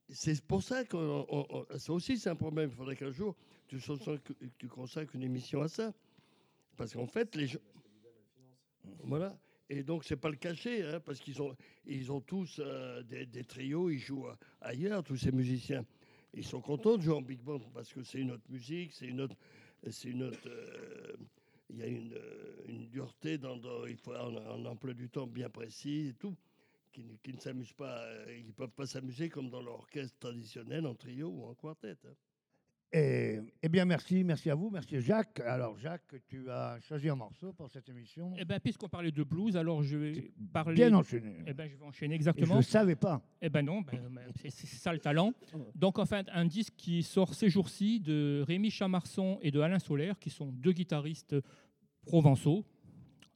c'est 0.08 0.42
pour 0.42 0.62
ça 0.62 0.84
que 0.84 0.96
ça 1.76 1.92
aussi, 1.92 2.18
c'est 2.18 2.30
un 2.30 2.34
problème. 2.36 2.70
Il 2.70 2.76
faudrait 2.76 2.96
qu'un 2.96 3.10
jour, 3.12 3.36
tu, 3.68 3.76
consacres- 3.78 4.34
tu 4.58 4.68
consacres 4.68 5.14
une 5.14 5.22
émission 5.22 5.62
à 5.62 5.68
ça. 5.68 5.92
Parce 6.76 6.94
qu'en 6.94 7.06
fait, 7.06 7.36
les 7.36 7.46
gens. 7.46 7.60
Voilà. 9.04 9.38
Et 9.68 9.82
donc, 9.82 10.04
c'est 10.04 10.16
pas 10.16 10.28
le 10.30 10.36
cachet, 10.36 10.82
hein, 10.82 11.00
parce 11.00 11.20
qu'ils 11.20 11.40
ont, 11.40 11.56
ils 11.86 12.10
ont 12.12 12.20
tous 12.20 12.58
euh, 12.58 13.02
des, 13.04 13.24
des 13.26 13.44
trios, 13.44 13.90
ils 13.90 13.98
jouent 13.98 14.26
euh, 14.28 14.34
ailleurs, 14.60 15.02
tous 15.02 15.16
ces 15.16 15.32
musiciens. 15.32 15.84
Ils 16.34 16.44
sont 16.44 16.60
contents 16.60 16.96
de 16.96 17.02
jouer 17.02 17.14
en 17.14 17.22
big 17.22 17.40
band 17.40 17.60
parce 17.74 17.92
que 17.92 18.02
c'est 18.02 18.18
une 18.18 18.32
autre 18.32 18.44
musique, 18.48 18.92
c'est 18.92 19.06
une 19.06 19.20
autre. 19.20 19.36
C'est 19.90 20.10
une 20.10 20.22
autre 20.22 20.38
euh, 20.46 21.16
il 21.70 21.78
y 21.78 21.82
a 21.82 21.86
une, 21.86 22.12
euh, 22.14 22.88
dureté 22.90 23.38
dans, 23.38 23.56
il 23.86 23.96
faut 23.96 24.12
un, 24.12 24.64
emploi 24.66 24.94
du 24.94 25.08
temps 25.10 25.26
bien 25.26 25.48
précis 25.50 26.08
et 26.08 26.14
tout, 26.14 26.36
qui, 26.92 27.04
ne- 27.04 27.16
pas, 27.74 28.02
euh, 28.04 28.36
ils 28.38 28.52
peuvent 28.54 28.70
pas 28.72 28.86
s'amuser 28.86 29.28
comme 29.28 29.50
dans 29.50 29.62
l'orchestre 29.62 30.18
traditionnel 30.18 30.86
en 30.86 30.94
trio 30.94 31.28
ou 31.28 31.44
en 31.44 31.54
quartet. 31.54 31.96
hein. 32.06 32.14
Et, 32.94 33.38
eh 33.62 33.68
bien, 33.70 33.86
merci, 33.86 34.22
merci 34.22 34.50
à 34.50 34.54
vous, 34.54 34.68
merci 34.68 35.00
Jacques. 35.00 35.40
Alors, 35.40 35.78
Jacques, 35.78 36.14
tu 36.28 36.50
as 36.50 36.78
choisi 36.80 37.08
un 37.08 37.14
morceau 37.14 37.54
pour 37.54 37.70
cette 37.70 37.88
émission. 37.88 38.34
Eh 38.36 38.44
ben, 38.44 38.60
puisqu'on 38.60 38.88
parlait 38.88 39.10
de 39.10 39.22
blues, 39.22 39.56
alors 39.56 39.82
je 39.82 39.96
vais 39.96 40.32
parler. 40.52 40.74
Bien 40.74 40.92
enchaîné. 40.92 41.38
Eh 41.46 41.54
ben, 41.54 41.70
je 41.70 41.76
vais 41.76 41.84
enchaîner 41.86 42.16
Et 42.16 42.18
je 42.18 42.24
ne 42.24 42.30
exactement. 42.30 42.60
savais 42.60 42.94
pas. 42.94 43.22
Eh 43.40 43.48
ben 43.48 43.62
non, 43.62 43.80
ben, 43.80 43.98
ben, 44.10 44.30
c'est 44.36 44.50
c'est 44.50 44.66
ça 44.66 44.92
le 44.92 44.98
talent. 44.98 45.32
Donc 45.74 45.98
en 45.98 46.04
fait, 46.04 46.26
un 46.34 46.44
disque 46.44 46.74
qui 46.76 47.02
sort 47.02 47.32
ces 47.32 47.48
jours-ci 47.48 47.98
de 47.98 48.44
Rémi 48.46 48.70
Chamarson 48.70 49.38
et 49.40 49.50
de 49.50 49.60
Alain 49.60 49.78
Solaire, 49.78 50.18
qui 50.18 50.28
sont 50.28 50.52
deux 50.52 50.72
guitaristes 50.72 51.36
provençaux, 52.04 52.66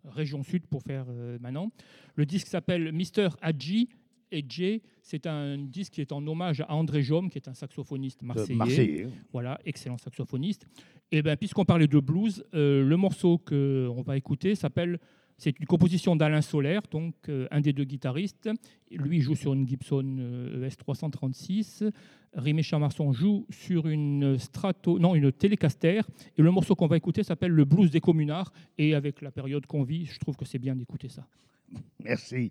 région 0.04 0.42
sud 0.42 0.66
pour 0.66 0.82
faire 0.82 1.06
euh, 1.08 1.38
maintenant. 1.40 1.70
Le 2.14 2.26
disque 2.26 2.48
s'appelle 2.48 2.92
Mister 2.92 3.28
Hadji 3.40 3.88
et 4.30 4.44
Jay. 4.48 4.82
C'est 5.02 5.26
un 5.26 5.58
disque 5.58 5.94
qui 5.94 6.00
est 6.00 6.12
en 6.12 6.26
hommage 6.26 6.60
à 6.62 6.74
André 6.74 7.02
Jaume, 7.02 7.30
qui 7.30 7.38
est 7.38 7.48
un 7.48 7.54
saxophoniste 7.54 8.20
De 8.20 8.26
marseillais. 8.26 8.54
Marseillais. 8.54 9.08
Voilà, 9.32 9.58
excellent 9.64 9.98
saxophoniste. 9.98 10.66
Et 11.12 11.22
ben, 11.22 11.36
puisqu'on 11.36 11.64
parlait 11.64 11.86
de 11.86 12.00
blues, 12.00 12.44
euh, 12.54 12.84
le 12.84 12.96
morceau 12.96 13.38
qu'on 13.38 14.02
va 14.02 14.16
écouter 14.16 14.54
s'appelle. 14.54 14.98
C'est 15.38 15.60
une 15.60 15.66
composition 15.66 16.16
d'Alain 16.16 16.40
Solaire, 16.40 16.80
donc 16.90 17.14
euh, 17.28 17.46
un 17.50 17.60
des 17.60 17.74
deux 17.74 17.84
guitaristes. 17.84 18.48
Lui 18.90 19.20
joue 19.20 19.34
sur 19.34 19.52
une 19.52 19.68
Gibson 19.68 20.16
euh, 20.18 20.66
ES 20.66 20.76
336. 20.76 21.84
Rimé 22.32 22.62
Chamarson 22.62 23.12
joue 23.12 23.46
sur 23.50 23.86
une 23.86 24.38
Strato, 24.38 24.98
non, 24.98 25.14
une 25.14 25.30
Telecaster. 25.30 26.00
Et 26.38 26.42
le 26.42 26.50
morceau 26.50 26.74
qu'on 26.74 26.86
va 26.86 26.96
écouter 26.96 27.22
s'appelle 27.22 27.52
Le 27.52 27.66
blues 27.66 27.90
des 27.90 28.00
communards. 28.00 28.50
Et 28.78 28.94
avec 28.94 29.20
la 29.20 29.30
période 29.30 29.66
qu'on 29.66 29.82
vit, 29.82 30.06
je 30.06 30.18
trouve 30.18 30.36
que 30.36 30.46
c'est 30.46 30.58
bien 30.58 30.74
d'écouter 30.74 31.10
ça. 31.10 31.26
Merci. 32.02 32.50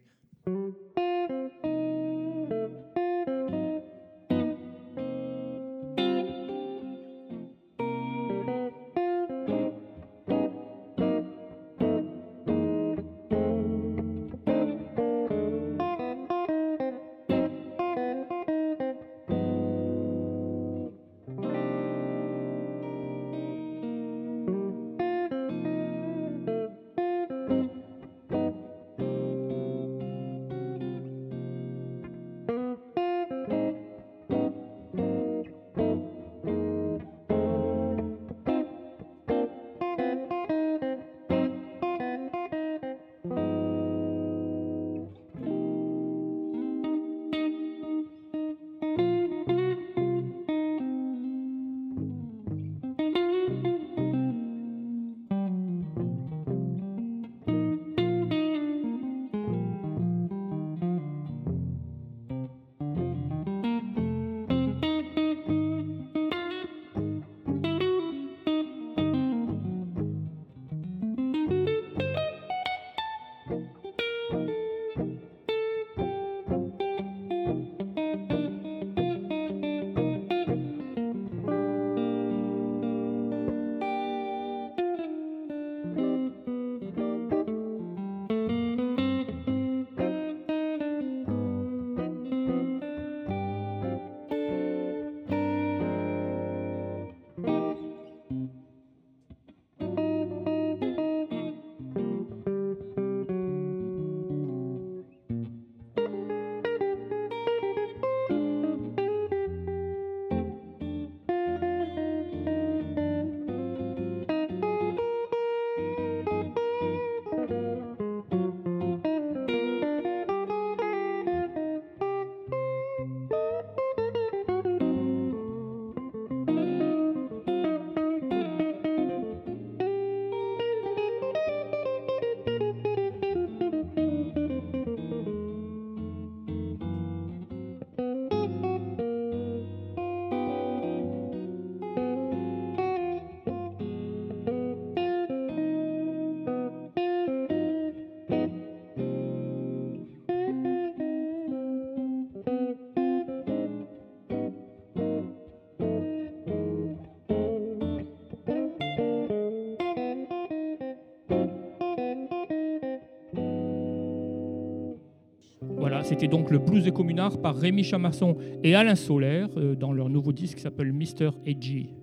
C'était 166.25 166.37
donc 166.37 166.49
le 166.49 166.57
blues 166.57 166.83
des 166.83 166.91
communards 166.91 167.39
par 167.39 167.55
Rémi 167.55 167.83
Chamasson 167.83 168.35
et 168.63 168.73
Alain 168.73 168.95
Solaire 168.95 169.47
euh, 169.57 169.75
dans 169.75 169.93
leur 169.93 170.09
nouveau 170.09 170.33
disque 170.33 170.55
qui 170.55 170.63
s'appelle 170.63 170.91
Mr. 170.91 171.29
Edgy. 171.45 171.93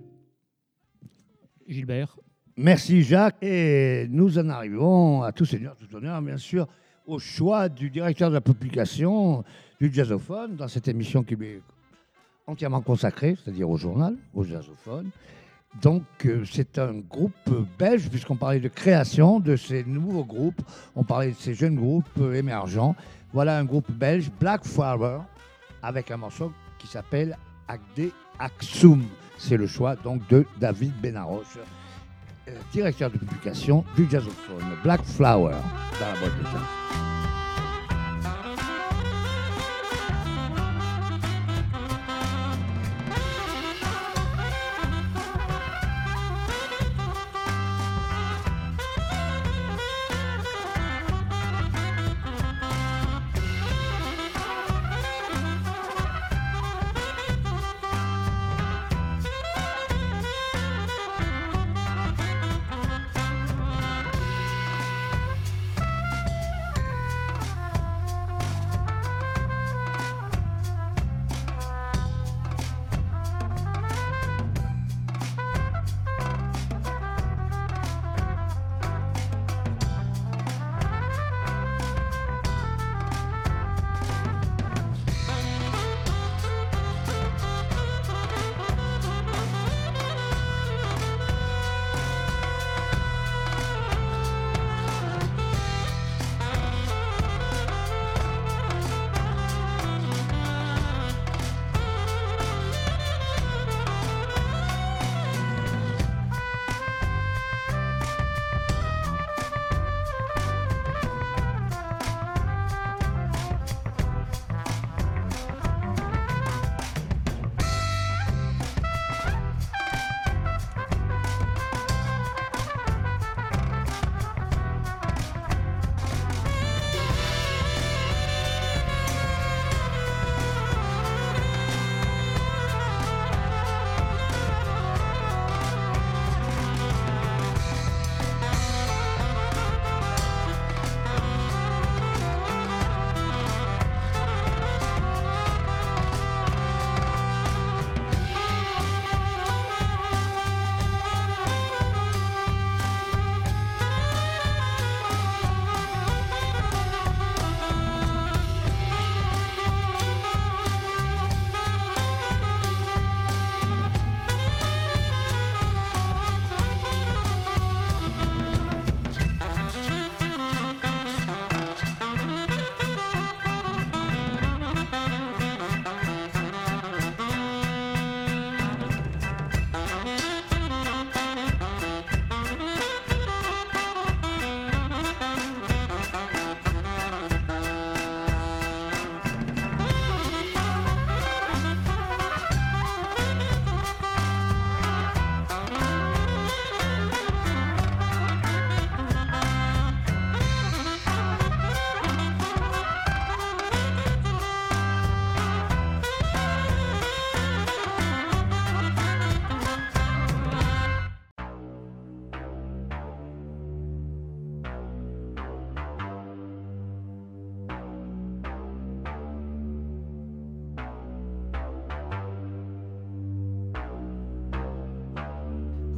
Gilbert. 1.67 2.17
Merci 2.57 3.03
Jacques. 3.03 3.43
Et 3.43 4.07
nous 4.11 4.39
en 4.39 4.49
arrivons 4.49 5.23
à 5.23 5.33
tout 5.33 5.45
seigneur, 5.45 5.75
tout 5.75 5.93
honneur, 5.97 6.23
bien 6.23 6.37
sûr, 6.37 6.69
au 7.05 7.19
choix 7.19 7.69
du 7.69 7.91
directeur 7.91 8.29
de 8.29 8.35
la 8.35 8.41
publication 8.41 9.43
du 9.81 9.93
jazzophone 9.93 10.55
dans 10.55 10.69
cette 10.69 10.87
émission 10.87 11.25
qui 11.25 11.35
est 11.35 11.61
entièrement 12.47 12.81
consacrée, 12.81 13.37
c'est-à-dire 13.43 13.69
au 13.69 13.77
journal, 13.77 14.15
au 14.35 14.45
jazzophone. 14.45 15.11
Donc 15.81 16.05
euh, 16.27 16.45
c'est 16.45 16.79
un 16.79 16.93
groupe 16.93 17.33
belge, 17.79 18.09
puisqu'on 18.11 18.37
parlait 18.37 18.61
de 18.61 18.69
création 18.69 19.41
de 19.41 19.57
ces 19.57 19.83
nouveaux 19.85 20.25
groupes, 20.25 20.61
on 20.95 21.03
parlait 21.03 21.31
de 21.31 21.37
ces 21.37 21.55
jeunes 21.55 21.77
groupes 21.77 22.07
euh, 22.21 22.35
émergents. 22.35 22.95
Voilà 23.33 23.57
un 23.59 23.65
groupe 23.65 23.91
belge, 23.91 24.31
Black 24.39 24.65
Flower, 24.65 25.21
avec 25.83 26.11
un 26.11 26.19
morceau 26.19 26.53
qui 26.79 26.87
s'appelle 26.87 27.37
Agde 27.67 28.11
Aksum. 28.39 29.05
C'est 29.39 29.57
le 29.57 29.67
choix 29.67 29.97
donc 29.97 30.27
de 30.29 30.45
David 30.59 30.93
Benaroche, 31.01 31.59
euh, 32.49 32.53
directeur 32.73 33.11
de 33.11 33.19
publication 33.19 33.85
du 33.97 34.09
jazzophone. 34.11 34.65
Black 34.83 35.03
Flower 35.03 35.55
dans 35.99 36.07
la 36.07 36.21
boîte 36.21 36.39
de 36.39 36.45
jazz. 36.45 37.02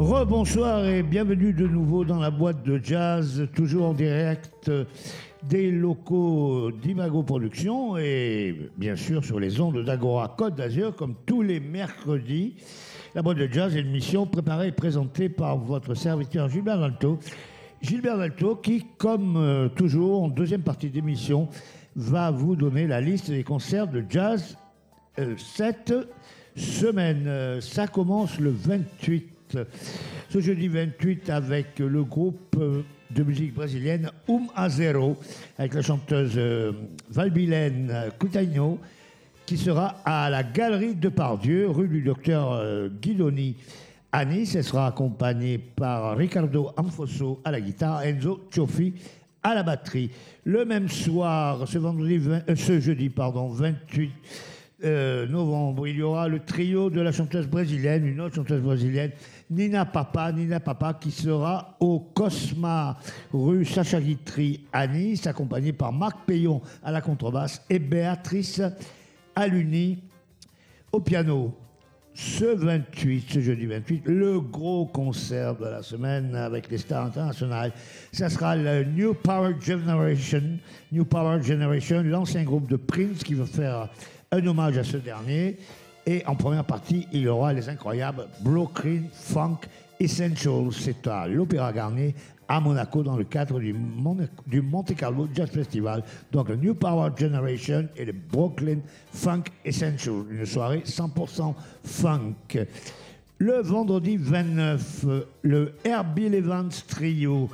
Rebonsoir 0.05 0.85
et 0.85 1.03
bienvenue 1.03 1.55
de 1.55 1.67
nouveau 1.67 2.05
dans 2.05 2.19
la 2.19 2.31
boîte 2.31 2.63
de 2.63 2.79
jazz, 2.83 3.49
toujours 3.55 3.87
en 3.87 3.95
direct 3.95 4.71
des 5.49 5.71
locaux 5.71 6.71
d'Imago 6.71 7.23
Productions 7.23 7.97
et 7.97 8.71
bien 8.77 8.97
sûr 8.97 9.25
sur 9.25 9.41
les 9.41 9.63
ondes 9.63 9.83
d'Agora 9.83 10.35
Côte 10.37 10.57
d'Azur 10.57 10.95
comme 10.95 11.15
tous 11.25 11.41
les 11.41 11.59
mercredis. 11.59 12.57
La 13.15 13.23
boîte 13.23 13.39
de 13.39 13.49
jazz 13.51 13.75
est 13.75 13.81
une 13.81 13.93
mission 13.93 14.27
préparée 14.27 14.69
et 14.69 14.73
présentée 14.73 15.31
par 15.31 15.57
votre 15.57 15.95
serviteur 15.95 16.51
Gilbert 16.51 16.81
Valto. 16.81 17.19
Gilbert 17.81 18.19
Valto 18.19 18.57
qui, 18.57 18.85
comme 18.99 19.39
euh, 19.39 19.71
toujours 19.71 20.25
en 20.25 20.29
deuxième 20.29 20.63
partie 20.63 20.91
d'émission, 20.91 21.49
va 21.97 22.31
vous 22.31 22.57
donner 22.57 22.87
la 22.87 23.01
liste 23.01 23.31
des 23.31 23.43
concerts 23.43 23.89
de 23.89 24.05
jazz 24.07 24.59
euh, 25.19 25.35
cette 25.39 25.95
semaine. 26.57 27.25
Euh, 27.27 27.63
ça 27.63 27.87
commence 27.87 28.39
le 28.39 28.51
28 28.51 29.34
ce 29.51 30.41
jeudi 30.41 30.69
28 30.69 31.31
avec 31.31 31.79
le 31.79 32.05
groupe 32.05 32.57
euh, 32.59 32.83
de 33.11 33.23
musique 33.23 33.55
brésilienne 33.55 34.11
Um 34.29 34.49
A 34.55 34.69
Zero, 34.69 35.17
avec 35.59 35.75
la 35.75 35.83
chanteuse 35.83 36.35
euh, 36.37 36.73
Valbilène 37.11 38.11
Coutinho, 38.19 38.79
qui 39.47 39.57
sera 39.57 39.97
à 40.05 40.31
la 40.31 40.43
Galerie 40.43 40.95
de 40.95 41.09
Pardieu, 41.09 41.69
rue 41.69 41.89
du 41.89 42.03
docteur 42.03 42.53
euh, 42.53 42.89
Guidoni 42.89 43.57
à 44.11 44.25
Nice. 44.25 44.55
Elle 44.55 44.65
sera 44.65 44.87
accompagnée 44.87 45.59
par 45.59 46.17
Ricardo 46.17 46.71
Anfosso 46.77 47.41
à 47.45 47.51
la 47.51 47.61
guitare, 47.61 48.03
Enzo 48.05 48.41
Cioffi 48.51 48.95
à 49.43 49.55
la 49.55 49.63
batterie. 49.63 50.11
Le 50.45 50.65
même 50.65 50.89
soir, 50.89 51.69
ce, 51.69 51.79
vendredi, 51.79 52.21
ce 52.57 52.81
jeudi 52.81 53.11
pardon, 53.11 53.49
28 53.49 54.11
novembre, 54.85 55.89
il 55.89 55.97
y 55.97 56.03
aura 56.03 56.29
le 56.29 56.41
trio 56.41 56.91
de 56.91 57.01
la 57.01 57.13
chanteuse 57.13 57.47
brésilienne, 57.47 58.07
une 58.07 58.21
autre 58.21 58.37
chanteuse 58.37 58.61
brésilienne, 58.61 59.13
Nina 59.51 59.85
Papa, 59.85 60.33
Nina 60.33 60.61
Papa 60.61 60.95
qui 60.95 61.11
sera 61.11 61.77
au 61.81 62.01
Cosma 62.01 62.97
rue 63.33 63.65
Sacha 63.65 64.01
Guitry 64.01 64.67
à 64.73 64.87
Nice, 64.87 65.27
accompagné 65.27 65.73
par 65.73 65.93
Marc 65.93 66.27
Payon 66.27 66.61
à 66.83 66.91
la 66.91 67.01
contrebasse 67.01 67.63
et 67.71 67.79
Béatrice 67.79 68.63
Aluni 69.35 70.03
au 70.93 71.01
piano. 71.01 71.55
Ce 72.17 72.45
28, 72.45 73.25
ce 73.29 73.41
jeudi 73.41 73.67
28, 73.67 74.03
le 74.07 74.39
gros 74.39 74.87
concert 74.87 75.57
de 75.57 75.65
la 75.65 75.83
semaine 75.83 76.37
avec 76.37 76.71
les 76.71 76.79
stars 76.79 77.07
internationales, 77.07 77.73
ça 78.13 78.29
sera 78.29 78.55
le 78.55 78.85
New 78.85 79.15
Power 79.15 79.57
Generation, 79.61 80.43
New 80.93 81.05
Power 81.05 81.43
Generation, 81.43 82.05
l'ancien 82.05 82.45
groupe 82.45 82.71
de 82.71 82.77
Prince 82.77 83.25
qui 83.25 83.35
va 83.35 83.47
faire 83.47 83.89
un 84.35 84.47
hommage 84.47 84.79
à 84.79 84.85
ce 84.85 84.97
dernier. 84.97 85.57
Et 86.07 86.25
en 86.27 86.35
première 86.35 86.65
partie, 86.65 87.07
il 87.13 87.23
y 87.23 87.29
aura 87.29 87.53
les 87.53 87.69
incroyables 87.69 88.27
Brooklyn 88.41 89.05
Funk 89.13 89.61
Essentials. 90.01 90.73
C'est 90.73 91.07
à 91.07 91.27
l'Opéra 91.29 91.73
Garnier 91.73 92.15
à 92.47 92.61
Monaco 92.61 93.03
dans 93.03 93.17
le 93.17 93.25
cadre 93.25 93.59
du, 93.59 93.75
du 94.47 94.61
Monte 94.61 94.95
Carlo 94.97 95.29
Jazz 95.33 95.51
Festival. 95.51 96.03
Donc 96.33 96.49
le 96.49 96.57
New 96.57 96.75
Power 96.75 97.11
Generation 97.17 97.89
et 97.97 98.05
le 98.05 98.13
Brooklyn 98.13 98.79
Funk 99.13 99.45
Essentials. 99.65 100.25
Une 100.31 100.45
soirée 100.45 100.83
100% 100.85 101.55
funk. 101.85 102.67
Le 103.39 103.63
vendredi 103.63 104.17
29, 104.17 105.07
le 105.43 105.75
Herbie 105.85 106.27
Evans 106.27 106.71
Trio 106.89 107.49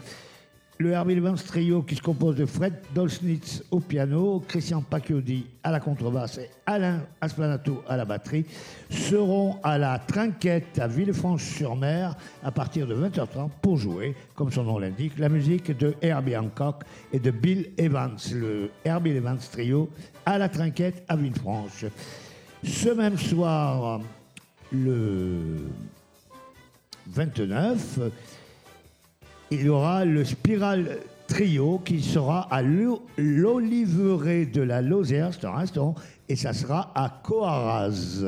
le 0.81 0.93
Herbie 0.93 1.13
Evans 1.13 1.37
Trio 1.37 1.83
qui 1.83 1.95
se 1.95 2.01
compose 2.01 2.37
de 2.37 2.47
Fred 2.47 2.73
Dolsnitz 2.95 3.63
au 3.71 3.81
piano, 3.81 4.43
Christian 4.49 4.81
Pacchiodi 4.81 5.45
à 5.63 5.73
la 5.73 5.79
contrebasse 5.79 6.39
et 6.39 6.49
Alain 6.65 7.03
Asplanato 7.21 7.83
à 7.87 7.99
la 7.99 8.07
batterie 8.07 8.47
seront 8.89 9.59
à 9.63 9.77
la 9.77 9.99
Trinquette 9.99 10.79
à 10.79 10.89
Villefranche-sur-Mer 10.89 12.17
à 12.43 12.51
partir 12.51 12.87
de 12.87 12.95
20h30 12.95 13.51
pour 13.61 13.77
jouer, 13.77 14.15
comme 14.35 14.51
son 14.51 14.65
nom 14.65 14.79
l'indique, 14.79 15.19
la 15.19 15.29
musique 15.29 15.77
de 15.77 15.95
Herbie 16.01 16.39
Hancock 16.39 16.77
et 17.13 17.19
de 17.19 17.31
Bill 17.31 17.73
Evans, 17.77 18.17
le 18.33 18.71
Herbie 18.83 19.11
Evans 19.11 19.39
Trio 19.53 19.91
à 20.25 20.39
la 20.39 20.49
Trinquette 20.49 21.05
à 21.09 21.17
Villefranche. 21.17 21.85
Ce 22.65 22.89
même 22.89 23.19
soir, 23.19 24.01
le 24.73 25.59
29, 27.07 27.99
il 29.51 29.63
y 29.63 29.69
aura 29.69 30.05
le 30.05 30.25
Spiral 30.25 30.99
Trio 31.27 31.81
qui 31.85 32.01
sera 32.03 32.43
à 32.53 32.63
l'Oliveraie 32.63 34.47
de 34.47 34.63
la 34.63 34.81
Lozère, 34.83 35.31
c'est 35.33 35.47
un 35.47 35.57
restaurant, 35.57 35.95
et 36.29 36.37
ça 36.37 36.53
sera 36.53 36.93
à 36.95 37.21
Coaraz. 37.23 38.25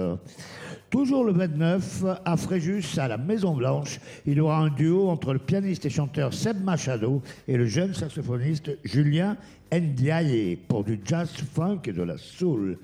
Toujours 0.90 1.24
le 1.24 1.32
29, 1.32 2.04
à 2.24 2.36
Fréjus, 2.36 2.84
à 2.98 3.08
la 3.08 3.16
Maison 3.16 3.54
Blanche, 3.54 3.98
il 4.26 4.34
y 4.34 4.40
aura 4.40 4.58
un 4.58 4.68
duo 4.68 5.08
entre 5.08 5.32
le 5.32 5.38
pianiste 5.38 5.86
et 5.86 5.90
chanteur 5.90 6.34
Seb 6.34 6.62
Machado 6.62 7.22
et 7.48 7.56
le 7.56 7.66
jeune 7.66 7.94
saxophoniste 7.94 8.78
Julien 8.84 9.36
Ndiaye 9.72 10.56
pour 10.68 10.84
du 10.84 11.00
jazz 11.04 11.30
funk 11.54 11.80
et 11.86 11.92
de 11.92 12.02
la 12.02 12.18
soul. 12.18 12.78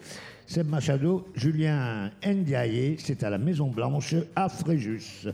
Seb 0.47 0.69
Machado, 0.69 1.27
Julien 1.35 2.11
Ndiaye, 2.27 2.97
c'est 2.99 3.23
à 3.23 3.31
la 3.31 3.39
Maison 3.39 3.69
Blanche 3.69 4.15
à 4.35 4.49
Fréjus. 4.49 5.27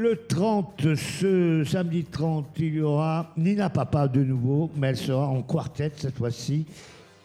Le 0.00 0.14
30, 0.28 0.94
ce 0.94 1.64
samedi 1.64 2.04
30, 2.04 2.50
il 2.58 2.74
y 2.74 2.80
aura 2.80 3.32
Nina 3.36 3.68
Papa 3.68 4.06
de 4.06 4.22
nouveau, 4.22 4.70
mais 4.76 4.90
elle 4.90 4.96
sera 4.96 5.26
en 5.26 5.42
quartet 5.42 5.90
cette 5.96 6.16
fois-ci, 6.16 6.64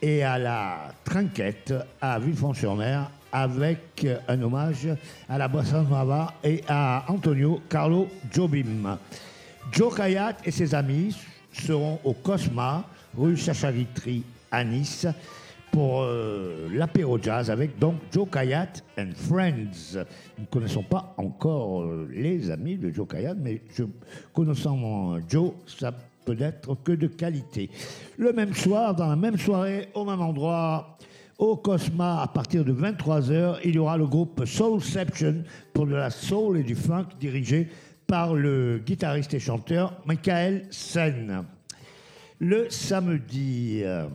et 0.02 0.24
à 0.24 0.40
la 0.40 0.78
Trinquette 1.04 1.72
à 2.02 2.18
Villefranche-sur-Mer, 2.18 3.12
avec 3.32 4.08
un 4.28 4.42
hommage 4.42 4.88
à 5.30 5.38
la 5.38 5.48
Bossa 5.48 5.84
Nova 5.84 6.34
et 6.44 6.64
à 6.68 7.06
Antonio 7.10 7.62
Carlo 7.70 8.08
Jobim. 8.32 8.98
Joe 9.72 9.96
Kayat 9.96 10.38
et 10.44 10.50
ses 10.50 10.74
amis 10.74 11.16
seront 11.52 12.00
au 12.04 12.14
Cosma, 12.14 12.86
rue 13.16 13.38
Sacha 13.38 13.70
à 14.50 14.64
Nice 14.64 15.06
pour 15.74 16.04
euh, 16.04 16.70
l'apéro 16.72 17.18
jazz 17.20 17.50
avec 17.50 17.80
donc 17.80 17.96
Joe 18.12 18.30
Kayat 18.30 18.74
and 19.00 19.10
Friends. 19.16 19.98
Nous 20.38 20.44
ne 20.44 20.50
connaissons 20.52 20.84
pas 20.84 21.16
encore 21.18 21.82
euh, 21.82 22.08
les 22.14 22.52
amis 22.52 22.78
de 22.78 22.92
Joe 22.92 23.08
Kayat, 23.08 23.34
mais 23.34 23.60
je, 23.76 23.84
connaissant 24.34 25.18
Joe, 25.28 25.52
ça 25.66 25.92
peut 26.26 26.38
être 26.40 26.78
que 26.84 26.92
de 26.92 27.08
qualité. 27.08 27.72
Le 28.18 28.32
même 28.34 28.54
soir, 28.54 28.94
dans 28.94 29.08
la 29.08 29.16
même 29.16 29.38
soirée, 29.38 29.90
au 29.96 30.06
même 30.06 30.22
endroit, 30.22 30.96
au 31.40 31.58
Cosma, 31.58 32.22
à 32.22 32.28
partir 32.28 32.64
de 32.64 32.72
23h, 32.72 33.58
il 33.66 33.74
y 33.74 33.80
aura 33.80 33.98
le 33.98 34.06
groupe 34.06 34.46
Soulception 34.46 35.44
pour 35.74 35.88
de 35.88 35.96
la 35.96 36.12
soul 36.12 36.60
et 36.60 36.64
du 36.64 36.76
funk 36.76 37.08
dirigé 37.20 37.68
par 38.06 38.36
le 38.36 38.80
guitariste 38.86 39.34
et 39.34 39.40
chanteur 39.40 40.00
Michael 40.06 40.68
Sen. 40.70 41.44
Le 42.40 42.70
samedi, 42.70 43.82
euh, 43.84 44.06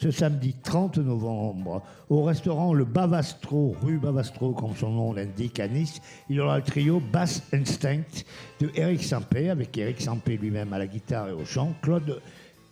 ce 0.00 0.10
samedi 0.10 0.54
30 0.54 0.96
novembre 0.98 1.82
au 2.08 2.22
restaurant 2.22 2.72
Le 2.72 2.86
Bavastro, 2.86 3.76
rue 3.82 3.98
Bavastro, 3.98 4.52
comme 4.52 4.74
son 4.74 4.90
nom 4.90 5.12
l'indique, 5.12 5.60
à 5.60 5.68
Nice. 5.68 6.00
Il 6.30 6.36
y 6.36 6.40
aura 6.40 6.56
le 6.56 6.64
trio 6.64 7.02
Bass 7.12 7.42
Instinct 7.52 8.24
de 8.60 8.70
Eric 8.74 9.02
Sampé, 9.02 9.50
avec 9.50 9.76
Eric 9.76 10.00
Sampé 10.00 10.38
lui-même 10.38 10.72
à 10.72 10.78
la 10.78 10.86
guitare 10.86 11.28
et 11.28 11.32
au 11.32 11.44
chant, 11.44 11.74
Claude 11.82 12.22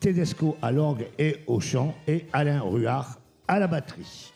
Tedesco 0.00 0.56
à 0.62 0.72
l'orgue 0.72 1.06
et 1.18 1.36
au 1.46 1.60
chant, 1.60 1.94
et 2.06 2.24
Alain 2.32 2.60
Ruard 2.60 3.18
à 3.46 3.58
la 3.58 3.66
batterie. 3.66 4.32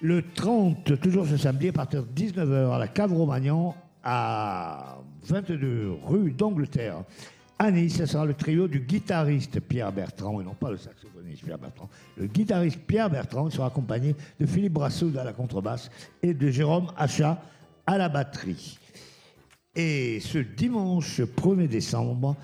Le 0.00 0.22
30, 0.34 1.00
toujours 1.00 1.26
ce 1.26 1.36
samedi, 1.36 1.68
à 1.68 1.72
partir 1.72 2.02
de 2.02 2.08
19h, 2.20 2.74
à 2.74 2.78
la 2.78 2.88
Cave 2.88 3.12
Romagnan, 3.12 3.76
à 4.02 4.98
22 5.24 5.92
rue 6.04 6.32
d'Angleterre. 6.32 7.04
À 7.60 7.70
Nice, 7.70 7.96
ce 7.96 8.06
sera 8.06 8.24
le 8.24 8.34
trio 8.34 8.66
du 8.66 8.80
guitariste 8.80 9.60
Pierre 9.60 9.92
Bertrand, 9.92 10.40
et 10.40 10.44
non 10.44 10.54
pas 10.54 10.70
le 10.70 10.78
Pierre 11.44 11.58
Bertrand. 11.58 11.88
Le 12.16 12.26
guitariste 12.26 12.78
Pierre 12.86 13.10
Bertrand 13.10 13.50
sera 13.50 13.68
accompagné 13.68 14.14
de 14.38 14.46
Philippe 14.46 14.74
Brassoud 14.74 15.16
à 15.16 15.24
la 15.24 15.32
contrebasse 15.32 15.90
et 16.22 16.34
de 16.34 16.50
Jérôme 16.50 16.86
Achat 16.96 17.40
à 17.86 17.98
la 17.98 18.08
batterie. 18.08 18.78
Et 19.74 20.20
ce 20.20 20.38
dimanche 20.38 21.20
1er 21.20 21.68
décembre, 21.68 22.36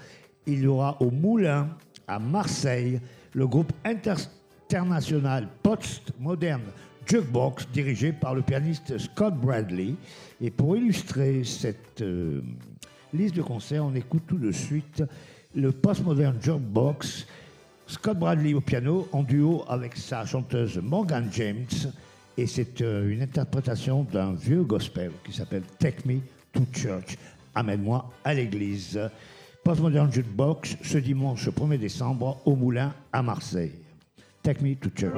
il 0.46 0.60
y 0.60 0.66
aura 0.66 0.96
au 1.00 1.10
Moulin, 1.10 1.68
à 2.06 2.18
Marseille, 2.18 3.00
le 3.32 3.46
groupe 3.46 3.72
international 3.84 5.48
post-moderne 5.62 6.62
Jukebox, 7.06 7.68
dirigé 7.72 8.12
par 8.12 8.34
le 8.34 8.42
pianiste 8.42 8.98
Scott 8.98 9.34
Bradley. 9.34 9.94
Et 10.40 10.50
pour 10.50 10.76
illustrer 10.76 11.44
cette... 11.44 12.00
Euh, 12.02 12.42
liste 13.14 13.36
de 13.36 13.42
concerts, 13.42 13.84
on 13.84 13.94
écoute 13.94 14.24
tout 14.26 14.38
de 14.38 14.50
suite 14.50 15.02
le 15.54 15.70
postmodern 15.70 16.36
jukebox, 16.42 17.26
Scott 17.86 18.18
Bradley 18.18 18.54
au 18.54 18.60
piano 18.60 19.08
en 19.12 19.22
duo 19.22 19.64
avec 19.68 19.96
sa 19.96 20.24
chanteuse 20.24 20.78
Morgan 20.82 21.28
James. 21.32 21.66
Et 22.36 22.46
c'est 22.46 22.80
euh, 22.80 23.08
une 23.10 23.22
interprétation 23.22 24.04
d'un 24.04 24.32
vieux 24.34 24.62
gospel 24.62 25.12
qui 25.24 25.32
s'appelle 25.32 25.62
Take 25.78 26.06
Me 26.06 26.20
to 26.52 26.62
Church. 26.72 27.16
Amène-moi 27.54 28.10
à 28.24 28.34
l'église. 28.34 28.98
Postmodern 29.62 30.12
Jukebox 30.12 30.76
ce 30.82 30.98
dimanche 30.98 31.48
1er 31.48 31.78
décembre 31.78 32.40
au 32.44 32.56
Moulin 32.56 32.92
à 33.12 33.22
Marseille. 33.22 33.72
Take 34.42 34.62
Me 34.62 34.74
to 34.74 34.90
Church. 34.94 35.14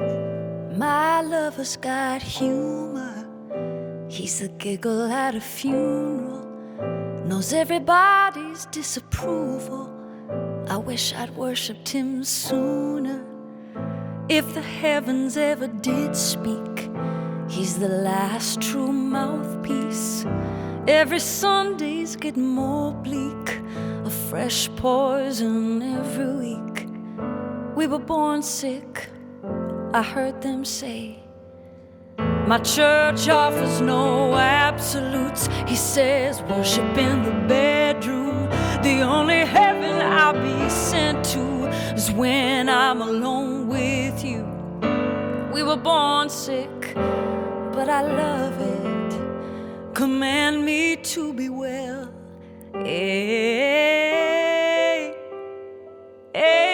My 0.77 1.21
lover's 1.27 1.77
got 1.77 2.21
humor. 2.21 3.25
He's 4.09 4.41
a 4.41 4.49
giggle 4.59 5.11
at 5.11 5.35
a 5.35 5.41
funeral. 5.41 6.47
knows 7.27 7.51
everybody's 7.51 8.65
disapproval. 8.67 9.96
I 10.69 10.75
wish 10.75 11.13
I'd 11.13 11.33
worshipped 11.37 11.87
him 11.87 12.25
sooner. 12.25 13.23
If 14.27 14.53
the 14.53 14.61
heavens 14.61 15.37
ever 15.37 15.67
did 15.67 16.13
speak, 16.13 16.89
he's 17.47 17.79
the 17.79 17.87
last 17.87 18.59
true 18.59 18.91
mouthpiece. 18.91 20.25
Every 20.85 21.19
Sunday's 21.19 22.17
getting 22.17 22.47
more 22.47 22.91
bleak, 22.91 23.61
a 24.03 24.09
fresh 24.09 24.69
poison 24.75 25.81
every 25.81 26.33
week. 26.35 26.87
We 27.77 27.87
were 27.87 27.99
born 27.99 28.43
sick, 28.43 29.09
I 29.93 30.03
heard 30.03 30.41
them 30.41 30.65
say. 30.65 31.23
My 32.17 32.59
church 32.59 33.29
offers 33.29 33.79
no 33.79 34.33
absolutes. 34.35 35.47
He 35.65 35.77
says, 35.77 36.41
worship 36.41 36.97
in 36.97 37.23
the 37.23 37.31
bedroom. 37.47 38.16
The 38.87 39.01
only 39.01 39.43
heaven 39.45 39.95
I'll 40.01 40.41
be 40.41 40.69
sent 40.69 41.25
to 41.33 41.45
is 41.93 42.09
when 42.09 42.69
I'm 42.69 43.01
alone 43.01 43.67
with 43.67 44.23
you. 44.23 44.43
We 45.53 45.61
were 45.61 45.75
born 45.75 46.29
sick, 46.29 46.93
but 47.75 47.89
I 47.89 48.01
love 48.23 48.55
it. 48.77 49.11
Command 49.93 50.63
me 50.63 50.95
to 51.13 51.33
be 51.33 51.49
well. 51.49 52.09
A- 52.75 52.87
Amen. 56.33 56.66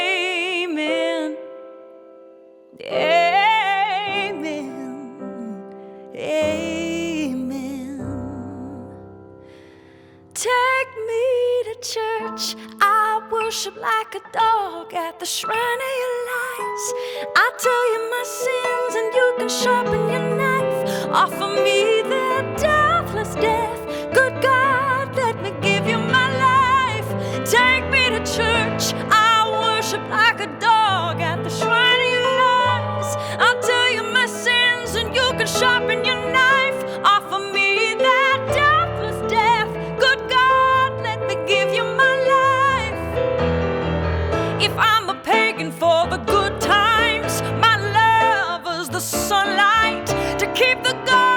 Church. 12.38 12.56
I 12.82 13.22
worship 13.32 13.76
like 13.76 14.16
a 14.16 14.22
dog 14.32 14.94
at 14.94 15.20
the 15.20 15.26
shrine 15.26 15.56
of 15.58 15.94
your 16.02 16.16
lies. 16.32 16.86
I 17.36 17.52
tell 17.60 17.86
you 17.94 18.00
my 18.16 18.24
sins, 18.44 18.94
and 19.00 19.14
you 19.14 19.36
can 19.38 19.50
sharpen 19.50 20.10
your 20.10 20.38
knife. 20.38 21.10
Offer 21.12 21.48
me 21.64 22.02
the 22.04 22.56
deathless 22.58 23.36
death. 23.36 24.14
Good 24.14 24.42
God, 24.42 25.16
let 25.16 25.42
me 25.42 25.52
give 25.62 25.88
you 25.88 25.98
my 25.98 26.28
life. 26.50 27.10
Take 27.50 27.90
me 27.92 28.10
to 28.10 28.20
church. 28.20 28.94
I 29.12 29.50
worship 29.62 30.02
like 30.10 30.40
a 30.42 30.48
dog 30.60 30.73
keep 50.56 50.84
the 50.84 50.94
God 51.06 51.33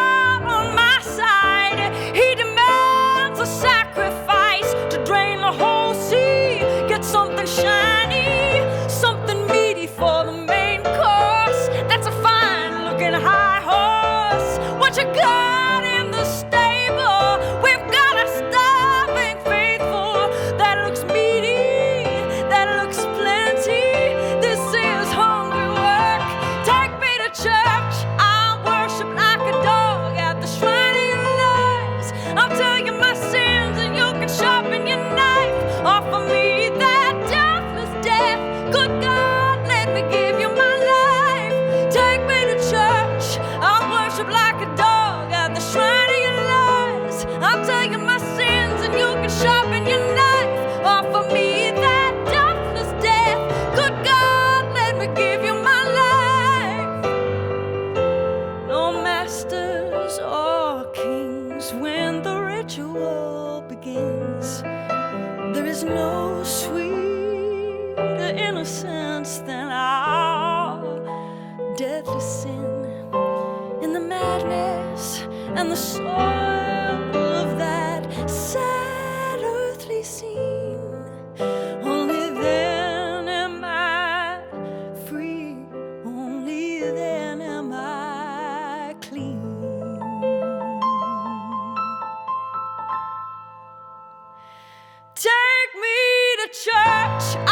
church. 96.48 97.45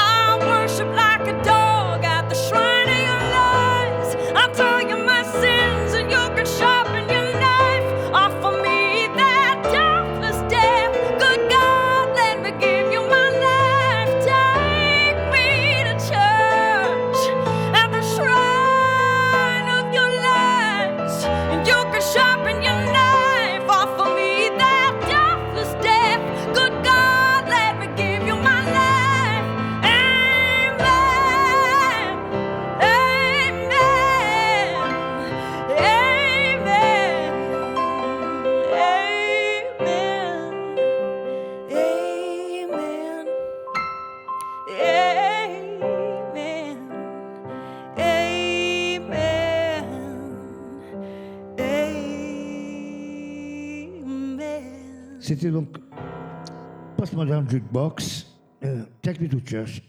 Jukebox, 57.55 58.27
euh, 58.65 58.83
Take 59.01 59.23
Me 59.23 59.29
to 59.29 59.39
Church. 59.39 59.81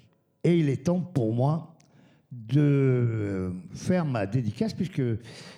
Et 0.44 0.60
il 0.60 0.70
est 0.70 0.86
temps 0.86 1.00
pour 1.00 1.34
moi 1.34 1.76
de 2.32 3.52
faire 3.74 4.06
ma 4.06 4.28
dédicace 4.28 4.72
puisque 4.72 5.02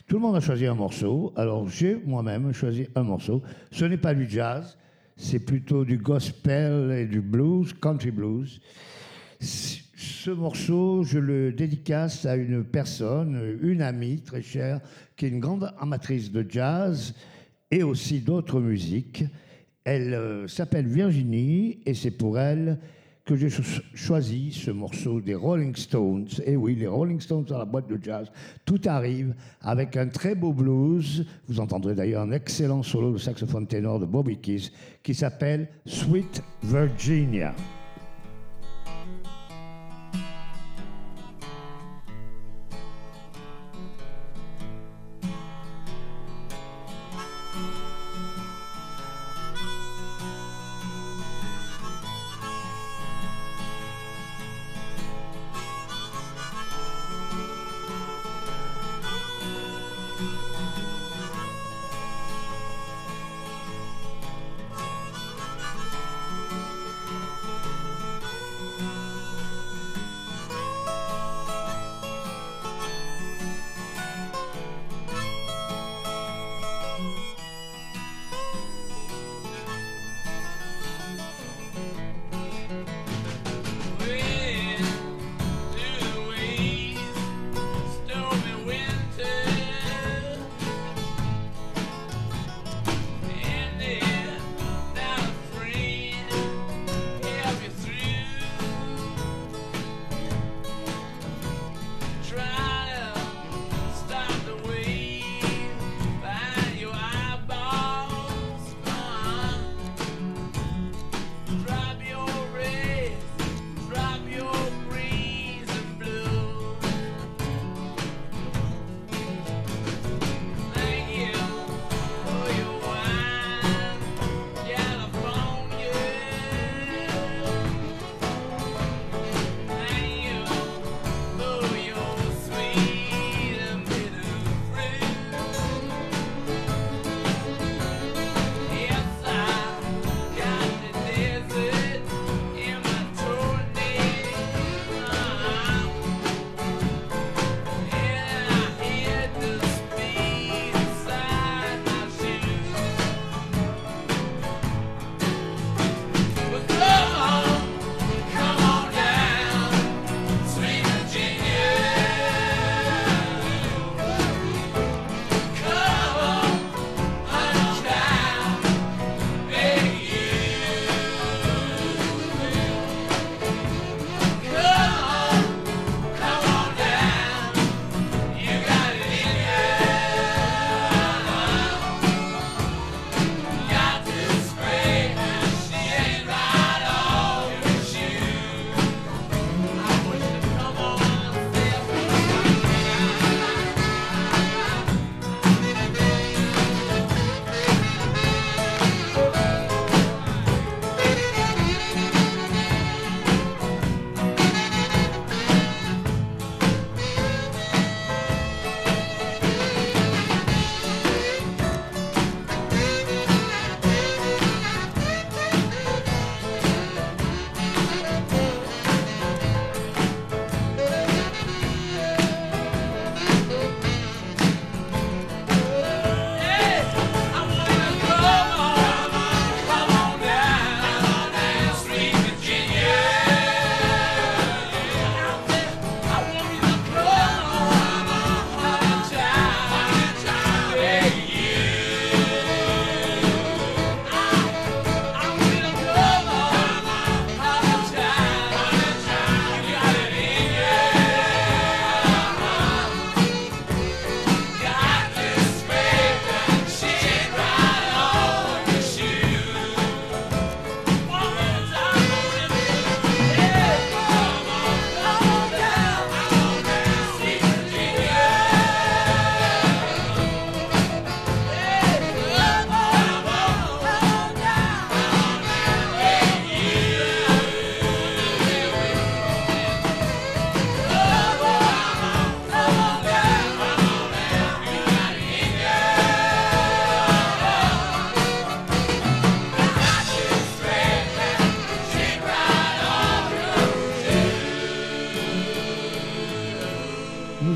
tout 0.08 0.16
le 0.16 0.20
monde 0.20 0.38
a 0.38 0.40
choisi 0.40 0.66
un 0.68 0.76
morceau. 0.76 1.34
Alors 1.36 1.68
j'ai 1.68 1.96
moi-même 2.06 2.54
choisi 2.54 2.88
un 2.96 3.04
morceau. 3.04 3.44
Ce 3.72 3.84
n'est 3.84 3.98
pas 3.98 4.14
du 4.14 4.30
jazz, 4.30 4.78
c'est 5.18 5.40
plutôt 5.40 5.84
du 5.84 5.98
gospel 5.98 6.92
et 6.92 7.08
du 7.08 7.20
blues, 7.20 7.74
country 7.74 8.12
blues. 8.12 8.62
Ce 9.42 10.32
morceau, 10.32 11.04
je 11.04 11.20
le 11.20 11.52
dédicace 11.52 12.26
à 12.26 12.38
une 12.38 12.64
personne, 12.64 13.58
une 13.62 13.82
amie 13.82 14.22
très 14.22 14.42
chère, 14.42 14.80
qui 15.18 15.26
est 15.26 15.30
une 15.30 15.42
grande 15.42 15.74
amatrice 15.78 16.32
de 16.32 16.46
jazz 16.48 17.14
et 17.70 17.84
aussi 17.84 18.22
d'autres 18.22 18.62
musiques. 18.62 19.26
Elle 19.90 20.14
euh, 20.14 20.48
s'appelle 20.50 20.86
Virginie 20.86 21.80
et 21.86 21.94
c'est 21.94 22.12
pour 22.12 22.38
elle 22.38 22.78
que 23.24 23.38
j'ai 23.38 23.50
cho- 23.50 23.64
choisi 23.94 24.52
ce 24.52 24.70
morceau 24.70 25.22
des 25.22 25.34
Rolling 25.34 25.74
Stones. 25.78 26.28
Et 26.46 26.58
oui, 26.58 26.76
les 26.76 26.88
Rolling 26.88 27.22
Stones 27.22 27.46
dans 27.46 27.58
la 27.58 27.64
boîte 27.64 27.88
de 27.88 27.98
jazz. 28.04 28.30
Tout 28.66 28.82
arrive 28.86 29.34
avec 29.62 29.96
un 29.96 30.08
très 30.10 30.36
beau 30.36 30.52
blues. 30.52 31.26
Vous 31.48 31.62
entendrez 31.62 31.96
d'ailleurs 31.96 32.24
un 32.24 32.32
excellent 32.34 32.84
solo 32.84 33.14
de 33.14 33.18
saxophone 33.18 33.66
ténor 33.66 34.02
de 34.02 34.06
Bobby 34.06 34.36
Keys 34.38 34.72
qui 35.04 35.16
s'appelle 35.16 35.70
Sweet 35.86 36.44
Virginia. 36.64 37.56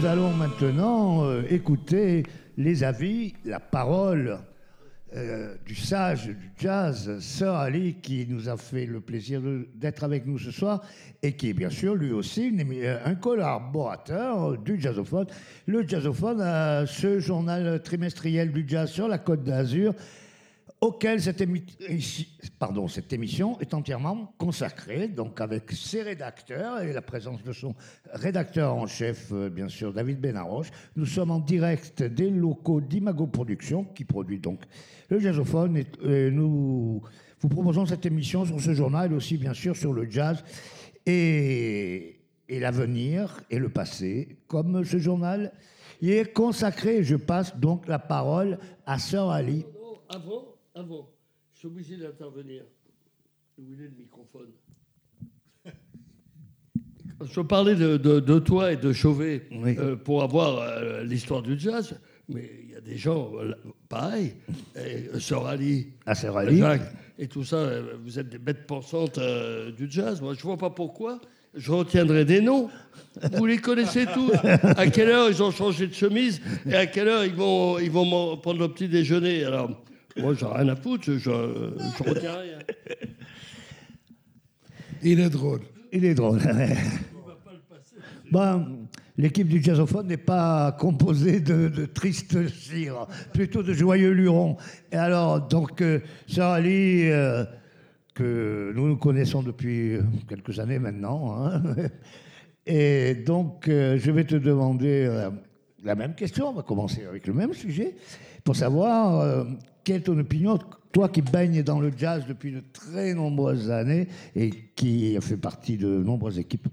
Nous 0.01 0.07
allons 0.07 0.31
maintenant 0.31 1.25
euh, 1.25 1.43
écouter 1.51 2.23
les 2.57 2.83
avis, 2.83 3.35
la 3.45 3.59
parole 3.59 4.39
euh, 5.15 5.53
du 5.63 5.75
sage 5.75 6.25
du 6.25 6.51
jazz, 6.57 7.19
Sir 7.19 7.53
Ali, 7.53 7.97
qui 8.01 8.25
nous 8.27 8.49
a 8.49 8.57
fait 8.57 8.87
le 8.87 8.99
plaisir 8.99 9.43
d'être 9.75 10.03
avec 10.03 10.25
nous 10.25 10.39
ce 10.39 10.49
soir 10.49 10.81
et 11.21 11.33
qui 11.33 11.49
est 11.49 11.53
bien 11.53 11.69
sûr 11.69 11.93
lui 11.93 12.11
aussi 12.11 12.51
euh, 12.81 12.97
un 13.05 13.13
collaborateur 13.13 14.57
du 14.57 14.81
Jazzophone. 14.81 15.27
Le 15.67 15.87
Jazzophone, 15.87 16.39
ce 16.87 17.19
journal 17.19 17.79
trimestriel 17.83 18.51
du 18.51 18.65
jazz 18.67 18.89
sur 18.89 19.07
la 19.07 19.19
Côte 19.19 19.43
d'Azur, 19.43 19.93
auquel 20.81 21.21
cette, 21.21 21.41
émission 23.13 23.59
est 23.59 23.73
entièrement 23.75 24.33
consacrée, 24.39 25.07
donc 25.07 25.39
avec 25.39 25.71
ses 25.71 26.01
rédacteurs 26.01 26.81
et 26.81 26.91
la 26.91 27.03
présence 27.03 27.43
de 27.43 27.53
son 27.53 27.75
rédacteur 28.11 28.75
en 28.75 28.87
chef, 28.87 29.31
euh, 29.31 29.49
bien 29.49 29.69
sûr, 29.69 29.93
David 29.93 30.19
Benaroche. 30.19 30.71
Nous 30.95 31.05
sommes 31.05 31.29
en 31.29 31.39
direct 31.39 32.01
des 32.01 32.31
locaux 32.31 32.81
d'Imago 32.81 33.27
Productions, 33.27 33.83
qui 33.83 34.05
produit 34.05 34.39
donc 34.39 34.63
le 35.09 35.19
jazzophone, 35.19 35.77
et, 35.77 35.85
et 36.03 36.31
nous 36.31 37.03
vous 37.39 37.49
proposons 37.49 37.85
cette 37.85 38.05
émission 38.07 38.43
sur 38.43 38.59
ce 38.59 38.73
journal, 38.73 39.11
et 39.11 39.15
aussi 39.15 39.37
bien 39.37 39.53
sûr 39.53 39.75
sur 39.75 39.93
le 39.93 40.09
jazz 40.09 40.43
et, 41.05 42.17
l'avenir 42.49 43.41
et 43.49 43.59
le 43.59 43.69
passé, 43.69 44.37
comme 44.47 44.83
ce 44.83 44.97
journal 44.97 45.53
y 46.01 46.11
est 46.11 46.33
consacré. 46.33 47.03
Je 47.03 47.15
passe 47.15 47.55
donc 47.57 47.87
la 47.87 47.99
parole 47.99 48.57
à 48.85 48.99
Sœur 48.99 49.29
Ali. 49.29 49.65
Non, 50.11 50.50
avant, 50.73 50.83
avant, 50.85 51.09
je 51.53 51.59
suis 51.59 51.67
obligé 51.67 51.97
d'intervenir. 51.97 52.63
Où 53.57 53.73
il 53.73 53.81
est 53.81 53.87
le 53.89 53.95
microphone 53.97 54.49
Je 57.23 57.41
parlais 57.41 57.75
de, 57.75 57.97
de- 57.97 58.19
de 58.19 58.39
toi 58.39 58.71
et 58.71 58.77
de 58.77 58.91
Chauvet 58.93 59.43
Oui. 59.51 59.75
euh, 59.77 59.95
pour 59.95 60.23
avoir 60.23 60.57
euh, 60.59 61.03
l'histoire 61.03 61.43
du 61.43 61.59
jazz, 61.59 61.93
mais 62.29 62.49
il 62.63 62.71
y 62.71 62.75
a 62.75 62.81
des 62.81 62.97
gens 62.97 63.31
euh, 63.35 63.53
pareils. 63.89 64.33
Et, 64.75 65.09
euh, 65.13 65.19
Sœur 65.19 65.45
Ali, 65.45 65.89
À 66.05 66.15
Sœur 66.15 66.37
Ali. 66.37 66.57
Jacques, 66.57 66.91
et 67.19 67.27
tout 67.27 67.43
ça, 67.43 67.69
vous 68.03 68.17
êtes 68.17 68.29
des 68.29 68.39
bêtes 68.39 68.65
pensantes 68.65 69.19
euh, 69.19 69.71
du 69.71 69.91
jazz. 69.91 70.19
Moi, 70.21 70.33
je 70.33 70.41
vois 70.41 70.57
pas 70.57 70.71
pourquoi. 70.71 71.21
Je 71.53 71.71
retiendrai 71.71 72.23
des 72.25 72.41
noms. 72.41 72.69
Vous 73.33 73.45
les 73.45 73.57
connaissez 73.57 74.05
tous. 74.13 74.31
À 74.63 74.87
quelle 74.87 75.09
heure 75.09 75.29
ils 75.29 75.43
ont 75.43 75.51
changé 75.51 75.85
de 75.85 75.93
chemise 75.93 76.41
et 76.65 76.73
à 76.73 76.87
quelle 76.87 77.09
heure 77.09 77.25
ils 77.25 77.35
vont, 77.35 77.77
ils 77.77 77.91
vont 77.91 78.37
prendre 78.37 78.59
le 78.61 78.69
petit 78.73 78.87
déjeuner. 78.87 79.43
Alors, 79.43 79.83
moi, 80.17 80.33
j'ai 80.33 80.45
rien 80.45 80.67
à 80.69 80.75
foutre. 80.75 81.03
Je, 81.05 81.17
je, 81.17 81.29
je 81.29 82.03
retiens 82.03 82.35
rien. 82.39 82.59
Il 85.03 85.19
est 85.19 85.29
drôle. 85.29 85.61
Il 85.91 86.05
est 86.05 86.15
drôle. 86.15 86.39
Bon, 88.31 88.87
l'équipe 89.17 89.49
du 89.49 89.61
jazzophone 89.61 90.07
n'est 90.07 90.15
pas 90.15 90.71
composée 90.71 91.41
de, 91.41 91.67
de 91.67 91.85
tristes 91.85 92.47
cires, 92.47 93.05
plutôt 93.33 93.61
de 93.61 93.73
joyeux 93.73 94.11
lurons. 94.11 94.55
Et 94.89 94.95
alors, 94.95 95.45
donc, 95.49 95.81
euh, 95.81 95.99
Sœur 96.27 96.51
Ali, 96.51 97.11
euh, 97.11 97.43
que 98.13 98.71
nous 98.75 98.87
nous 98.87 98.97
connaissons 98.97 99.43
depuis 99.43 99.97
quelques 100.27 100.59
années 100.59 100.79
maintenant, 100.79 101.45
hein, 101.45 101.61
et 102.65 103.15
donc, 103.15 103.67
euh, 103.67 103.97
je 103.97 104.11
vais 104.11 104.23
te 104.23 104.35
demander 104.35 105.05
euh, 105.09 105.29
la 105.83 105.95
même 105.95 106.15
question, 106.15 106.49
on 106.49 106.53
va 106.53 106.63
commencer 106.63 107.05
avec 107.05 107.27
le 107.27 107.33
même 107.33 107.53
sujet, 107.53 107.95
pour 108.43 108.55
savoir 108.55 109.19
euh, 109.19 109.43
quelle 109.83 109.97
est 109.97 110.01
ton 110.01 110.17
opinion, 110.19 110.59
toi 110.91 111.09
qui 111.09 111.21
baignes 111.21 111.63
dans 111.63 111.79
le 111.79 111.91
jazz 111.95 112.25
depuis 112.27 112.51
de 112.51 112.61
très 112.73 113.13
nombreuses 113.13 113.69
années 113.71 114.07
et 114.35 114.49
qui 114.75 115.17
fait 115.21 115.37
partie 115.37 115.77
de 115.77 115.87
nombreuses 115.87 116.39
équipes. 116.39 116.67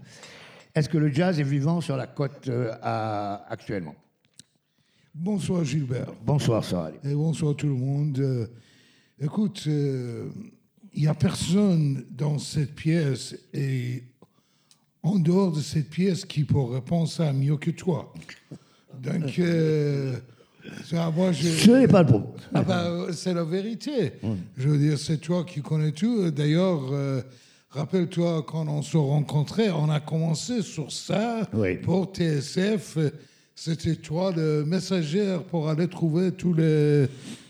Est-ce 0.75 0.89
que 0.89 0.99
le 0.99 1.13
jazz 1.13 1.39
est 1.41 1.45
vivant 1.45 1.81
sur 1.81 1.97
la 1.97 2.07
côte 2.07 2.49
euh, 2.49 2.73
à- 2.83 3.45
actuellement? 3.51 3.95
Bonsoir 5.15 5.65
Gilbert. 5.65 6.13
Bonsoir, 6.25 6.63
Ali. 6.85 6.97
Et 7.05 7.15
bonsoir 7.15 7.57
tout 7.57 7.67
le 7.67 7.75
monde. 7.75 8.19
Euh, 8.21 8.47
écoute, 9.21 9.65
euh, 9.67 10.29
il 10.93 11.03
n'y 11.03 11.09
a 11.09 11.15
personne 11.15 12.05
dans 12.11 12.39
cette 12.39 12.75
pièce 12.75 13.37
et 13.53 14.05
en 15.03 15.19
dehors 15.19 15.53
de 15.53 15.61
cette 15.61 15.91
pièce 15.91 16.25
qui 16.25 16.45
pourrait 16.45 16.83
penser 16.85 17.23
à 17.23 17.33
mieux 17.33 17.57
que 17.57 17.71
toi. 17.71 18.13
Donc, 19.01 19.39
euh, 19.39 20.17
ça, 20.91 21.11
moi, 21.15 21.33
je... 21.33 21.49
Ce 21.49 21.71
n'est 21.71 21.89
pas 21.89 22.03
le 22.03 22.09
problème. 22.09 22.31
Ah 22.55 22.63
bah, 22.63 22.85
euh, 22.87 23.13
c'est 23.13 23.35
la 23.35 23.45
vérité. 23.45 24.13
Je 24.57 24.69
veux 24.69 24.79
dire, 24.79 24.99
c'est 24.99 25.19
toi 25.19 25.45
qui 25.45 25.61
connais 25.63 25.93
tout. 25.93 26.31
D'ailleurs, 26.31 26.81
euh, 26.93 27.21
rappelle-toi, 27.71 28.45
quand 28.47 28.67
on 28.69 28.83
se 28.83 28.97
rencontrait, 28.97 29.71
on 29.71 29.91
a 29.91 30.01
commencé 30.01 30.63
sur 30.63 30.91
ça 30.93 31.49
Oui. 31.53 31.77
pour 31.77 32.13
TSF. 32.13 32.99
C'était 33.55 33.97
toi 33.97 34.33
le 34.37 34.65
messager 34.65 35.39
pour 35.51 35.69
aller 35.69 35.89
trouver 35.89 36.31
tous 36.33 36.55
les, 36.55 37.07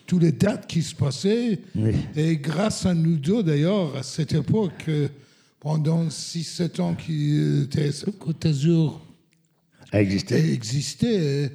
tous 0.07 0.19
les 0.19 0.33
dates 0.33 0.67
qui 0.67 0.83
se 0.83 0.95
passaient. 0.95 1.59
Oui. 1.77 1.93
Et 2.17 2.37
grâce 2.39 2.87
à 2.87 2.95
nous 2.95 3.17
deux, 3.17 3.43
d'ailleurs, 3.43 3.95
à 3.97 4.03
cette 4.03 4.33
époque, 4.33 4.85
euh, 4.89 5.09
pendant 5.61 6.07
6-7 6.07 6.81
ans 6.81 6.95
que 6.95 7.65
TSF 7.65 8.17
Côte 8.19 8.41
d'Azur 8.43 9.01
A 9.93 10.01
existé. 10.01 10.53
existait, 10.53 11.51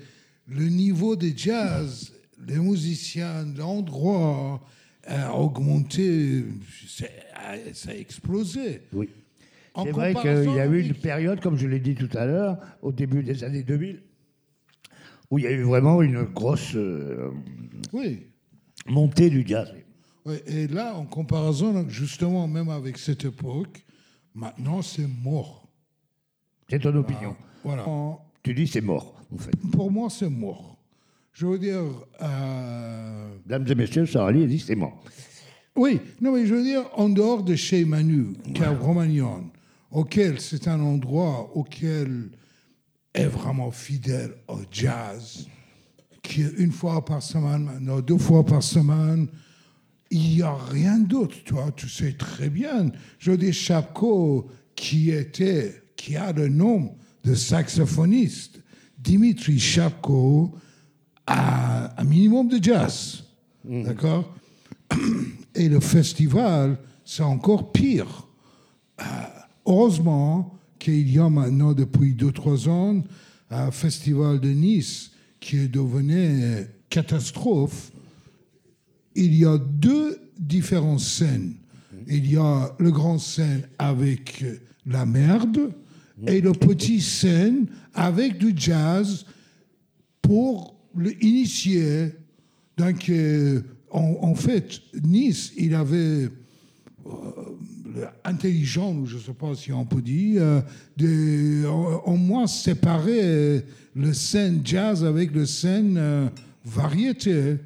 le 0.48 0.66
niveau 0.70 1.16
de 1.16 1.32
jazz, 1.36 2.14
les 2.48 2.58
musiciens, 2.58 3.46
l'endroit 3.56 4.62
a 5.06 5.34
augmenté, 5.38 6.44
c'est- 6.88 7.12
a- 7.36 7.74
ça 7.74 7.92
a 7.92 7.96
explosé. 7.96 8.82
Oui. 8.94 9.10
C'est 9.84 9.92
vrai 9.92 10.14
qu'il 10.14 10.54
y 10.54 10.60
a 10.60 10.66
eu 10.68 10.82
une 10.82 10.94
période, 10.94 11.40
comme 11.42 11.58
je 11.58 11.66
l'ai 11.68 11.80
dit 11.80 11.96
tout 11.96 12.10
à 12.18 12.26
l'heure, 12.26 12.58
au 12.82 12.92
début 12.92 13.24
des 13.24 13.44
années 13.44 13.64
2000, 13.64 14.02
où 15.32 15.40
il 15.40 15.46
y 15.46 15.48
a 15.48 15.52
eu 15.52 15.64
vraiment 15.64 16.02
une 16.04 16.24
grosse 16.24 16.76
euh, 16.76 17.32
Oui. 17.92 18.28
montée 18.86 19.30
du 19.32 19.44
jazz. 19.48 19.74
Oui, 20.26 20.36
Et 20.46 20.68
là, 20.68 20.94
en 20.96 21.06
comparaison, 21.06 21.90
justement, 21.90 22.48
même 22.48 22.70
avec 22.70 22.98
cette 22.98 23.26
époque, 23.26 23.84
maintenant, 24.36 24.82
c'est 24.82 25.08
mort. 25.08 25.68
C'est 26.70 26.80
ton 26.80 26.96
opinion. 26.96 27.36
Voilà. 27.64 27.84
Tu 28.44 28.54
dis 28.54 28.68
c'est 28.68 28.82
mort, 28.82 29.16
en 29.34 29.38
fait. 29.38 29.56
Pour 29.72 29.90
moi, 29.90 30.10
c'est 30.10 30.30
mort. 30.30 30.78
Je 31.32 31.48
veux 31.48 31.58
dire, 31.58 31.82
euh, 32.22 33.30
Mesdames 33.46 33.66
et 33.68 33.76
messieurs, 33.76 34.06
Sœur 34.06 34.26
Ali 34.26 34.44
a 34.44 34.48
dit 34.48 34.60
c'est 34.60 34.76
mort. 34.76 35.02
Oui, 35.76 36.00
non, 36.22 36.34
mais 36.34 36.46
je 36.46 36.54
veux 36.54 36.64
dire, 36.64 36.84
en 36.94 37.10
dehors 37.10 37.42
de 37.44 37.56
chez 37.56 37.84
Manu, 37.86 38.34
Cave 38.54 38.80
Romagnon, 38.82 39.50
auquel 39.90 40.40
c'est 40.40 40.68
un 40.68 40.80
endroit 40.80 41.52
auquel 41.56 42.30
est 43.14 43.26
vraiment 43.26 43.72
fidèle 43.72 44.36
au 44.48 44.60
jazz, 44.70 45.48
qui 46.22 46.42
est 46.42 46.54
une 46.58 46.72
fois 46.72 47.04
par 47.04 47.24
semaine, 47.24 47.64
maintenant 47.64 48.02
deux 48.02 48.18
fois 48.18 48.46
par 48.46 48.62
semaine, 48.62 49.28
il 50.12 50.36
n'y 50.36 50.42
a 50.44 50.54
rien 50.54 51.00
d'autre, 51.00 51.44
toi, 51.44 51.72
tu 51.76 51.90
sais 51.90 52.14
très 52.14 52.50
bien. 52.50 52.92
Je 53.18 53.32
veux 53.32 53.38
dire, 53.38 53.54
Chapko, 53.54 54.48
qui 54.76 55.10
était, 55.10 55.82
qui 55.96 56.16
a 56.16 56.32
le 56.32 56.50
nom 56.50 56.96
de 57.24 57.34
saxophoniste, 57.34 58.60
Dimitri 58.98 59.60
Chapko, 59.60 60.54
a 61.26 62.02
un 62.02 62.04
minimum 62.04 62.48
de 62.48 62.62
jazz. 62.62 63.24
D'accord? 63.64 64.34
Et 65.56 65.70
le 65.70 65.80
festival, 65.80 66.78
c'est 67.06 67.24
encore 67.24 67.72
pire. 67.72 68.28
Euh, 69.00 69.04
heureusement 69.66 70.58
qu'il 70.80 71.10
y 71.10 71.20
a 71.20 71.30
maintenant, 71.30 71.74
depuis 71.74 72.14
2-3 72.14 72.70
ans, 72.70 73.04
un 73.50 73.72
festival 73.72 74.40
de 74.40 74.50
Nice 74.50 75.12
qui 75.40 75.58
est 75.58 75.68
devenu 75.68 76.66
catastrophe. 76.90 77.92
Il 79.16 79.36
y 79.36 79.46
a 79.46 79.58
deux 79.58 80.20
différentes 80.40 81.00
scènes. 81.00 81.56
Il 82.08 82.30
y 82.30 82.38
a 82.38 82.76
le 82.80 82.92
grand 82.92 83.20
scène 83.20 83.68
avec 83.78 84.44
la 84.86 85.06
merde 85.06 85.72
et 86.28 86.42
le 86.42 86.52
petit 86.52 87.02
scène 87.02 87.68
avec 87.94 88.38
du 88.38 88.54
jazz 88.56 89.26
pour 90.22 90.76
l'initier. 90.96 92.12
Donc, 92.78 93.10
euh, 93.10 93.62
en, 93.92 94.18
en 94.22 94.36
fait, 94.36 94.82
Nice, 95.04 95.54
il 95.58 95.76
avait 95.76 96.30
euh, 97.96 98.06
intelligent, 98.24 99.06
je 99.06 99.18
ne 99.18 99.22
sais 99.22 99.34
pas 99.34 99.54
si 99.56 99.72
on 99.72 99.86
peut 99.86 100.02
dire, 100.02 100.42
euh, 100.42 100.62
de 100.98 101.66
au, 101.68 102.16
moins 102.16 102.48
séparer 102.48 103.20
euh, 103.22 103.62
le 103.96 104.14
scène 104.14 104.62
jazz 104.64 105.04
avec 105.04 105.32
le 105.32 105.46
scène 105.46 106.32
variété. 106.64 107.58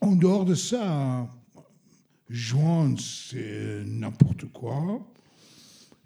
En 0.00 0.14
dehors 0.14 0.44
de 0.44 0.54
ça, 0.54 1.28
Juan, 2.30 2.96
c'est 2.96 3.82
n'importe 3.84 4.46
quoi. 4.52 5.04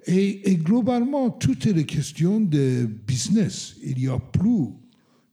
Et, 0.07 0.57
globalement, 0.57 1.31
tout 1.31 1.69
est 1.69 1.85
question 1.85 2.41
de 2.41 2.87
business. 2.87 3.77
Il 3.83 3.99
n'y 3.99 4.09
a 4.09 4.19
plus 4.19 4.69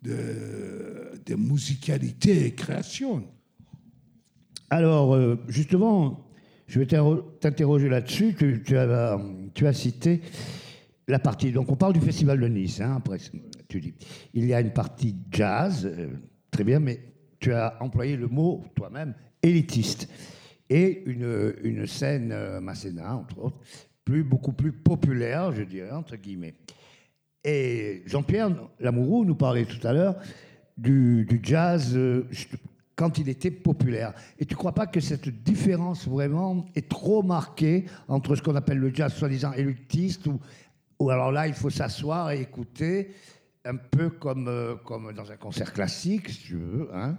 de, 0.04 1.36
musicalité 1.36 2.46
et 2.46 2.56
création. 2.56 3.24
Alors, 4.70 5.16
euh, 5.16 5.38
justement, 5.48 6.28
je 6.68 6.80
vais 6.80 6.86
t'interroger 6.86 7.90
là-dessus. 7.90 8.36
Tu, 8.38 8.64
tu 8.64 8.78
as, 8.78 9.20
tu 9.54 9.66
as 9.66 9.74
cité 9.74 10.22
la 11.08 11.20
partie. 11.20 11.52
Donc, 11.52 11.72
on 11.72 11.76
parle 11.76 11.94
du 11.94 12.02
Festival 12.02 12.40
de 12.40 12.48
Nice, 12.48 12.82
hein, 12.82 12.96
après, 12.98 13.18
tu 13.68 13.82
dis. 13.82 13.94
Il 14.34 14.46
y 14.46 14.54
a 14.54 14.62
une 14.62 14.74
partie 14.74 15.16
jazz, 15.32 15.86
euh, 15.86 16.10
très 16.52 16.64
bien, 16.64 16.80
mais 16.80 17.00
tu 17.40 17.52
as 17.54 17.78
employé 17.82 18.16
le 18.16 18.28
mot 18.28 18.64
toi-même 18.76 19.16
élitiste. 19.42 20.08
Et 20.70 21.04
une, 21.08 21.56
une 21.64 21.88
scène 21.88 22.32
euh, 22.32 22.62
Masséna, 22.62 23.16
entre 23.16 23.40
autres, 23.40 23.60
plus, 24.10 24.24
beaucoup 24.24 24.54
plus 24.54 24.72
populaire, 24.72 25.52
je 25.52 25.62
dirais, 25.62 25.92
entre 25.92 26.16
guillemets. 26.16 26.56
Et 27.44 28.02
Jean-Pierre 28.08 28.50
Lamoureux 28.80 29.24
nous 29.24 29.36
parlait 29.36 29.66
tout 29.66 29.86
à 29.88 29.94
l'heure 29.94 30.16
du, 30.76 31.26
du 31.26 31.40
jazz 31.44 31.96
euh, 31.96 32.28
quand 32.96 33.20
il 33.20 33.30
était 33.30 33.52
populaire. 33.52 34.14
Et 34.40 34.46
tu 34.46 34.56
ne 34.56 34.58
crois 34.58 34.74
pas 34.74 34.88
que 34.88 35.00
cette 35.00 35.30
différence 35.30 36.08
vraiment 36.08 36.66
est 36.76 36.90
trop 36.90 37.22
marquée 37.22 37.86
entre 38.08 38.36
ce 38.36 38.42
qu'on 38.42 38.56
appelle 38.56 38.80
le 38.80 38.92
jazz 38.94 39.14
soi-disant 39.14 39.54
élitiste, 39.54 40.26
ou, 40.26 40.40
ou 41.00 41.12
alors 41.12 41.32
là, 41.32 41.48
il 41.48 41.54
faut 41.54 41.70
s'asseoir 41.70 42.32
et 42.32 42.42
écouter, 42.42 43.12
un 43.64 43.76
peu 43.76 44.10
comme, 44.10 44.48
euh, 44.48 44.74
comme 44.86 45.14
dans 45.14 45.32
un 45.32 45.38
concert 45.38 45.72
classique, 45.72 46.30
si 46.30 46.40
tu 46.48 46.56
veux, 46.56 46.90
hein, 46.96 47.16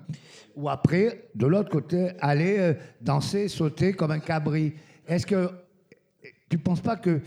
ou 0.57 0.69
après, 0.69 1.29
de 1.37 1.47
l'autre 1.47 1.71
côté, 1.71 2.11
aller 2.19 2.59
euh, 2.59 2.75
danser, 3.01 3.47
sauter 3.47 3.93
comme 3.93 4.11
un 4.11 4.19
cabri. 4.19 4.73
Est-ce 5.07 5.25
que 5.25 5.51
tu 6.51 6.57
ne 6.57 6.63
penses 6.63 6.81
pas 6.83 6.97
que 6.97 7.23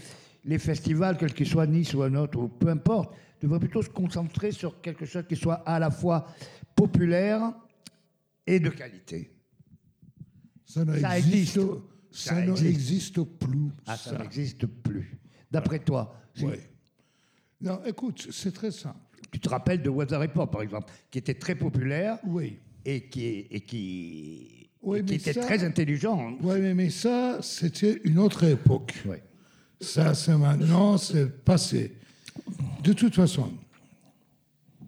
les 0.45 0.59
festivals, 0.59 1.17
quels 1.17 1.34
qu'ils 1.34 1.47
soient, 1.47 1.65
Nice 1.65 1.93
ou 1.95 2.03
un 2.03 2.13
autre, 2.15 2.38
ou 2.38 2.47
peu 2.49 2.67
importe, 2.67 3.15
devraient 3.41 3.59
plutôt 3.59 3.82
se 3.82 3.89
concentrer 3.89 4.51
sur 4.51 4.80
quelque 4.82 5.05
chose 5.05 5.24
qui 5.28 5.36
soit 5.36 5.63
à 5.65 5.80
la 5.80 5.89
fois 5.89 6.28
populaire 6.76 7.53
et 8.45 8.59
de 8.59 8.69
qualité? 8.69 9.32
Ça 10.65 10.82
Ça 10.86 10.86
n'existe 10.86 11.57
existe. 11.57 11.59
ça 12.11 12.36
Ça 12.36 12.41
existe. 12.45 12.63
n'existe 12.63 13.24
plus. 13.24 13.69
Ah, 13.86 13.97
ça 13.97 14.17
n'existe 14.17 14.65
plus. 14.67 15.17
D'après 15.49 15.80
toi, 15.80 16.15
Ouais. 16.41 16.59
Non, 17.61 17.80
écoute, 17.86 18.28
c'est 18.32 18.51
très 18.51 18.71
simple. 18.71 18.97
tu 19.32 19.39
te 19.39 19.47
rappelles 19.47 19.82
de 19.82 19.89
Weather 19.89 20.19
Report, 20.19 20.49
par 20.49 20.61
exemple, 20.63 20.91
qui 21.09 21.19
était 21.19 21.36
très 21.36 21.55
populaire 21.55 22.17
Oui. 22.26 22.59
et 22.84 23.07
qui, 23.07 23.47
et 23.49 23.61
qui, 23.61 24.62
Oui, 24.84 24.99
et 24.99 25.03
qui 25.05 25.15
était 25.15 25.34
ça- 25.34 25.41
très 25.41 25.63
intelligent. 25.63 26.38
Oui, 26.41 26.59
mais, 26.59 26.73
mais 26.73 26.89
ça, 26.89 27.39
c'était 27.41 28.01
une 28.03 28.19
autre 28.19 28.43
époque. 28.43 28.93
Ouais. 29.05 29.23
Ça, 29.79 30.13
c'est 30.13 30.38
maintenant, 30.38 30.97
c'est 30.97 31.43
passé. 31.43 31.97
De 32.84 32.93
toute 32.93 33.15
façon, 33.15 33.51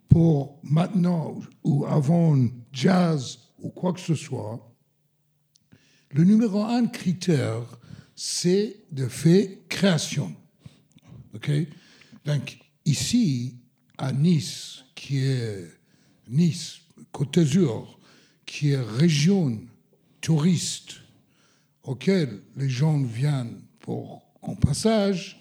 pour 0.10 0.60
maintenant 0.64 1.40
ou 1.64 1.86
avant 1.86 2.38
jazz 2.72 3.40
ou 3.60 3.70
quoi 3.70 3.94
que 3.94 4.00
ce 4.00 4.16
soit, 4.16 4.60
le 6.12 6.24
numéro 6.24 6.64
un 6.64 6.88
critère, 6.88 7.62
c'est 8.16 8.78
de 8.92 9.08
faire 9.08 9.48
création. 9.68 10.34
OK? 11.34 11.52
Donc, 12.24 12.58
ici, 12.86 13.58
à 13.98 14.14
Nice, 14.14 14.84
qui 14.96 15.20
est 15.20 15.66
Nice, 16.30 16.80
Côte 17.12 17.34
d'Azur, 17.38 18.00
qui 18.46 18.72
est 18.72 18.80
région 18.80 19.60
touriste 20.26 20.96
auquel 21.84 22.42
les 22.58 22.68
gens 22.68 23.00
viennent 23.04 23.62
pour 23.80 24.24
en 24.42 24.56
passage, 24.56 25.40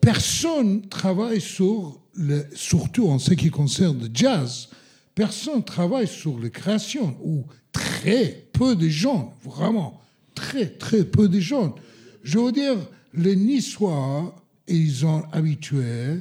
personne 0.00 0.88
travaille 0.88 1.40
sur, 1.40 2.00
le, 2.14 2.46
surtout 2.54 3.08
en 3.08 3.18
ce 3.18 3.34
qui 3.34 3.50
concerne 3.50 3.98
le 3.98 4.08
jazz, 4.14 4.68
personne 5.16 5.64
travaille 5.64 6.06
sur 6.06 6.38
les 6.38 6.52
créations, 6.52 7.16
ou 7.24 7.44
très 7.72 8.46
peu 8.52 8.76
de 8.76 8.88
gens, 8.88 9.34
vraiment, 9.42 10.00
très, 10.36 10.68
très 10.68 11.04
peu 11.04 11.28
de 11.28 11.40
gens. 11.40 11.74
Je 12.22 12.38
veux 12.38 12.52
dire, 12.52 12.76
les 13.14 13.34
Niçois, 13.34 14.32
ils 14.68 14.94
sont 14.94 15.24
habitués 15.32 16.20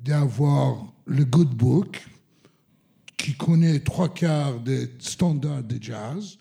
d'avoir 0.00 0.94
le 1.04 1.26
good 1.26 1.50
book, 1.50 2.02
qui 3.24 3.32
connaît 3.32 3.78
trois 3.80 4.12
quarts 4.12 4.60
des 4.60 4.90
standards 4.98 5.62
de 5.62 5.82
jazz. 5.82 6.36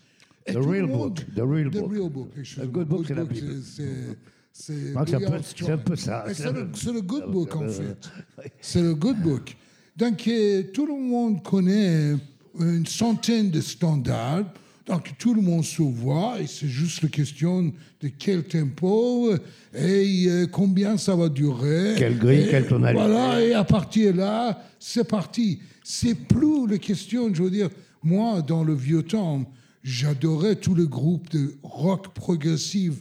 The 0.46 0.56
le 0.56 0.60
real 0.60 0.88
monde- 0.88 1.14
book, 1.14 1.26
the 1.34 1.40
real 1.40 1.70
The 1.70 1.74
book. 1.78 1.92
real 1.94 2.10
book, 2.10 2.30
excuse-moi. 2.38 2.68
good 2.74 2.88
book, 2.90 3.06
c'est 3.08 3.16
la 3.16 3.24
Bible. 3.24 3.62
c'est- 4.52 4.94
un 4.96 5.06
un 5.72 5.78
peu 5.78 5.96
ça. 5.96 6.26
C'est 6.34 6.52
le, 6.52 6.68
le 6.94 7.02
good 7.02 7.32
book, 7.32 7.56
en 7.56 7.68
fait. 7.70 8.10
C'est 8.60 8.82
le 8.82 8.94
good 8.96 9.18
book. 9.22 9.56
Donc, 9.96 10.28
euh, 10.28 10.64
tout 10.74 10.86
le 10.86 10.94
monde 11.02 11.42
connaît 11.42 12.16
une 12.60 12.86
centaine 12.86 13.50
de 13.50 13.62
standards. 13.62 14.44
Donc, 14.86 15.14
tout 15.18 15.34
le 15.34 15.42
monde 15.42 15.64
se 15.64 15.82
voit 15.82 16.42
et 16.42 16.48
c'est 16.48 16.68
juste 16.68 17.04
la 17.04 17.10
question 17.10 17.72
de 18.02 18.10
quel 18.20 18.44
tempo 18.44 19.34
et 19.74 20.26
euh, 20.28 20.46
combien 20.52 20.98
ça 20.98 21.16
va 21.16 21.30
durer. 21.30 21.96
Quelle 21.98 22.18
grille, 22.18 22.48
quelle 22.50 22.68
tonalité. 22.68 23.02
Voilà, 23.02 23.42
et 23.42 23.54
à 23.54 23.64
partir 23.64 24.12
de 24.12 24.18
là, 24.18 24.62
c'est 24.80 25.08
parti. 25.08 25.60
C'est 25.84 26.16
plus 26.16 26.68
la 26.68 26.78
question, 26.80 27.34
je 27.34 27.44
veux 27.44 27.50
dire, 27.50 27.70
moi, 28.04 28.42
dans 28.42 28.66
le 28.66 28.74
vieux 28.74 29.04
temps, 29.04 29.50
j'adorais 29.84 30.56
tous 30.56 30.76
les 30.76 30.88
groupes 30.88 31.30
de 31.30 31.56
rock 31.64 32.14
progressif 32.14 32.96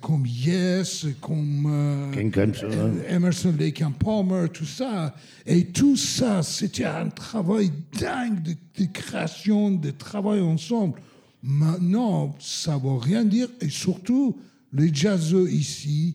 comme 0.00 0.26
Yes, 0.26 1.06
comme 1.20 1.66
euh, 1.70 2.30
euh, 2.62 2.92
Emerson, 3.08 3.54
Lake 3.58 3.82
and 3.82 3.92
Palmer, 3.92 4.48
tout 4.52 4.64
ça. 4.64 5.14
Et 5.46 5.66
tout 5.66 5.96
ça, 5.96 6.42
c'était 6.42 6.84
un 6.84 7.08
travail 7.08 7.70
dingue 7.98 8.42
de, 8.42 8.52
de 8.52 8.86
création, 8.92 9.70
de 9.70 9.90
travail 9.90 10.40
ensemble. 10.40 11.00
Maintenant, 11.42 12.34
ça 12.38 12.76
ne 12.76 12.82
veut 12.82 12.98
rien 12.98 13.24
dire. 13.24 13.48
Et 13.60 13.68
surtout, 13.68 14.36
les 14.72 14.92
jazzeux 14.92 15.50
ici, 15.50 16.14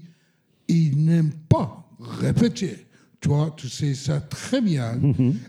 ils 0.67 0.97
n'aiment 0.97 1.35
pas 1.49 1.85
répéter. 1.99 2.85
Toi, 3.19 3.53
tu 3.57 3.67
sais 3.67 3.93
ça 3.93 4.19
très 4.19 4.61
bien. 4.61 4.99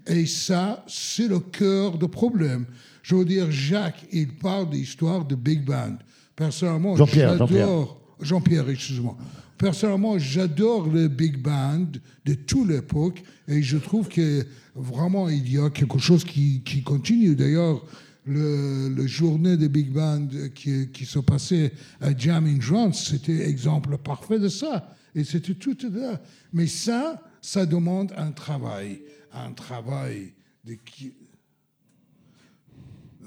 Et 0.07 0.27
ça, 0.27 0.85
c'est 0.89 1.29
le 1.29 1.39
cœur 1.39 1.99
du 1.99 2.09
problème. 2.09 2.65
Je 3.03 3.15
veux 3.15 3.25
dire, 3.25 3.51
Jacques, 3.51 4.07
il 4.11 4.29
parle 4.29 4.71
d'histoire 4.71 5.25
de 5.25 5.35
Big 5.35 5.65
Band. 5.65 5.97
Personnellement, 6.39 6.95
Jean-Pierre, 6.95 7.37
j'adore. 7.37 8.01
Jean-Pierre, 8.21 8.69
excuse-moi. 8.71 9.17
Personnellement, 9.59 10.21
j'adore 10.21 10.89
le 10.89 11.09
big 11.09 11.37
band 11.43 11.89
de 12.25 12.35
toute 12.35 12.69
l'époque 12.69 13.21
et 13.49 13.61
je 13.61 13.77
trouve 13.77 14.07
que 14.09 14.47
vraiment 14.77 15.29
il 15.29 15.53
y 15.53 15.59
a 15.59 15.69
quelque 15.69 15.99
chose 15.99 16.23
qui, 16.23 16.63
qui 16.65 16.85
continue. 16.85 17.35
D'ailleurs, 17.35 17.85
le, 18.25 18.89
le 18.89 19.07
journée 19.09 19.57
des 19.57 19.69
big 19.69 19.91
band 19.91 20.29
qui, 20.55 20.89
qui 20.91 21.05
se 21.05 21.19
passait 21.19 21.73
à 22.01 22.17
Jam 22.17 22.47
in 22.47 22.61
Jones, 22.61 22.93
c'était 22.93 23.49
exemple 23.49 23.99
parfait 23.99 24.39
de 24.39 24.49
ça. 24.49 24.95
Et 25.17 25.25
c'était 25.25 25.55
tout 25.55 25.77
là. 25.93 26.21
Mais 26.53 26.69
ça, 26.69 27.21
ça 27.43 27.67
demande 27.67 28.13
un 28.17 28.31
travail. 28.31 29.01
Un 29.33 29.51
travail 29.51 30.33
de 30.65 30.75
qui, 30.85 31.13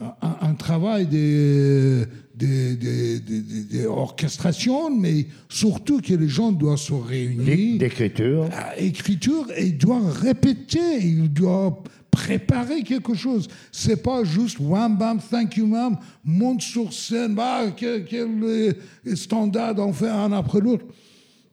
un, 0.01 0.37
un 0.49 0.53
travail 0.55 1.05
de, 1.05 2.07
de, 2.35 2.75
de- 2.75 3.17
de- 3.19 3.39
de- 3.77 3.77
de 3.83 3.85
orchestration, 3.87 4.89
mais 4.95 5.27
surtout 5.47 6.01
que 6.01 6.13
les 6.13 6.27
gens 6.27 6.51
doivent 6.51 6.77
se 6.79 6.93
réunir. 6.93 7.77
D'écriture. 7.79 8.49
à 8.51 8.77
écriture 8.79 9.45
et 9.55 9.67
il 9.67 9.77
doit 9.77 10.01
répéter, 10.09 10.97
il 11.03 11.31
doit 11.31 11.83
préparer 12.09 12.83
quelque 12.83 13.13
chose. 13.13 13.47
C'est 13.71 14.01
pas 14.01 14.23
juste 14.23 14.57
wham 14.59 14.97
bam, 14.97 15.19
thank 15.19 15.57
you 15.57 15.67
ma'am, 15.67 15.97
monte 16.25 16.61
sur 16.61 16.91
scène, 16.91 17.35
bah, 17.35 17.71
quel, 17.77 18.03
quel, 18.05 18.75
standard 19.15 19.75
on 19.77 19.93
fait 19.93 20.09
un 20.09 20.31
après 20.33 20.59
l'autre. 20.61 20.85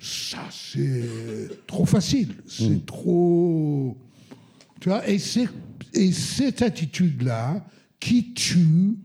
Ça, 0.01 0.39
c'est 0.51 1.05
trop 1.67 1.85
facile, 1.85 2.29
c'est 2.47 2.87
trop. 2.87 3.97
Tu 4.81 4.89
vois, 4.89 5.03
et 5.09 5.19
cette 5.19 6.63
attitude-là 6.63 7.65
qui 8.01 8.33
tue 8.35 8.97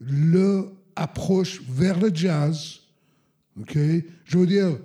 l'approche 0.00 1.62
vers 1.68 1.98
le 1.98 2.10
jazz. 2.14 2.80
ok? 3.60 3.76
Je 4.24 4.38
veux 4.38 4.46
dire, 4.46 4.78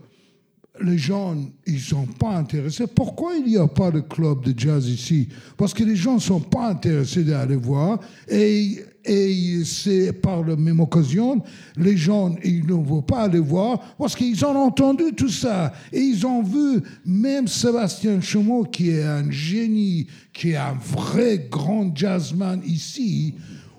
les 0.81 0.97
gens, 0.97 1.35
ils 1.67 1.73
ne 1.75 1.79
sont 1.79 2.05
pas 2.05 2.35
intéressés. 2.35 2.87
Pourquoi 2.87 3.35
il 3.35 3.45
n'y 3.45 3.57
a 3.57 3.67
pas 3.67 3.91
de 3.91 3.99
club 3.99 4.43
de 4.43 4.57
jazz 4.57 4.87
ici? 4.89 5.29
Parce 5.55 5.73
que 5.73 5.83
les 5.83 5.95
gens 5.95 6.15
ne 6.15 6.19
sont 6.19 6.39
pas 6.39 6.69
intéressés 6.69 7.23
d'aller 7.23 7.55
voir. 7.55 7.99
Et, 8.27 8.83
et 9.05 9.63
c'est 9.65 10.13
par 10.13 10.43
la 10.43 10.55
même 10.55 10.79
occasion, 10.79 11.43
les 11.77 11.95
gens, 11.95 12.35
ils 12.43 12.65
ne 12.65 12.73
vont 12.73 13.03
pas 13.03 13.23
aller 13.23 13.39
voir 13.39 13.95
parce 13.99 14.15
qu'ils 14.15 14.43
ont 14.45 14.57
entendu 14.57 15.13
tout 15.15 15.29
ça. 15.29 15.73
Et 15.91 15.99
ils 15.99 16.25
ont 16.25 16.41
vu 16.41 16.81
même 17.05 17.47
Sébastien 17.47 18.19
Chameau, 18.19 18.63
qui 18.63 18.89
est 18.89 19.03
un 19.03 19.29
génie, 19.29 20.07
qui 20.33 20.51
est 20.51 20.57
un 20.57 20.73
vrai 20.73 21.47
grand 21.51 21.95
jazzman 21.95 22.61
ici. 22.65 23.35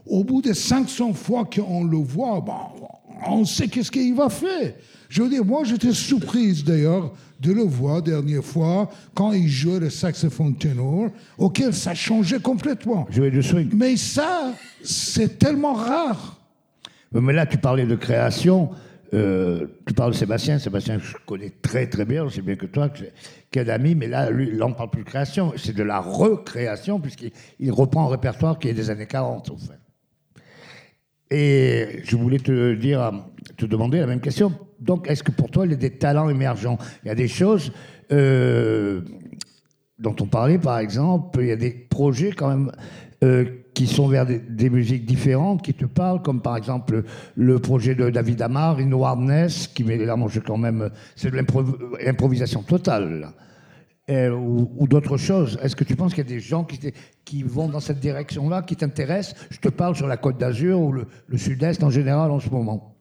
Au 0.06 0.22
bout 0.22 0.42
de 0.42 0.52
500 0.52 1.12
fois 1.14 1.44
qu'on 1.44 1.82
le 1.82 1.96
voit, 1.96 2.44
on 3.28 3.44
sait 3.44 3.68
qu'est-ce 3.68 3.90
qu'il 3.90 4.14
va 4.14 4.28
faire. 4.28 4.74
Je 5.08 5.22
veux 5.22 5.28
dire, 5.28 5.44
moi, 5.44 5.62
j'étais 5.64 5.92
surprise 5.92 6.64
d'ailleurs 6.64 7.12
de 7.40 7.52
le 7.52 7.62
voir 7.62 8.02
dernière 8.02 8.42
fois 8.44 8.88
quand 9.14 9.32
il 9.32 9.48
jouait 9.48 9.78
le 9.80 9.90
saxophone 9.90 10.56
ténor, 10.56 11.10
auquel 11.38 11.74
ça 11.74 11.94
changeait 11.94 12.40
complètement. 12.40 13.06
Jouer 13.10 13.30
du 13.30 13.42
swing. 13.42 13.70
Mais 13.74 13.96
ça, 13.96 14.52
c'est 14.82 15.38
tellement 15.38 15.74
rare. 15.74 16.38
Mais 17.12 17.32
là, 17.32 17.46
tu 17.46 17.58
parlais 17.58 17.86
de 17.86 17.94
création. 17.96 18.70
euh, 19.12 19.66
tu 19.86 19.94
parles 19.94 20.10
de 20.12 20.16
Sébastien. 20.16 20.58
Sébastien, 20.58 20.98
je 20.98 21.14
connais 21.24 21.52
très 21.62 21.86
très 21.86 22.04
bien, 22.04 22.24
aussi 22.24 22.40
bien 22.42 22.56
que 22.56 22.66
toi, 22.66 22.88
que 22.88 22.98
j'ai- 22.98 23.12
qu'un 23.52 23.68
ami. 23.68 23.94
Mais 23.94 24.08
là, 24.08 24.28
lui, 24.30 24.50
là, 24.56 24.66
on 24.66 24.70
ne 24.70 24.74
parle 24.74 24.90
plus 24.90 25.02
de 25.04 25.06
création. 25.08 25.52
C'est 25.56 25.76
de 25.76 25.84
la 25.84 26.00
recréation, 26.00 26.98
puisqu'il 26.98 27.30
il 27.60 27.70
reprend 27.70 28.06
un 28.06 28.10
répertoire 28.10 28.58
qui 28.58 28.68
est 28.68 28.72
des 28.74 28.90
années 28.90 29.06
40, 29.06 29.50
au 29.50 29.56
fait. 29.56 29.78
Et 31.30 32.00
je 32.04 32.16
voulais 32.16 32.38
te 32.38 32.74
dire, 32.74 33.12
te 33.56 33.66
demander 33.66 33.98
la 33.98 34.06
même 34.06 34.20
question. 34.20 34.52
Donc, 34.80 35.08
est-ce 35.08 35.22
que 35.22 35.32
pour 35.32 35.50
toi, 35.50 35.64
il 35.66 35.72
y 35.72 35.74
a 35.74 35.78
des 35.78 35.90
talents 35.90 36.28
émergents? 36.28 36.78
Il 37.04 37.08
y 37.08 37.10
a 37.10 37.14
des 37.14 37.28
choses 37.28 37.72
euh, 38.12 39.00
dont 39.98 40.14
on 40.20 40.26
parlait, 40.26 40.58
par 40.58 40.78
exemple, 40.78 41.38
il 41.40 41.48
y 41.48 41.52
a 41.52 41.56
des 41.56 41.70
projets 41.70 42.32
quand 42.32 42.48
même 42.48 42.72
euh, 43.22 43.44
qui 43.74 43.86
sont 43.86 44.06
vers 44.06 44.26
des, 44.26 44.70
musiques 44.70 45.04
différentes, 45.04 45.62
qui 45.62 45.74
te 45.74 45.84
parlent, 45.84 46.22
comme 46.22 46.40
par 46.40 46.56
exemple 46.56 47.02
le 47.34 47.58
projet 47.58 47.94
de 47.94 48.08
David 48.10 48.40
Amar, 48.42 48.78
In 48.78 48.92
Hardness, 48.92 49.66
qui 49.66 49.82
met 49.82 49.98
je 50.28 50.40
quand 50.40 50.58
même, 50.58 50.90
c'est 51.16 51.30
de 51.30 51.36
l'impro- 51.36 51.64
l'improvisation 52.04 52.62
totale. 52.62 53.32
Euh, 54.10 54.32
ou, 54.32 54.70
ou 54.76 54.86
d'autres 54.86 55.16
choses. 55.16 55.58
Est-ce 55.62 55.74
que 55.74 55.82
tu 55.82 55.96
penses 55.96 56.12
qu'il 56.12 56.24
y 56.24 56.26
a 56.26 56.28
des 56.28 56.38
gens 56.38 56.66
qui, 57.24 57.42
vont 57.42 57.70
dans 57.70 57.80
cette 57.80 58.00
direction-là, 58.00 58.60
qui 58.60 58.76
t'intéressent? 58.76 59.34
Je 59.48 59.58
te 59.58 59.70
parle 59.70 59.96
sur 59.96 60.06
la 60.06 60.18
Côte 60.18 60.36
d'Azur 60.36 60.78
ou 60.78 60.92
le, 60.92 61.06
le 61.26 61.38
Sud-Est 61.38 61.82
en 61.82 61.88
général 61.88 62.30
en 62.30 62.38
ce 62.38 62.50
moment. 62.50 62.94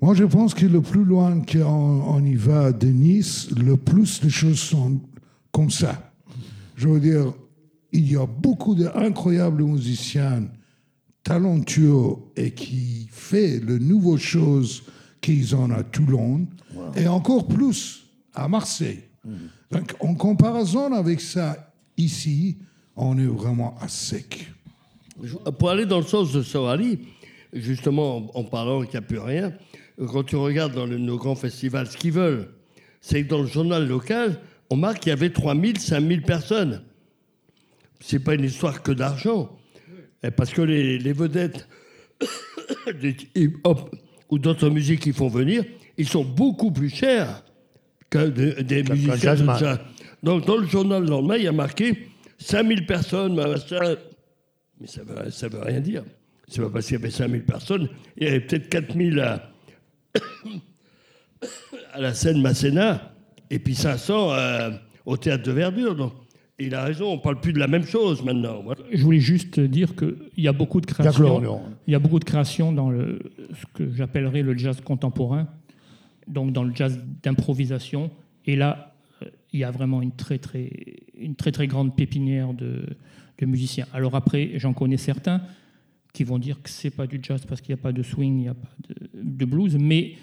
Moi, 0.00 0.14
je 0.14 0.24
pense 0.24 0.54
que 0.54 0.64
le 0.64 0.80
plus 0.80 1.04
loin 1.04 1.42
qu'on 1.42 2.02
on 2.06 2.24
y 2.24 2.36
va 2.36 2.72
de 2.72 2.86
Nice, 2.88 3.50
le 3.50 3.76
plus 3.76 4.22
les 4.24 4.30
choses 4.30 4.60
sont 4.60 4.98
comme 5.50 5.70
ça. 5.70 6.10
Je 6.74 6.88
veux 6.88 6.98
dire, 6.98 7.34
il 7.92 8.10
y 8.10 8.16
a 8.16 8.26
beaucoup 8.26 8.74
d'incroyables 8.74 9.62
musiciens 9.62 10.48
talentueux 11.22 12.14
et 12.34 12.52
qui 12.52 13.08
fait 13.10 13.60
de 13.60 13.76
nouvelles 13.76 14.18
choses 14.18 14.84
qu'ils 15.20 15.54
ont 15.54 15.70
à 15.70 15.82
Toulon 15.84 16.46
et 16.96 17.06
encore 17.06 17.46
plus 17.46 18.06
à 18.34 18.48
Marseille. 18.48 19.04
Donc, 19.72 19.94
en 20.00 20.14
comparaison 20.14 20.92
avec 20.92 21.20
ça, 21.22 21.72
ici, 21.96 22.58
on 22.94 23.16
est 23.18 23.26
vraiment 23.26 23.74
à 23.80 23.88
sec. 23.88 24.52
Pour 25.58 25.70
aller 25.70 25.86
dans 25.86 25.98
le 25.98 26.04
sens 26.04 26.30
de 26.32 26.42
Sorali, 26.42 26.98
justement 27.54 28.30
en, 28.36 28.44
parlant 28.44 28.82
qu'il 28.82 28.90
n'y 28.90 28.96
a 28.98 29.08
plus 29.08 29.18
rien, 29.18 29.54
quand 29.96 30.24
tu 30.24 30.36
regardes 30.36 30.74
dans 30.74 30.86
nos 30.86 31.16
grands 31.16 31.34
festivals, 31.34 31.86
ce 31.86 31.96
qu'ils 31.96 32.12
veulent, 32.12 32.50
c'est 33.00 33.22
que 33.22 33.28
dans 33.28 33.40
le 33.40 33.46
journal 33.46 33.88
local, 33.88 34.40
on 34.68 34.76
marque 34.76 35.00
qu'il 35.00 35.10
y 35.10 35.12
avait 35.12 35.30
3000, 35.30 35.78
5000 35.78 36.22
personnes. 36.22 36.82
C'est 38.00 38.18
pas 38.18 38.34
une 38.34 38.44
histoire 38.44 38.82
que 38.82 38.92
d'argent. 38.92 39.56
Et 40.22 40.30
Parce 40.30 40.52
que 40.52 40.60
les, 40.60 40.98
les 40.98 41.12
vedettes 41.14 41.66
des 43.00 43.16
hip-hop 43.34 43.94
ou 44.28 44.38
d'autres 44.38 44.68
musiques 44.68 45.00
qui 45.00 45.12
font 45.12 45.28
venir, 45.28 45.64
ils 45.96 46.08
sont 46.08 46.24
beaucoup 46.24 46.72
plus 46.72 46.90
chers 46.90 47.42
que 48.12 48.28
de- 48.28 48.62
des 48.62 48.82
musiciens 48.84 49.34
de 49.34 49.38
jazz. 49.58 49.78
Donc 50.22 50.46
dans 50.46 50.56
le 50.56 50.66
journal 50.66 51.02
le 51.02 51.08
lendemain, 51.10 51.36
il 51.36 51.44
y 51.44 51.48
a 51.48 51.52
marqué 51.52 52.08
5000 52.38 52.86
personnes, 52.86 53.34
machin. 53.34 53.96
Mais 54.80 54.86
ça 54.86 55.02
veut, 55.04 55.30
ça 55.30 55.48
veut 55.48 55.60
rien 55.62 55.80
dire. 55.80 56.02
C'est 56.48 56.60
pas 56.62 56.70
parce 56.70 56.86
qu'il 56.86 56.96
y 56.98 57.00
avait 57.00 57.10
5000 57.10 57.44
personnes, 57.44 57.88
il 58.16 58.24
y 58.24 58.26
avait 58.28 58.40
peut-être 58.40 58.68
4000 58.68 59.20
à, 59.20 59.50
à 61.92 62.00
la 62.00 62.14
scène 62.14 62.40
Masséna, 62.40 63.12
et 63.50 63.58
puis 63.58 63.74
500 63.74 64.32
euh, 64.32 64.70
au 65.06 65.16
théâtre 65.16 65.44
de 65.44 65.52
Verdure. 65.52 65.94
Donc, 65.96 66.12
il 66.58 66.74
a 66.74 66.84
raison, 66.84 67.10
on 67.12 67.18
parle 67.18 67.40
plus 67.40 67.52
de 67.52 67.58
la 67.58 67.66
même 67.66 67.84
chose 67.86 68.22
maintenant. 68.22 68.62
Voilà. 68.62 68.82
Je 68.92 69.02
voulais 69.02 69.18
juste 69.20 69.58
dire 69.58 69.96
qu'il 69.96 70.14
y 70.36 70.48
a 70.48 70.52
beaucoup 70.52 70.80
de 70.80 70.86
créations. 70.86 71.40
Il 71.86 71.92
y 71.92 71.96
a 71.96 71.98
beaucoup 71.98 72.18
de 72.20 72.24
créations 72.24 72.72
dans 72.72 72.90
le, 72.90 73.18
ce 73.58 73.64
que 73.74 73.92
j'appellerais 73.94 74.42
le 74.42 74.56
jazz 74.56 74.80
contemporain, 74.80 75.48
donc 76.26 76.52
dans 76.52 76.64
le 76.64 76.74
jazz 76.74 76.98
d'improvisation. 77.22 78.10
Et 78.46 78.56
là, 78.56 78.94
euh, 79.22 79.26
il 79.52 79.60
y 79.60 79.64
a 79.64 79.70
vraiment 79.70 80.02
une 80.02 80.12
très 80.12 80.38
très, 80.38 80.70
une 81.18 81.34
très, 81.34 81.52
très 81.52 81.66
grande 81.66 81.96
pépinière 81.96 82.52
de, 82.54 82.84
musiciens. 83.44 83.86
Alors 83.92 84.14
après, 84.14 84.52
j'en 84.54 84.72
connais 84.72 84.96
certains 84.96 85.42
qui 86.12 86.22
vont 86.22 86.38
dire 86.38 86.62
que 86.62 86.70
c'est 86.70 86.90
pas 86.90 87.08
du 87.08 87.18
jazz 87.20 87.44
parce 87.44 87.60
qu'il 87.60 87.74
n'y 87.74 87.80
a 87.80 87.82
pas 87.82 87.90
de 87.90 88.04
swing, 88.04 88.38
il 88.38 88.42
n'y 88.42 88.48
a 88.48 88.54
pas 88.54 88.68
de, 89.14 89.44
blues, 89.44 89.76
mais 89.80 90.14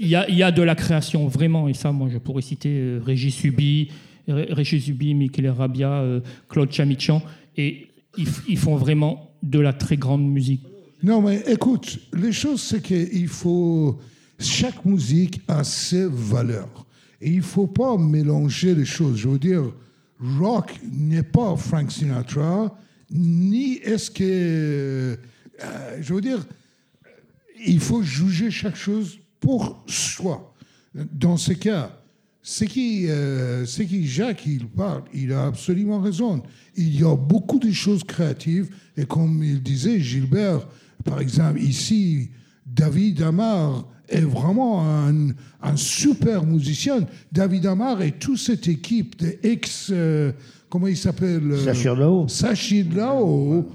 il 0.00 0.06
y 0.06 0.16
a, 0.16 0.26
il 0.30 0.36
y 0.36 0.42
a 0.42 0.50
de 0.50 0.62
la 0.62 0.74
création 0.74 1.28
vraiment. 1.28 1.68
Et 1.68 1.74
ça, 1.74 1.92
moi, 1.92 2.08
je 2.08 2.16
pourrais 2.16 2.40
citer 2.40 2.70
euh, 2.70 3.00
Régis 3.04 3.34
Subi, 3.34 3.90
Ré- 4.26 4.48
Régis 4.48 4.82
Subi, 4.82 5.12
Michele 5.12 5.50
Rabia, 5.50 5.92
euh, 5.92 6.20
Claude 6.48 6.72
Chamichan, 6.72 7.20
et 7.58 7.88
ils, 8.16 8.28
ils 8.48 8.56
font 8.56 8.76
vraiment 8.76 9.32
de 9.42 9.60
la 9.60 9.74
très 9.74 9.98
grande 9.98 10.26
musique. 10.26 10.62
Non, 11.02 11.20
mais 11.20 11.42
écoute, 11.48 11.98
les 12.14 12.32
choses, 12.32 12.62
c'est 12.62 12.80
qu'il 12.80 13.28
faut. 13.28 13.98
Chaque 14.42 14.84
musique 14.84 15.40
a 15.48 15.64
ses 15.64 16.06
valeurs. 16.06 16.86
Et 17.20 17.30
il 17.30 17.38
ne 17.38 17.42
faut 17.42 17.66
pas 17.68 17.96
mélanger 17.96 18.74
les 18.74 18.84
choses. 18.84 19.18
Je 19.18 19.28
veux 19.28 19.38
dire, 19.38 19.72
rock 20.38 20.78
n'est 20.90 21.22
pas 21.22 21.56
Frank 21.56 21.90
Sinatra, 21.90 22.76
ni 23.10 23.74
est-ce 23.76 24.10
que. 24.10 25.18
euh, 25.62 25.98
je 26.00 26.14
veux 26.14 26.20
dire, 26.20 26.44
il 27.64 27.80
faut 27.80 28.02
juger 28.02 28.50
chaque 28.50 28.76
chose 28.76 29.18
pour 29.38 29.84
soi. 29.86 30.54
Dans 30.94 31.36
ce 31.36 31.52
cas, 31.52 31.96
c'est 32.42 32.66
qui, 32.66 33.06
euh, 33.08 33.64
qui 33.64 34.06
Jacques, 34.06 34.46
il 34.46 34.66
parle, 34.66 35.04
il 35.14 35.32
a 35.32 35.46
absolument 35.46 36.00
raison. 36.00 36.42
Il 36.76 37.00
y 37.00 37.04
a 37.04 37.14
beaucoup 37.14 37.58
de 37.58 37.70
choses 37.70 38.02
créatives, 38.02 38.74
et 38.96 39.04
comme 39.04 39.42
il 39.44 39.62
disait, 39.62 40.00
Gilbert, 40.00 40.66
par 41.04 41.20
exemple, 41.20 41.60
ici, 41.60 42.30
David 42.66 43.22
Amar 43.22 43.86
est 44.08 44.20
vraiment 44.20 44.86
un, 44.86 45.28
un 45.62 45.76
super 45.76 46.44
musicien. 46.44 47.06
David 47.30 47.66
Amar 47.66 48.02
et 48.02 48.12
toute 48.12 48.38
cette 48.38 48.68
équipe 48.68 49.16
de 49.18 49.34
ex, 49.42 49.88
euh, 49.90 50.32
comment 50.68 50.86
il 50.88 50.96
s'appelle 50.96 51.50
euh, 51.52 51.64
Sachir 51.64 51.96
Lao, 51.96 52.28
Sachir 52.28 52.86
Lao. 52.94 53.66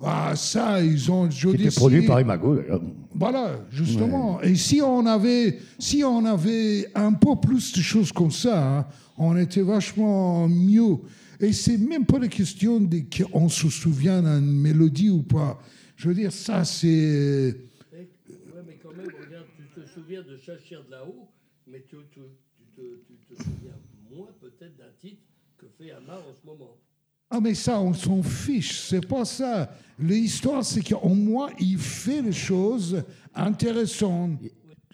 Ah, 0.00 0.34
ça, 0.36 0.80
ils 0.80 1.10
ont. 1.10 1.28
Je 1.28 1.48
qui 1.48 1.56
dis, 1.56 1.66
était 1.66 1.74
produit 1.74 2.02
si- 2.02 2.06
par 2.06 2.20
Imago 2.20 2.54
d'ailleurs. 2.56 2.80
voilà, 3.14 3.58
justement. 3.72 4.40
Et 4.42 4.54
si 4.54 4.80
on 4.80 5.04
avait, 5.06 5.58
si 5.78 6.04
on 6.04 6.24
avait 6.24 6.88
un 6.94 7.12
peu 7.14 7.34
plus 7.34 7.72
de 7.72 7.80
choses 7.80 8.12
comme 8.12 8.30
ça, 8.30 8.78
hein, 8.78 8.86
on 9.16 9.36
était 9.36 9.62
vachement 9.62 10.46
mieux. 10.48 10.98
Et 11.40 11.52
c'est 11.52 11.78
même 11.78 12.04
pas 12.04 12.18
la 12.20 12.28
question 12.28 12.78
de 12.80 12.98
qu'on 13.16 13.48
se 13.48 13.68
souvient 13.70 14.22
d'une 14.22 14.52
mélodie 14.60 15.10
ou 15.10 15.22
pas. 15.22 15.60
Je 15.96 16.08
veux 16.08 16.14
dire, 16.14 16.30
ça, 16.32 16.64
c'est. 16.64 17.56
Ouais, 17.92 18.06
mais 18.68 18.78
quand 18.80 18.90
même, 18.96 19.06
regarde, 19.06 19.46
de 20.24 20.36
Chachir 20.36 20.84
de 20.84 20.90
là-haut, 20.90 21.28
mais 21.66 21.82
tu, 21.88 21.96
tu- 22.10 22.20
tu 22.56 22.64
te, 22.74 22.80
tu 23.06 23.34
te 23.34 23.42
souviens 23.42 23.76
moins 24.10 24.28
peut-être 24.40 24.76
d'un 24.76 24.92
titre 25.00 25.22
que 25.56 25.66
fait 25.78 25.90
Amar 25.92 26.18
en 26.18 26.32
ce 26.40 26.46
moment. 26.46 26.76
Ah, 27.30 27.40
mais 27.40 27.54
ça, 27.54 27.80
on 27.80 27.92
s'en 27.92 28.22
fiche, 28.22 28.80
c'est 28.80 29.06
pas 29.06 29.24
ça. 29.24 29.70
L'histoire, 29.98 30.64
c'est 30.64 30.82
qu'au 30.82 31.08
moins, 31.10 31.50
il 31.60 31.76
fait 31.78 32.22
les 32.22 32.32
choses 32.32 33.02
intéressantes. 33.34 34.38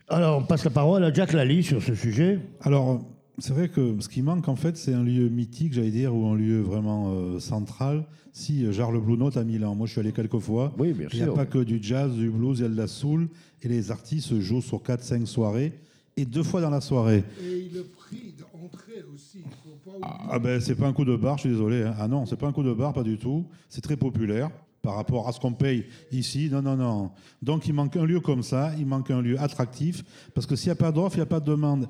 Alors, 0.09 0.39
on 0.39 0.45
passe 0.45 0.65
la 0.65 0.71
parole 0.71 1.05
à 1.05 1.13
Jack 1.13 1.33
Lally 1.33 1.63
sur 1.63 1.83
ce 1.83 1.95
sujet. 1.95 2.41
Alors, 2.61 3.05
c'est 3.39 3.53
vrai 3.53 3.69
que 3.69 3.95
ce 4.01 4.09
qui 4.09 4.23
manque, 4.23 4.49
en 4.49 4.57
fait, 4.57 4.77
c'est 4.77 4.95
un 4.95 5.03
lieu 5.03 5.29
mythique, 5.29 5.73
j'allais 5.73 5.91
dire, 5.91 6.15
ou 6.15 6.27
un 6.29 6.37
lieu 6.37 6.61
vraiment 6.61 7.13
euh, 7.13 7.39
central. 7.41 8.07
Si 8.33 8.65
euh, 8.65 8.73
Jarre 8.73 8.93
le 8.93 9.01
Blue 9.01 9.17
Note 9.17 9.37
à 9.37 9.45
Milan, 9.45 9.75
moi 9.75 9.87
je 9.87 9.93
suis 9.93 10.01
allé 10.01 10.13
quelques 10.13 10.39
fois. 10.39 10.73
Oui, 10.79 10.93
bien 10.93 11.09
Il 11.13 11.17
n'y 11.17 11.23
a 11.23 11.27
sûr. 11.27 11.35
pas 11.35 11.47
que 11.47 11.59
du 11.59 11.79
jazz, 11.83 12.13
du 12.15 12.31
blues, 12.31 12.59
il 12.59 12.63
y 12.63 12.67
a 12.67 12.69
de 12.69 12.77
la 12.77 12.87
soul. 12.87 13.29
Et 13.63 13.69
les 13.69 13.91
artistes 13.91 14.39
jouent 14.41 14.61
sur 14.63 14.79
4-5 14.83 15.27
soirées. 15.27 15.73
Et 16.17 16.25
deux 16.25 16.43
fois 16.45 16.61
dans 16.61 16.71
la 16.71 16.81
soirée. 16.81 17.25
Et 17.43 17.69
le 17.75 17.83
prix 17.85 18.35
d'entrée 18.39 19.03
aussi, 19.13 19.39
il 19.39 19.43
faut 19.65 19.77
pas 19.85 19.97
oublier. 19.97 20.29
Ah 20.31 20.39
ben, 20.39 20.61
c'est 20.61 20.77
pas 20.77 20.87
un 20.87 20.93
coup 20.93 21.05
de 21.05 21.17
bar, 21.17 21.37
je 21.39 21.43
suis 21.43 21.51
désolé. 21.51 21.83
hein. 21.83 21.95
Ah 21.99 22.07
non, 22.07 22.25
c'est 22.27 22.37
pas 22.37 22.47
un 22.47 22.53
coup 22.53 22.63
de 22.63 22.73
bar, 22.73 22.93
pas 22.93 23.03
du 23.03 23.19
tout. 23.19 23.45
C'est 23.69 23.81
très 23.81 23.97
populaire 23.97 24.51
par 24.83 24.95
rapport 24.97 25.27
à 25.29 25.33
ce 25.33 25.41
qu'on 25.41 25.53
paye 25.55 25.87
ici. 26.13 26.49
Non, 26.53 26.63
non, 26.63 26.77
non. 26.77 27.11
Donc 27.43 27.67
il 27.67 27.73
manque 27.75 27.97
un 27.97 28.05
lieu 28.05 28.21
comme 28.21 28.43
ça, 28.45 28.73
il 28.79 28.87
manque 28.87 29.11
un 29.11 29.23
lieu 29.23 29.41
attractif, 29.41 30.05
parce 30.35 30.47
que 30.47 30.55
s'il 30.57 30.69
n'y 30.69 30.73
a 30.73 30.77
pas 30.77 30.93
d'offre, 30.93 31.17
il 31.17 31.21
n'y 31.21 31.23
a 31.25 31.27
pas 31.27 31.41
de 31.41 31.47
demande. 31.47 31.89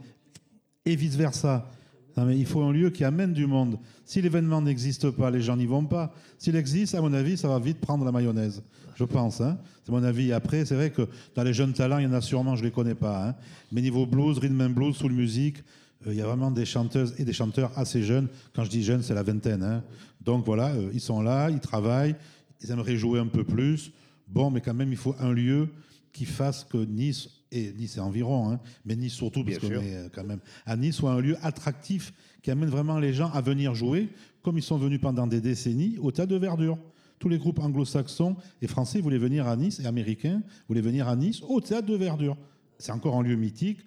Et 0.86 0.96
vice-versa. 0.96 1.70
Il 2.16 2.46
faut 2.46 2.62
un 2.62 2.72
lieu 2.72 2.90
qui 2.90 3.02
amène 3.02 3.32
du 3.32 3.46
monde. 3.46 3.78
Si 4.04 4.22
l'événement 4.22 4.62
n'existe 4.62 5.10
pas, 5.10 5.30
les 5.30 5.40
gens 5.40 5.56
n'y 5.56 5.66
vont 5.66 5.84
pas. 5.84 6.14
S'il 6.38 6.54
existe, 6.54 6.94
à 6.94 7.00
mon 7.00 7.12
avis, 7.12 7.36
ça 7.36 7.48
va 7.48 7.58
vite 7.58 7.80
prendre 7.80 8.04
la 8.04 8.12
mayonnaise. 8.12 8.62
Je 8.94 9.02
pense. 9.04 9.40
Hein. 9.40 9.58
C'est 9.84 9.90
mon 9.90 10.02
avis. 10.04 10.32
Après, 10.32 10.64
c'est 10.64 10.76
vrai 10.76 10.90
que 10.90 11.08
dans 11.34 11.42
les 11.42 11.52
jeunes 11.52 11.72
talents, 11.72 11.98
il 11.98 12.04
y 12.04 12.06
en 12.06 12.12
a 12.12 12.20
sûrement, 12.20 12.54
je 12.54 12.60
ne 12.60 12.66
les 12.66 12.72
connais 12.72 12.94
pas. 12.94 13.28
Hein. 13.28 13.34
Mais 13.72 13.80
niveau 13.80 14.06
blues, 14.06 14.38
rhythm 14.38 14.60
and 14.60 14.70
blues, 14.70 14.94
soul 14.94 15.12
music, 15.12 15.58
euh, 16.06 16.12
il 16.12 16.18
y 16.18 16.20
a 16.20 16.26
vraiment 16.26 16.52
des 16.52 16.64
chanteuses 16.64 17.14
et 17.18 17.24
des 17.24 17.32
chanteurs 17.32 17.72
assez 17.76 18.02
jeunes. 18.04 18.28
Quand 18.54 18.62
je 18.62 18.70
dis 18.70 18.84
jeunes, 18.84 19.02
c'est 19.02 19.14
la 19.14 19.24
vingtaine. 19.24 19.62
hein. 19.64 19.82
Donc 20.20 20.44
voilà, 20.46 20.68
euh, 20.68 20.90
ils 20.92 21.00
sont 21.00 21.20
là, 21.20 21.50
ils 21.50 21.60
travaillent, 21.60 22.14
ils 22.62 22.70
aimeraient 22.70 22.96
jouer 22.96 23.18
un 23.18 23.26
peu 23.26 23.42
plus. 23.42 23.90
Bon, 24.28 24.50
mais 24.50 24.60
quand 24.60 24.74
même, 24.74 24.90
il 24.90 24.96
faut 24.98 25.16
un 25.18 25.32
lieu 25.32 25.68
qui 26.12 26.24
fasse 26.24 26.64
que 26.64 26.78
Nice, 26.78 27.28
et 27.54 27.72
Nice 27.72 27.96
et 27.96 28.00
environ, 28.00 28.50
hein, 28.50 28.60
mais 28.84 28.96
Nice 28.96 29.14
surtout, 29.14 29.44
parce 29.44 29.58
qu'on 29.58 29.70
est 29.70 29.96
euh, 29.96 30.08
quand 30.12 30.24
même 30.24 30.40
à 30.66 30.76
Nice, 30.76 30.96
soit 30.96 31.12
un 31.12 31.20
lieu 31.20 31.36
attractif 31.42 32.12
qui 32.42 32.50
amène 32.50 32.68
vraiment 32.68 32.98
les 32.98 33.14
gens 33.14 33.30
à 33.30 33.40
venir 33.40 33.74
jouer, 33.74 34.08
comme 34.42 34.58
ils 34.58 34.62
sont 34.62 34.76
venus 34.76 35.00
pendant 35.00 35.26
des 35.26 35.40
décennies 35.40 35.96
au 35.98 36.10
Théâtre 36.10 36.32
de 36.32 36.36
Verdure. 36.36 36.78
Tous 37.20 37.28
les 37.28 37.38
groupes 37.38 37.60
anglo-saxons 37.60 38.36
et 38.60 38.66
français 38.66 39.00
voulaient 39.00 39.18
venir 39.18 39.46
à 39.46 39.56
Nice, 39.56 39.80
et 39.80 39.86
américains 39.86 40.42
voulaient 40.68 40.82
venir 40.82 41.08
à 41.08 41.16
Nice 41.16 41.40
au 41.42 41.60
Théâtre 41.60 41.86
de 41.86 41.96
Verdure. 41.96 42.36
C'est 42.78 42.92
encore 42.92 43.16
un 43.16 43.22
lieu 43.22 43.36
mythique. 43.36 43.78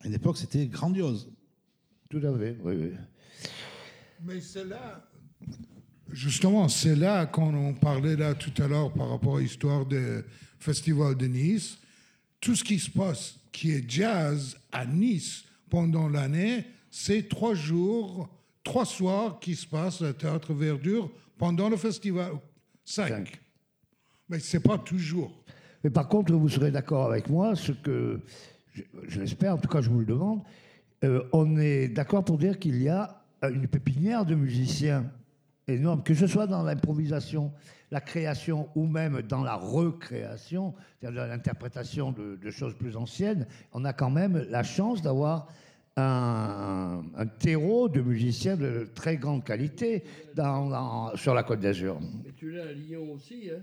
À 0.00 0.08
une 0.08 0.14
époque, 0.14 0.36
c'était 0.36 0.66
grandiose. 0.66 1.30
Tout 2.10 2.18
à 2.18 2.36
fait, 2.36 2.58
oui, 2.62 2.74
oui. 2.76 2.90
Mais 4.24 4.40
c'est 4.40 4.64
là, 4.64 5.08
justement, 6.10 6.68
c'est 6.68 6.96
là 6.96 7.26
quand 7.26 7.54
on 7.54 7.72
parlait 7.72 8.16
là 8.16 8.34
tout 8.34 8.62
à 8.62 8.68
l'heure 8.68 8.92
par 8.92 9.08
rapport 9.08 9.38
à 9.38 9.40
l'histoire 9.40 9.86
du 9.86 10.22
Festival 10.58 11.16
de 11.16 11.26
Nice. 11.26 11.78
Tout 12.42 12.56
ce 12.56 12.64
qui 12.64 12.80
se 12.80 12.90
passe, 12.90 13.38
qui 13.52 13.70
est 13.70 13.88
jazz 13.88 14.58
à 14.72 14.84
Nice 14.84 15.44
pendant 15.70 16.08
l'année, 16.08 16.66
c'est 16.90 17.28
trois 17.28 17.54
jours, 17.54 18.28
trois 18.64 18.84
soirs 18.84 19.38
qui 19.38 19.54
se 19.54 19.64
passent 19.64 20.02
à 20.02 20.12
Théâtre 20.12 20.52
Verdure 20.52 21.08
pendant 21.38 21.68
le 21.68 21.76
festival. 21.76 22.32
Cinq. 22.84 23.08
Cinq. 23.08 23.40
Mais 24.28 24.40
c'est 24.40 24.58
pas 24.58 24.76
toujours. 24.76 25.32
Mais 25.84 25.90
par 25.90 26.08
contre, 26.08 26.32
vous 26.32 26.48
serez 26.48 26.72
d'accord 26.72 27.06
avec 27.06 27.30
moi, 27.30 27.54
ce 27.54 27.70
que 27.70 28.20
je, 28.72 28.82
je 29.06 29.20
l'espère, 29.20 29.54
en 29.54 29.58
tout 29.58 29.68
cas 29.68 29.80
je 29.80 29.88
vous 29.88 30.00
le 30.00 30.06
demande, 30.06 30.42
euh, 31.04 31.22
on 31.32 31.56
est 31.58 31.86
d'accord 31.86 32.24
pour 32.24 32.38
dire 32.38 32.58
qu'il 32.58 32.82
y 32.82 32.88
a 32.88 33.22
une 33.42 33.68
pépinière 33.68 34.26
de 34.26 34.34
musiciens 34.34 35.08
énorme, 35.68 36.02
que 36.02 36.14
ce 36.14 36.26
soit 36.26 36.48
dans 36.48 36.64
l'improvisation, 36.64 37.52
la 37.92 38.00
création 38.00 38.68
ou 38.74 38.86
même 38.86 39.20
dans 39.22 39.42
la 39.44 39.54
recréation, 39.54 40.74
c'est-à-dire 40.98 41.20
dans 41.22 41.28
l'interprétation 41.28 42.10
de, 42.10 42.36
de 42.42 42.50
choses 42.50 42.74
plus 42.74 42.96
anciennes, 42.96 43.46
on 43.72 43.84
a 43.84 43.92
quand 43.92 44.08
même 44.08 44.46
la 44.48 44.62
chance 44.62 45.02
d'avoir 45.02 45.46
un, 45.96 47.04
un 47.14 47.26
terreau 47.26 47.90
de 47.90 48.00
musiciens 48.00 48.56
de 48.56 48.88
très 48.94 49.18
grande 49.18 49.44
qualité 49.44 50.04
dans- 50.34 50.70
dans- 50.70 51.16
sur 51.16 51.34
la 51.34 51.42
Côte 51.42 51.60
d'Azur. 51.60 52.00
Mais 52.24 52.32
tu 52.32 52.50
l'as 52.50 52.64
à 52.68 52.72
Lyon 52.72 53.12
aussi, 53.12 53.50
hein? 53.50 53.60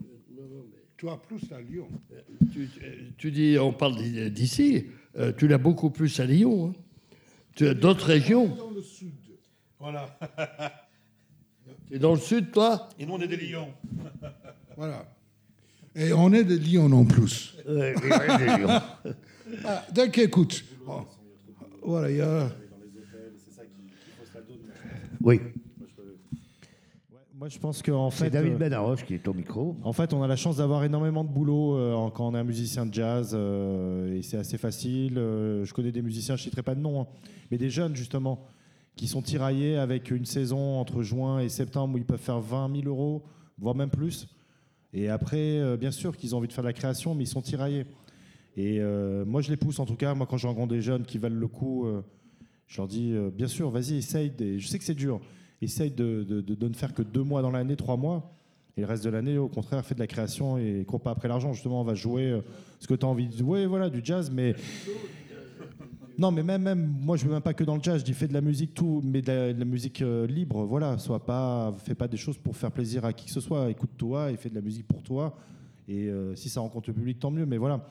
Euh, 0.00 0.06
non, 0.34 0.42
non, 0.48 0.64
mais 0.72 0.78
Tu 0.96 1.06
as 1.10 1.18
plus 1.18 1.52
à 1.52 1.60
Lyon. 1.60 1.88
tu, 3.18 3.30
dis, 3.30 3.58
on 3.60 3.74
parle 3.74 3.96
d'i- 3.96 4.30
d'ici, 4.30 4.86
euh, 5.18 5.30
tu 5.36 5.46
l'as 5.46 5.58
beaucoup 5.58 5.90
plus 5.90 6.18
à 6.20 6.24
Lyon. 6.24 6.70
hein? 6.74 6.80
Tu 7.54 7.66
as 7.68 7.74
d'autres 7.74 8.06
régions? 8.06 8.46
Dans 8.56 8.70
le 8.70 8.80
sud. 8.80 9.12
Voilà. 9.78 10.18
Tu 11.88 11.94
es 11.96 11.98
dans 11.98 12.12
le 12.14 12.20
sud, 12.20 12.50
toi 12.50 12.88
Et 12.98 13.06
nous, 13.06 13.14
on 13.14 13.20
est 13.20 13.28
des 13.28 13.36
lions. 13.36 13.68
Voilà. 14.76 15.06
Et 15.94 16.12
on 16.12 16.32
est 16.32 16.42
de 16.42 16.56
Lyon 16.56 16.90
en 16.92 17.04
plus. 17.04 17.56
Euh, 17.68 17.94
et 17.94 18.10
ouais, 18.10 18.38
des 18.38 18.62
lions. 18.62 18.80
Ah, 19.64 19.84
donc 19.94 20.18
écoute. 20.18 20.64
Voilà, 21.82 22.10
il 22.10 22.16
y 22.16 22.20
a. 22.20 22.48
Oui, 25.22 25.40
Moi, 27.36 27.48
je 27.48 27.58
pense 27.58 27.82
qu'en 27.82 28.10
c'est 28.10 28.24
fait, 28.24 28.30
David 28.30 28.54
euh, 28.54 28.56
Benaroche 28.56 29.04
qui 29.04 29.14
est 29.14 29.28
au 29.28 29.34
micro. 29.34 29.76
en 29.84 29.92
fait, 29.92 30.12
on 30.12 30.22
a 30.22 30.26
la 30.26 30.34
chance 30.36 30.56
d'avoir 30.56 30.82
énormément 30.84 31.22
de 31.24 31.28
boulot 31.28 31.76
euh, 31.76 31.92
en- 31.94 32.10
quand 32.10 32.26
on 32.28 32.34
est 32.34 32.38
un 32.38 32.44
musicien 32.44 32.86
de 32.86 32.92
jazz 32.94 33.30
euh, 33.34 34.16
et 34.16 34.22
c'est 34.22 34.38
assez 34.38 34.58
facile. 34.58 35.18
Euh, 35.18 35.64
je 35.64 35.72
connais 35.74 35.92
des 35.92 36.02
musiciens, 36.02 36.36
je 36.36 36.40
ne 36.42 36.44
citerai 36.44 36.62
pas 36.62 36.74
de 36.74 36.80
nom, 36.80 37.02
hein, 37.02 37.06
mais 37.50 37.58
des 37.58 37.70
jeunes 37.70 37.94
justement 37.94 38.44
qui 38.96 39.06
sont 39.08 39.22
tiraillés 39.22 39.76
avec 39.76 40.10
une 40.10 40.24
saison 40.24 40.78
entre 40.78 41.02
juin 41.02 41.40
et 41.40 41.48
septembre 41.48 41.94
où 41.94 41.98
ils 41.98 42.04
peuvent 42.04 42.20
faire 42.20 42.40
20 42.40 42.70
000 42.82 42.86
euros, 42.88 43.22
voire 43.58 43.74
même 43.74 43.90
plus. 43.90 44.28
Et 44.92 45.08
après, 45.08 45.58
euh, 45.58 45.76
bien 45.76 45.90
sûr 45.90 46.16
qu'ils 46.16 46.34
ont 46.34 46.38
envie 46.38 46.46
de 46.48 46.52
faire 46.52 46.62
de 46.62 46.68
la 46.68 46.72
création, 46.72 47.14
mais 47.14 47.24
ils 47.24 47.28
sont 47.28 47.42
tiraillés. 47.42 47.86
Et 48.56 48.78
euh, 48.80 49.24
moi, 49.24 49.40
je 49.40 49.50
les 49.50 49.56
pousse 49.56 49.80
en 49.80 49.86
tout 49.86 49.96
cas. 49.96 50.14
Moi, 50.14 50.26
quand 50.26 50.36
je 50.36 50.46
rencontre 50.46 50.72
des 50.72 50.80
jeunes 50.82 51.02
qui 51.04 51.18
valent 51.18 51.34
le 51.34 51.48
coup, 51.48 51.86
euh, 51.86 52.02
je 52.68 52.76
leur 52.76 52.86
dis 52.86 53.12
bien 53.34 53.48
sûr, 53.48 53.70
vas-y, 53.70 53.96
essaye. 53.96 54.30
des- 54.30 54.60
Je 54.60 54.68
sais 54.68 54.78
que 54.78 54.84
c'est 54.84 54.94
dur. 54.94 55.20
Essaye 55.60 55.90
de, 55.90 56.22
de- 56.22 56.40
de- 56.40 56.68
ne 56.68 56.74
faire 56.74 56.94
que 56.94 57.02
deux 57.02 57.22
mois 57.24 57.42
dans 57.42 57.50
l'année, 57.50 57.74
trois 57.74 57.96
mois. 57.96 58.30
Et 58.76 58.80
le 58.82 58.86
reste 58.86 59.04
de 59.04 59.10
l'année, 59.10 59.38
au 59.38 59.48
contraire, 59.48 59.84
fais 59.84 59.94
de 59.94 60.00
la 60.00 60.06
création 60.06 60.56
et 60.58 60.84
cours 60.86 61.00
pas 61.00 61.10
après 61.12 61.26
l'argent. 61.28 61.52
Justement, 61.52 61.80
on 61.80 61.84
va 61.84 61.94
jouer 61.94 62.40
ce 62.80 62.86
que 62.86 62.94
tu 62.94 63.04
as 63.06 63.08
envie 63.08 63.28
de 63.28 63.36
jouer, 63.36 63.66
voilà, 63.66 63.88
du 63.90 64.00
jazz. 64.04 64.30
Mais 64.32 64.54
non, 66.18 66.30
mais 66.30 66.42
même, 66.42 66.62
même, 66.62 66.94
moi, 67.00 67.16
je 67.16 67.24
veux 67.24 67.32
même 67.32 67.42
pas 67.42 67.54
que 67.54 67.64
dans 67.64 67.76
le 67.76 67.82
jazz. 67.82 68.00
Je 68.00 68.04
dis 68.04 68.12
fais 68.14 68.28
de 68.28 68.32
la 68.34 68.40
musique 68.40 68.74
tout, 68.74 69.00
mais 69.04 69.22
de 69.22 69.26
la, 69.32 69.52
de 69.52 69.58
la 69.58 69.64
musique 69.64 70.02
euh, 70.02 70.26
libre. 70.26 70.64
Voilà, 70.64 70.98
sois 70.98 71.24
pas, 71.24 71.74
fais 71.84 71.94
pas 71.94 72.08
des 72.08 72.16
choses 72.16 72.38
pour 72.38 72.56
faire 72.56 72.70
plaisir 72.72 73.04
à 73.04 73.12
qui 73.12 73.26
que 73.26 73.32
ce 73.32 73.40
soit. 73.40 73.70
Écoute-toi 73.70 74.30
et 74.32 74.36
fais 74.36 74.50
de 74.50 74.54
la 74.54 74.60
musique 74.60 74.86
pour 74.86 75.02
toi. 75.02 75.36
Et 75.88 76.08
euh, 76.08 76.34
si 76.34 76.48
ça 76.48 76.60
rencontre 76.60 76.88
le 76.90 76.94
public, 76.94 77.18
tant 77.18 77.30
mieux. 77.30 77.46
Mais 77.46 77.58
voilà. 77.58 77.88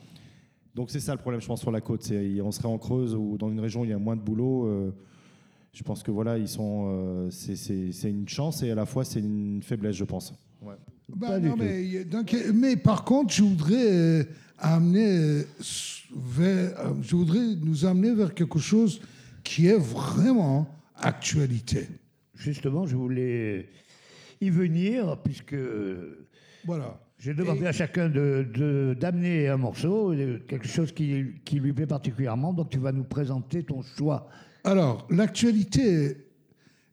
Donc 0.74 0.90
c'est 0.90 1.00
ça 1.00 1.12
le 1.12 1.18
problème, 1.20 1.40
je 1.40 1.46
pense, 1.46 1.60
sur 1.60 1.70
la 1.70 1.80
côte. 1.80 2.02
C'est 2.02 2.40
on 2.40 2.50
serait 2.50 2.66
en 2.68 2.78
Creuse 2.78 3.14
ou 3.14 3.36
dans 3.38 3.50
une 3.50 3.60
région 3.60 3.82
où 3.82 3.84
il 3.84 3.90
y 3.90 3.94
a 3.94 3.98
moins 3.98 4.16
de 4.16 4.22
boulot. 4.22 4.66
euh, 4.66 4.90
je 5.72 5.82
pense 5.82 6.02
que 6.02 6.10
voilà, 6.10 6.38
ils 6.38 6.48
sont. 6.48 6.86
euh, 6.88 7.30
c'est- 7.30 7.56
c'est 7.56 7.92
c'est 7.92 8.10
une 8.10 8.28
chance 8.28 8.62
et 8.62 8.70
à 8.70 8.74
la 8.74 8.86
fois 8.86 9.04
c'est 9.04 9.20
une 9.20 9.60
faiblesse, 9.62 9.96
je 9.96 10.04
pense. 10.04 10.32
Non, 10.62 11.50
tout. 11.50 11.56
mais, 11.58 12.04
donc, 12.04 12.34
mais 12.54 12.76
par 12.76 13.04
contre, 13.04 13.32
je 13.34 13.42
voudrais 13.42 13.92
euh, 13.92 14.24
amener 14.72 15.06
euh, 15.08 15.42
vers, 16.16 16.80
euh, 16.80 16.92
je 17.02 17.16
voudrais 17.16 17.54
nous 17.60 17.84
amener 17.84 18.14
vers 18.14 18.34
quelque 18.34 18.58
chose 18.58 19.00
qui 19.42 19.66
est 19.66 19.78
vraiment 19.78 20.66
actualité. 20.96 21.88
Justement, 22.34 22.86
je 22.86 22.96
voulais 22.96 23.68
y 24.40 24.50
venir, 24.50 25.18
puisque 25.22 25.54
Voilà. 26.64 26.98
j'ai 27.18 27.34
demandé 27.34 27.62
Et- 27.62 27.66
à 27.68 27.72
chacun 27.72 28.08
de- 28.08 28.46
de- 28.54 28.96
d'amener 28.98 29.48
un 29.48 29.56
morceau, 29.56 30.12
euh, 30.12 30.38
quelque 30.48 30.66
chose 30.68 30.92
qui, 30.92 31.24
qui 31.44 31.60
lui 31.60 31.72
plaît 31.72 31.86
particulièrement. 31.86 32.52
Donc, 32.52 32.70
tu 32.70 32.78
vas 32.78 32.92
nous 32.92 33.04
présenter 33.04 33.62
ton 33.64 33.82
choix. 33.82 34.28
Alors, 34.64 35.06
l'actualité 35.10 36.16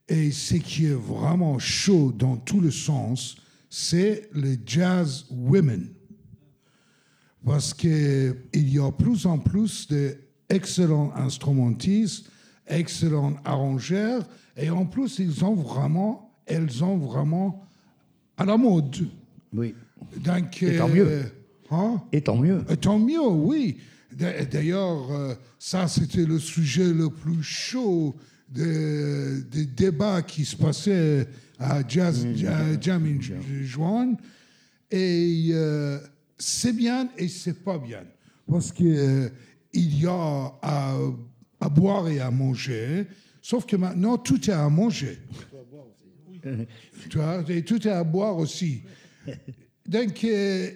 et 0.10 0.32
ce 0.32 0.56
qui 0.56 0.88
est 0.88 0.94
vraiment 0.94 1.58
chaud 1.58 2.12
dans 2.12 2.36
tout 2.36 2.60
le 2.60 2.72
sens, 2.72 3.38
c'est 3.70 4.30
les 4.34 4.60
jazz 4.66 5.26
women. 5.32 5.88
Parce 7.46 7.74
qu'il 7.74 8.36
y 8.54 8.80
a 8.80 8.92
plus 8.92 9.26
en 9.26 9.40
plus 9.40 9.88
d'excellents 9.88 11.12
instrumentistes, 11.16 12.28
excellents 12.68 13.34
arrangeurs, 13.46 14.28
et 14.58 14.70
en 14.70 14.86
plus, 14.86 15.18
ils 15.20 15.44
ont 15.44 15.56
vraiment, 15.56 16.32
elles 16.46 16.84
ont 16.84 16.98
vraiment 16.98 17.64
à 18.38 18.46
la 18.46 18.58
mode. 18.58 18.96
Oui. 19.54 19.74
Donc, 20.24 20.62
Et 20.64 20.78
tant 20.78 20.90
euh, 20.90 20.94
mieux. 20.94 21.22
hein? 21.72 22.02
Et 22.12 22.22
tant 22.22 22.38
mieux. 22.38 22.64
Euh, 22.70 22.76
Tant 22.76 23.00
mieux, 23.00 23.28
oui. 23.28 23.78
D'a- 24.16 24.46
D'ailleurs, 24.46 25.12
euh, 25.12 25.34
ça, 25.58 25.88
c'était 25.88 26.26
le 26.26 26.38
sujet 26.38 26.94
le 26.94 27.10
plus 27.10 27.42
chaud 27.44 28.16
des 28.50 29.42
des 29.44 29.66
débats 29.66 30.22
qui 30.22 30.44
se 30.44 30.56
passaient 30.58 31.28
à 31.58 31.82
Jazz, 31.88 32.28
Jam 32.82 33.06
in 33.06 33.22
Ju- 33.22 33.66
Juin. 33.66 34.16
Et 34.92 35.52
euh, 35.54 36.00
c'est 36.42 36.74
bien 36.74 37.10
et 37.18 37.28
c'est 37.28 37.64
pas 37.64 37.78
bien. 37.78 38.04
Parce 38.50 38.72
qu'il 38.72 39.32
y 39.74 40.06
a 40.08 40.52
à, 40.62 41.70
boire 41.70 42.10
et 42.10 42.20
à 42.20 42.32
manger. 42.32 43.06
Sauf 43.42 43.66
que 43.66 43.76
maintenant, 43.76 44.18
tout 44.18 44.50
est 44.50 44.54
à 44.54 44.68
manger. 44.70 45.20
Tu 47.10 47.20
et 47.50 47.64
tout 47.64 47.88
est 47.88 47.92
à 47.92 48.04
boire 48.04 48.38
aussi. 48.38 48.82
Donc, 49.88 50.24
euh, 50.24 50.70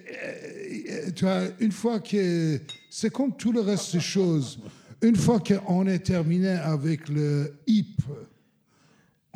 euh, 1.22 1.50
une 1.60 1.72
fois 1.72 2.00
que. 2.00 2.60
C'est 2.88 3.10
comme 3.10 3.36
tout 3.36 3.52
le 3.52 3.60
reste 3.60 3.92
des 3.92 4.00
choses. 4.00 4.60
Une 5.02 5.16
fois 5.16 5.40
qu'on 5.40 5.86
est 5.86 5.98
terminé 5.98 6.48
avec 6.48 7.08
le 7.08 7.58
hip, 7.66 8.00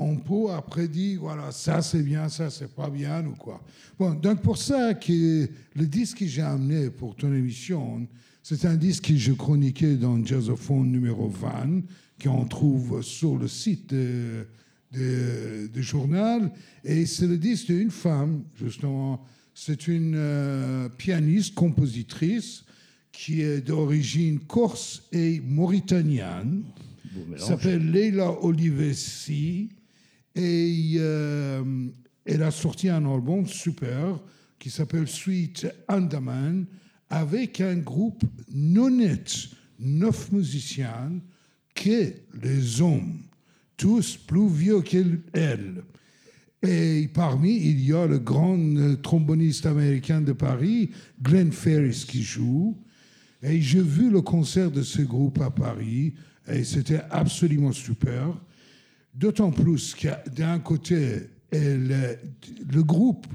on 0.02 0.16
peut 0.16 0.50
après 0.52 0.88
dire, 0.88 1.20
voilà, 1.20 1.52
ça 1.52 1.82
c'est 1.82 2.02
bien, 2.02 2.28
ça 2.28 2.48
c'est 2.50 2.74
pas 2.74 2.88
bien 2.88 3.24
ou 3.26 3.32
quoi. 3.32 3.62
Bon, 3.98 4.14
donc 4.14 4.40
pour 4.42 4.56
ça, 4.56 4.94
que 4.94 5.48
le 5.76 5.86
disque 5.86 6.18
que 6.18 6.26
j'ai 6.26 6.42
amené 6.42 6.90
pour 6.90 7.14
ton 7.14 7.32
émission, 7.34 8.06
c'est 8.42 8.64
un 8.64 8.76
disque 8.76 9.08
que 9.08 9.16
je 9.16 9.32
chroniquais 9.32 9.96
dans 9.96 10.24
Jazzophone 10.24 10.90
numéro 10.90 11.28
20, 11.28 11.82
qu'on 12.22 12.44
trouve 12.46 13.02
sur 13.02 13.36
le 13.36 13.46
site 13.48 13.90
de- 13.90 14.46
du 14.92 15.82
journal. 15.82 16.50
Et 16.84 17.06
c'est 17.06 17.26
le 17.28 17.36
disque 17.38 17.68
d'une 17.68 17.90
femme, 17.92 18.42
justement. 18.58 19.24
C'est 19.54 19.86
une 19.86 20.14
euh, 20.16 20.88
pianiste, 20.88 21.54
compositrice, 21.54 22.64
qui 23.12 23.42
est 23.42 23.60
d'origine 23.60 24.40
corse 24.40 25.02
et 25.12 25.40
mauritanienne. 25.40 26.62
Elle 27.34 27.40
s'appelle 27.40 27.90
Leila 27.90 28.32
Olivesi. 28.42 29.68
Et 30.40 30.94
euh, 30.96 31.62
elle 32.24 32.42
a 32.42 32.50
sorti 32.50 32.88
un 32.88 33.04
album 33.04 33.46
super 33.46 34.18
qui 34.58 34.70
s'appelle 34.70 35.06
Sweet 35.06 35.66
Andaman 35.86 36.64
avec 37.10 37.60
un 37.60 37.76
groupe 37.76 38.24
non 38.50 38.88
net, 38.88 39.48
neuf 39.78 40.32
musiciens, 40.32 41.12
que 41.74 42.14
les 42.42 42.80
hommes, 42.80 43.18
tous 43.76 44.16
plus 44.16 44.48
vieux 44.48 44.80
qu'elle. 44.80 45.82
Et 46.62 47.08
parmi, 47.12 47.56
il 47.56 47.84
y 47.84 47.92
a 47.92 48.06
le 48.06 48.18
grand 48.18 48.58
tromboniste 49.02 49.66
américain 49.66 50.22
de 50.22 50.32
Paris, 50.32 50.90
Glenn 51.20 51.52
Ferris, 51.52 52.06
qui 52.08 52.22
joue. 52.22 52.78
Et 53.42 53.60
j'ai 53.60 53.82
vu 53.82 54.10
le 54.10 54.22
concert 54.22 54.70
de 54.70 54.82
ce 54.82 55.02
groupe 55.02 55.40
à 55.40 55.50
Paris, 55.50 56.14
et 56.48 56.64
c'était 56.64 57.00
absolument 57.10 57.72
super. 57.72 58.40
D'autant 59.20 59.50
plus 59.50 59.94
que 59.94 60.08
d'un 60.30 60.58
côté, 60.60 61.28
le 61.52 62.80
groupe, 62.80 63.26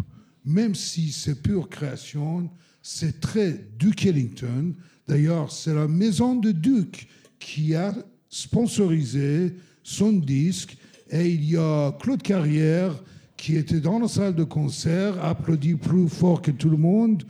même 0.44 0.74
si 0.74 1.12
c'est 1.12 1.40
pure 1.44 1.70
création, 1.70 2.49
c'est 2.82 3.20
très 3.20 3.68
Duke 3.78 4.03
Ellington. 4.07 4.74
D'ailleurs, 5.07 5.52
c'est 5.52 5.76
la 5.76 5.88
maison 5.88 6.38
de 6.38 6.52
Duke 6.52 7.07
qui 7.38 7.76
a 7.76 7.94
sponsorisé 8.30 9.57
son 9.84 10.14
disque. 10.14 10.76
Et 11.12 11.30
il 11.30 11.45
y 11.45 11.56
a 11.56 11.91
Claude 11.99 12.24
Carrière 12.24 13.03
qui 13.38 13.56
était 13.56 13.80
dans 13.80 13.99
la 13.99 14.07
salle 14.07 14.34
de 14.34 14.44
concert, 14.44 15.24
applaudi 15.24 15.76
plus 15.76 16.10
fort 16.10 16.41
que 16.41 16.49
tout 16.49 16.72
le 16.72 16.78
monde 16.78 17.22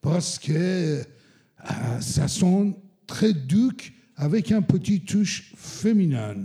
parce 0.00 0.38
que 0.38 0.52
euh, 0.52 2.00
ça 2.00 2.28
sonne 2.28 2.74
très 3.08 3.32
Duke 3.32 3.92
avec 4.14 4.52
un 4.52 4.62
petit 4.62 5.00
touche 5.00 5.52
féminin. 5.56 6.36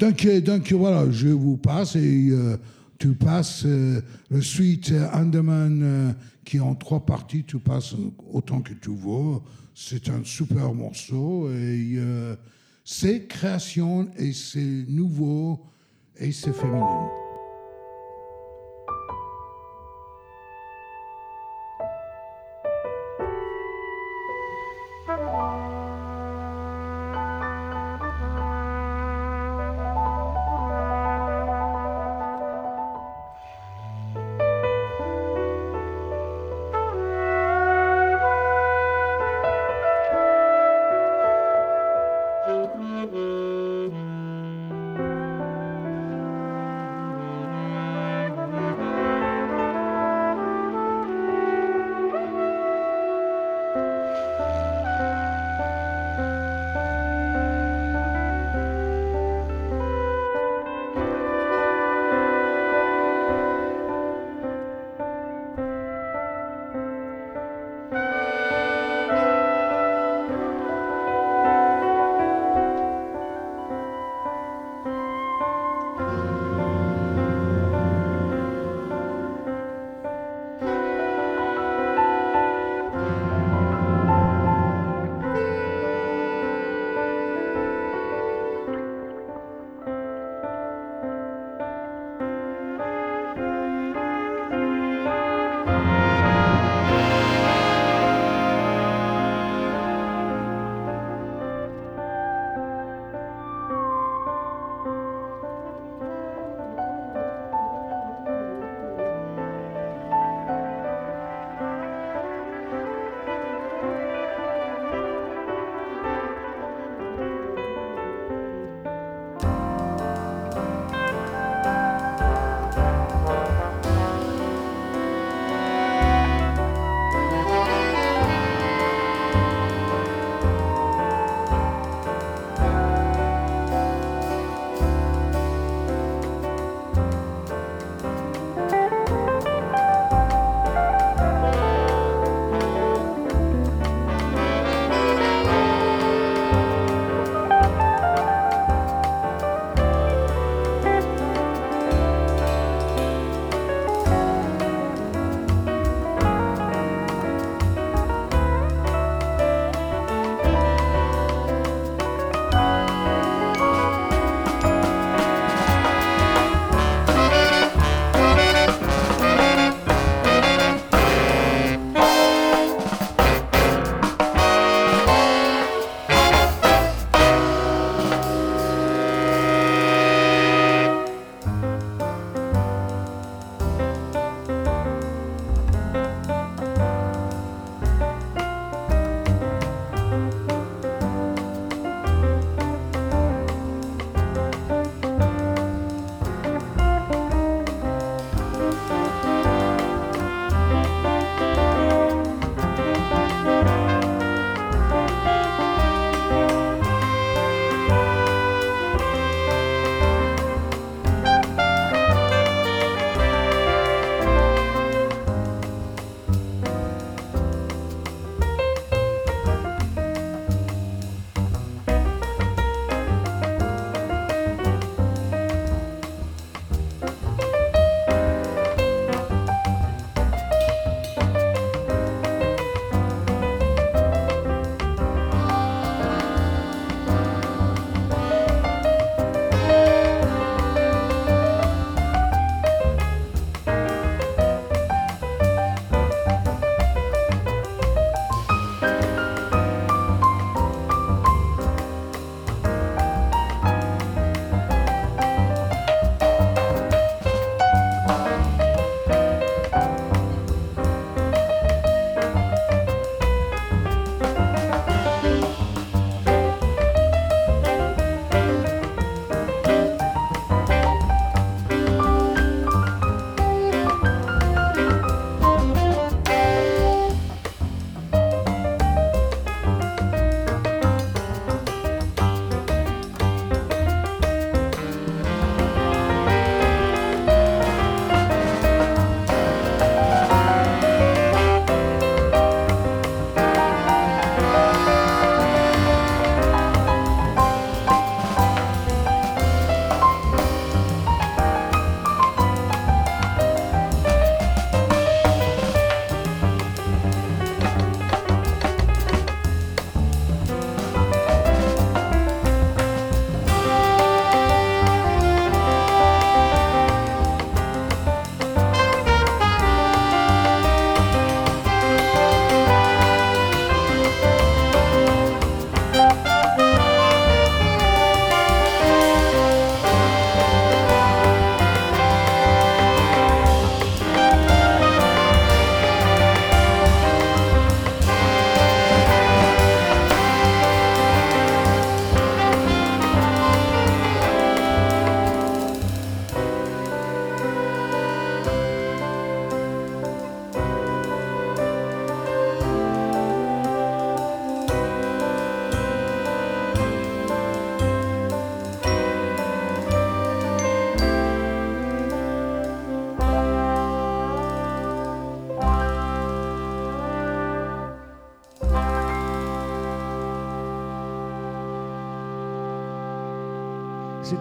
Donc, 0.00 0.72
voilà, 0.72 1.10
je 1.10 1.28
vous 1.28 1.58
passe 1.58 1.94
et 1.94 2.30
euh, 2.30 2.56
tu 2.98 3.12
passes 3.12 3.64
euh, 3.66 4.00
le 4.30 4.40
suite 4.40 4.92
euh, 4.92 5.06
Andaman 5.12 6.14
qui 6.42 6.56
est 6.56 6.60
en 6.60 6.74
trois 6.74 7.04
parties, 7.04 7.44
tu 7.44 7.58
passes 7.58 7.94
autant 8.32 8.62
que 8.62 8.72
tu 8.72 8.88
veux. 8.88 9.40
C'est 9.74 10.08
un 10.08 10.24
super 10.24 10.72
morceau 10.72 11.50
et 11.50 11.98
c'est 12.84 13.26
création 13.26 14.08
et 14.16 14.32
c'est 14.32 14.84
nouveau 14.88 15.60
et 16.18 16.32
c'est 16.32 16.52
féminin. 16.52 17.19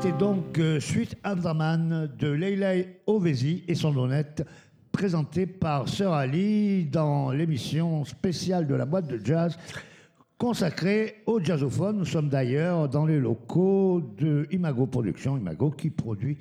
C'était 0.01 0.17
donc 0.17 0.57
euh, 0.59 0.79
Suite 0.79 1.17
Andaman 1.25 2.09
de 2.17 2.29
Leila 2.29 2.85
Ovezi 3.05 3.65
et 3.67 3.75
son 3.75 3.97
honnête, 3.97 4.45
présenté 4.93 5.45
par 5.45 5.89
Sœur 5.89 6.13
Ali 6.13 6.85
dans 6.85 7.31
l'émission 7.31 8.05
spéciale 8.05 8.65
de 8.65 8.75
la 8.75 8.85
boîte 8.85 9.07
de 9.07 9.19
jazz 9.21 9.57
consacrée 10.37 11.15
au 11.25 11.41
jazzophone. 11.41 11.97
Nous 11.97 12.05
sommes 12.05 12.29
d'ailleurs 12.29 12.87
dans 12.87 13.05
les 13.05 13.19
locaux 13.19 14.01
de 14.17 14.47
Imago 14.51 14.85
Productions, 14.85 15.37
Imago 15.37 15.69
qui 15.71 15.89
produit 15.89 16.37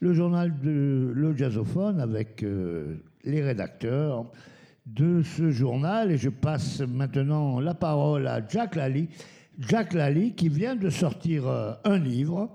le 0.00 0.14
journal 0.14 0.58
de 0.62 1.12
le 1.14 1.36
jazzophone 1.36 2.00
avec 2.00 2.42
euh, 2.42 2.96
les 3.24 3.42
rédacteurs 3.42 4.24
de 4.86 5.22
ce 5.22 5.50
journal. 5.50 6.12
Et 6.12 6.16
je 6.16 6.30
passe 6.30 6.80
maintenant 6.80 7.60
la 7.60 7.74
parole 7.74 8.26
à 8.26 8.40
Jack 8.48 8.74
Lally. 8.74 9.10
Jack 9.58 9.92
Lally 9.92 10.32
qui 10.32 10.48
vient 10.48 10.76
de 10.76 10.88
sortir 10.88 11.46
euh, 11.46 11.74
un 11.84 11.98
livre 11.98 12.48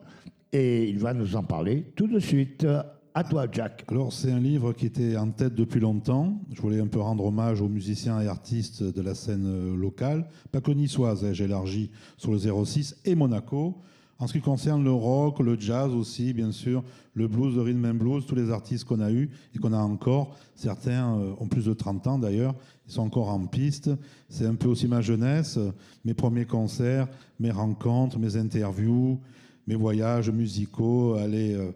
et 0.54 0.90
il 0.90 1.00
va 1.00 1.14
nous 1.14 1.36
en 1.36 1.44
parler 1.44 1.86
tout 1.96 2.08
de 2.08 2.20
suite. 2.20 2.66
À 3.14 3.24
toi, 3.24 3.48
Jack. 3.52 3.84
Alors, 3.88 4.14
c'est 4.14 4.32
un 4.32 4.40
livre 4.40 4.74
qui 4.74 4.86
était 4.86 5.18
en 5.18 5.32
tête 5.32 5.56
depuis 5.56 5.80
longtemps. 5.80 6.40
Je 6.54 6.62
voulais 6.62 6.80
un 6.80 6.86
peu 6.86 7.00
rendre 7.00 7.26
hommage 7.26 7.62
aux 7.62 7.68
musiciens 7.68 8.22
et 8.22 8.28
artistes 8.28 8.84
de 8.84 9.02
la 9.02 9.16
scène 9.16 9.76
locale, 9.76 10.28
pas 10.52 10.62
que 10.62 10.70
niçoise, 10.70 11.26
hein, 11.26 11.34
j'ai 11.34 11.46
élargi 11.46 11.90
sur 12.18 12.32
le 12.32 12.38
06 12.38 12.98
et 13.06 13.16
Monaco. 13.16 13.82
En 14.20 14.26
ce 14.26 14.34
qui 14.34 14.42
concerne 14.42 14.84
le 14.84 14.92
rock, 14.92 15.40
le 15.40 15.60
jazz 15.60 15.94
aussi, 15.94 16.34
bien 16.34 16.52
sûr, 16.52 16.84
le 17.14 17.28
blues, 17.28 17.56
le 17.56 17.62
rhythm 17.62 17.86
and 17.86 17.94
blues, 17.96 18.26
tous 18.26 18.36
les 18.36 18.50
artistes 18.50 18.84
qu'on 18.84 19.00
a 19.00 19.12
eus 19.12 19.30
et 19.56 19.60
qu'on 19.60 19.74
a 19.74 19.80
encore, 19.80 20.36
certains 20.56 21.18
euh, 21.18 21.34
ont 21.40 21.48
plus 21.48 21.66
de 21.66 21.74
30 21.74 22.08
ans 22.08 22.20
d'ailleurs, 22.20 22.56
ils 22.88 22.94
sont 22.94 23.04
encore 23.04 23.30
en 23.30 23.46
piste. 23.46 23.92
C'est 24.30 24.46
un 24.46 24.56
peu 24.56 24.68
aussi 24.68 24.88
ma 24.88 25.02
jeunesse, 25.02 25.60
mes 26.04 26.16
premiers 26.16 26.46
concerts, 26.46 27.08
mes 27.40 27.52
rencontres, 27.52 28.18
mes 28.18 28.38
interviews, 28.38 29.20
mes 29.68 29.76
voyages 29.76 30.30
musicaux, 30.30 31.16
aller 31.16 31.54
euh, 31.54 31.72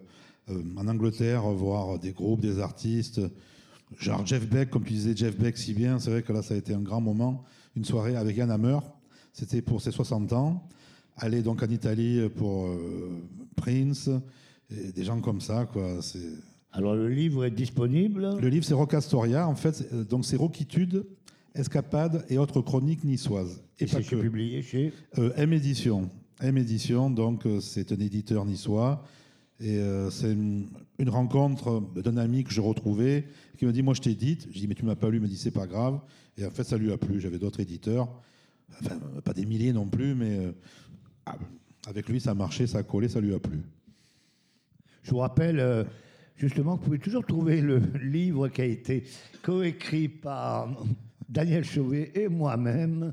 euh, 0.50 0.62
en 0.76 0.88
Angleterre 0.88 1.42
voir 1.42 1.98
des 1.98 2.12
groupes, 2.12 2.40
des 2.40 2.58
artistes. 2.58 3.20
Genre 3.98 4.26
Jeff 4.26 4.48
Beck, 4.48 4.70
comme 4.70 4.84
tu 4.84 4.94
disais 4.94 5.14
Jeff 5.14 5.36
Beck 5.38 5.58
si 5.58 5.74
bien, 5.74 5.98
c'est 5.98 6.10
vrai 6.10 6.22
que 6.22 6.32
là 6.32 6.42
ça 6.42 6.54
a 6.54 6.56
été 6.56 6.74
un 6.74 6.80
grand 6.80 7.00
moment. 7.00 7.44
Une 7.76 7.84
soirée 7.84 8.16
avec 8.16 8.36
Yann 8.36 8.50
Hammer, 8.50 8.78
c'était 9.32 9.62
pour 9.62 9.80
ses 9.80 9.92
60 9.92 10.32
ans. 10.32 10.66
Aller 11.16 11.42
donc 11.42 11.62
en 11.62 11.68
Italie 11.68 12.28
pour 12.36 12.66
euh, 12.66 13.22
Prince, 13.54 14.08
et 14.70 14.92
des 14.92 15.04
gens 15.04 15.20
comme 15.20 15.42
ça, 15.42 15.66
quoi. 15.70 16.00
C'est... 16.00 16.30
Alors, 16.72 16.94
le 16.94 17.10
livre 17.10 17.44
est 17.44 17.50
disponible? 17.50 18.38
Le 18.40 18.48
livre 18.48 18.64
c'est 18.64 18.72
Rock 18.72 18.94
Astoria, 18.94 19.46
en 19.46 19.54
fait, 19.54 19.94
donc 20.08 20.24
c'est 20.24 20.36
Rockitude, 20.36 21.04
Escapades 21.54 22.24
et 22.30 22.38
autres 22.38 22.62
chroniques 22.62 23.04
niçoises. 23.04 23.62
Et 23.78 23.86
pas 23.86 23.98
c'est 23.98 24.04
que. 24.04 24.16
publié 24.16 24.62
chez. 24.62 24.92
Euh, 25.18 25.32
M 25.36 25.52
Édition. 25.52 26.10
M 26.42 26.58
Édition, 26.58 27.08
donc 27.08 27.46
euh, 27.46 27.60
c'est 27.60 27.92
un 27.92 28.00
éditeur 28.00 28.44
niçois. 28.44 29.04
Et 29.60 29.78
euh, 29.78 30.10
c'est 30.10 30.32
une, 30.32 30.68
rencontre 31.06 31.80
d'un 31.94 32.16
ami 32.16 32.42
que 32.42 32.50
je 32.50 32.60
retrouvais 32.60 33.28
qui 33.58 33.64
me 33.64 33.72
dit 33.72 33.82
Moi, 33.82 33.94
je 33.94 34.00
t'édite. 34.00 34.48
Je 34.50 34.58
dis 34.58 34.66
Mais 34.66 34.74
tu 34.74 34.84
m'as 34.84 34.96
pas 34.96 35.08
lu. 35.08 35.18
Il 35.18 35.22
me 35.22 35.28
dit 35.28 35.36
C'est 35.36 35.52
pas 35.52 35.68
grave. 35.68 36.00
Et 36.36 36.44
en 36.44 36.50
fait, 36.50 36.64
ça 36.64 36.76
lui 36.76 36.90
a 36.90 36.98
plu. 36.98 37.20
J'avais 37.20 37.38
d'autres 37.38 37.60
éditeurs. 37.60 38.08
Enfin, 38.80 38.98
pas 39.24 39.32
des 39.34 39.46
milliers 39.46 39.72
non 39.72 39.86
plus, 39.86 40.16
mais 40.16 40.36
euh, 40.36 40.52
ah, 41.26 41.38
avec 41.86 42.08
lui, 42.08 42.20
ça 42.20 42.34
marchait, 42.34 42.66
ça 42.66 42.82
collait, 42.82 43.08
ça 43.08 43.20
lui 43.20 43.34
a 43.34 43.38
plu. 43.38 43.60
Je 45.04 45.10
vous 45.10 45.18
rappelle 45.18 45.86
justement 46.36 46.76
que 46.76 46.80
vous 46.80 46.86
pouvez 46.86 46.98
toujours 46.98 47.24
trouver 47.24 47.60
le 47.60 47.76
livre 48.02 48.48
qui 48.48 48.62
a 48.62 48.64
été 48.64 49.04
coécrit 49.42 50.08
par 50.08 50.74
Daniel 51.32 51.64
Chauvet 51.64 52.12
et 52.14 52.28
moi-même 52.28 53.12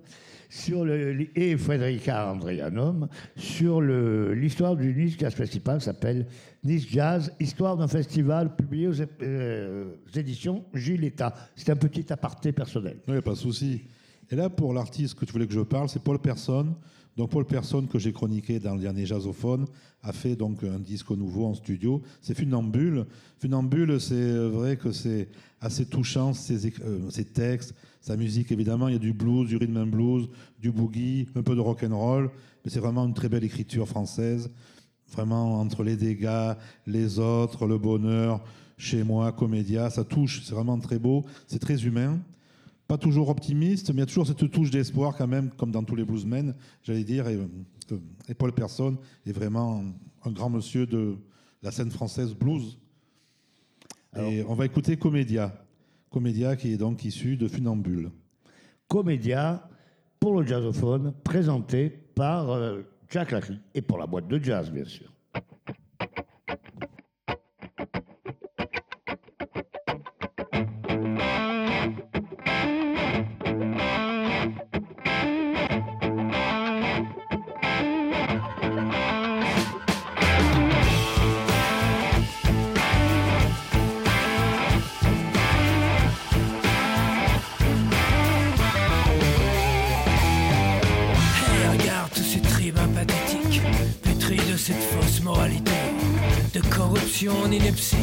et 1.35 1.57
Frédérica 1.57 2.31
Andrianum 2.31 3.07
sur 3.37 3.81
l'histoire 3.81 4.75
du 4.75 4.93
Nice 4.93 5.15
Jazz 5.17 5.33
Festival 5.33 5.79
s'appelle 5.79 6.25
Nice 6.63 6.87
Jazz, 6.89 7.31
histoire 7.39 7.77
d'un 7.77 7.87
festival 7.87 8.55
publié 8.55 8.87
aux, 8.87 9.01
euh, 9.21 9.95
éditions 10.15 10.65
Gilles 10.73 11.05
État. 11.05 11.33
C'est 11.55 11.69
un 11.69 11.75
petit 11.75 12.11
aparté 12.11 12.51
personnel. 12.51 12.97
Oui, 13.07 13.21
pas 13.21 13.31
de 13.31 13.35
souci. 13.35 13.83
Et 14.29 14.35
là, 14.35 14.49
pour 14.49 14.73
l'artiste 14.73 15.17
que 15.17 15.25
tu 15.25 15.31
voulais 15.31 15.47
que 15.47 15.53
je 15.53 15.61
parle, 15.61 15.87
c'est 15.87 16.03
Paul 16.03 16.19
Person. 16.19 16.75
Donc 17.19 17.31
Paul 17.31 17.43
Person, 17.43 17.85
que 17.85 17.99
j'ai 17.99 18.13
chroniqué 18.13 18.61
dans 18.61 18.75
le 18.75 18.79
dernier 18.79 19.05
Jazzophone, 19.05 19.65
a 20.03 20.13
fait 20.13 20.37
donc 20.37 20.63
un 20.63 20.79
disque 20.79 21.09
nouveau 21.09 21.47
en 21.47 21.53
studio. 21.53 22.01
C'est 22.21 22.33
Funambule. 22.33 23.05
Funambule, 23.39 23.99
c'est 23.99 24.37
vrai 24.47 24.77
que 24.77 24.93
c'est 24.93 25.27
assez 25.59 25.85
touchant, 25.85 26.33
ses, 26.33 26.67
euh, 26.81 27.09
ses 27.09 27.25
textes, 27.25 27.75
sa 27.99 28.15
musique, 28.15 28.53
évidemment. 28.53 28.87
Il 28.87 28.93
y 28.93 28.95
a 28.95 28.99
du 28.99 29.11
blues, 29.11 29.49
du 29.49 29.57
rhythm 29.57 29.75
and 29.75 29.87
blues, 29.87 30.29
du 30.61 30.71
boogie, 30.71 31.27
un 31.35 31.43
peu 31.43 31.55
de 31.55 31.59
rock 31.59 31.83
and 31.83 31.93
roll. 31.93 32.31
Mais 32.63 32.71
c'est 32.71 32.79
vraiment 32.79 33.05
une 33.05 33.13
très 33.13 33.27
belle 33.27 33.43
écriture 33.43 33.85
française. 33.85 34.49
Vraiment, 35.11 35.59
entre 35.59 35.83
les 35.83 35.97
dégâts, 35.97 36.53
les 36.87 37.19
autres, 37.19 37.67
le 37.67 37.77
bonheur, 37.77 38.41
chez 38.77 39.03
moi, 39.03 39.33
comédia, 39.33 39.89
ça 39.89 40.05
touche. 40.05 40.41
C'est 40.45 40.55
vraiment 40.55 40.79
très 40.79 40.99
beau. 40.99 41.25
C'est 41.47 41.59
très 41.59 41.83
humain 41.83 42.17
pas 42.89 42.97
toujours 42.97 43.29
optimiste, 43.29 43.89
mais 43.89 43.97
il 43.97 43.99
y 43.99 44.03
a 44.03 44.05
toujours 44.07 44.25
cette 44.25 44.49
touche 44.49 44.71
d'espoir 44.71 45.15
quand 45.15 45.27
même, 45.27 45.51
comme 45.51 45.69
dans 45.69 45.83
tous 45.83 45.95
les 45.95 46.03
bluesmen, 46.03 46.55
j'allais 46.81 47.03
dire. 47.03 47.27
Et, 47.27 47.37
et 48.27 48.33
Paul 48.33 48.51
Person 48.51 48.97
est 49.27 49.31
vraiment 49.31 49.83
un 50.25 50.31
grand 50.31 50.49
monsieur 50.49 50.87
de 50.87 51.15
la 51.61 51.69
scène 51.69 51.91
française 51.91 52.33
blues. 52.33 52.79
Et 54.17 54.43
on 54.43 54.55
va 54.55 54.65
écouter 54.65 54.97
Comédia. 54.97 55.53
Comédia 56.09 56.55
qui 56.55 56.73
est 56.73 56.77
donc 56.77 57.05
issu 57.05 57.37
de 57.37 57.47
Funambule. 57.47 58.09
Comédia 58.87 59.69
pour 60.19 60.41
le 60.41 60.47
jazzophone, 60.47 61.13
présenté 61.23 61.91
par 61.91 62.49
euh, 62.49 62.81
Jack 63.07 63.29
Lacry 63.29 63.59
et 63.75 63.83
pour 63.83 63.99
la 63.99 64.07
boîte 64.07 64.27
de 64.27 64.43
jazz, 64.43 64.71
bien 64.71 64.85
sûr. 64.85 65.13
Corruption 97.19 97.43
en 97.43 97.51
ineptie, 97.51 97.97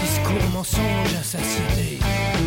discours 0.00 0.50
mensonges 0.52 1.14
à 1.14 2.39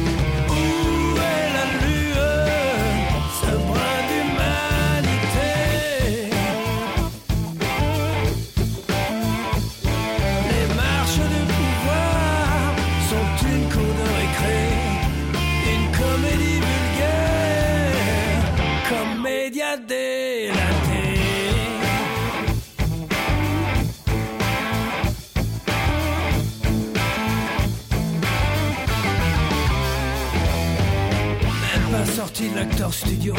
studio, 32.93 33.33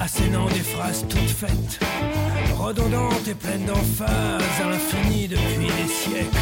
assénant 0.00 0.46
des 0.48 0.60
phrases 0.60 1.04
toutes 1.08 1.30
faites, 1.30 1.80
redondantes 2.58 3.26
et 3.26 3.34
pleines 3.34 3.64
d'emphase 3.64 4.60
à 4.62 4.70
l'infini 4.70 5.28
depuis 5.28 5.66
des 5.66 5.88
siècles. 5.88 6.36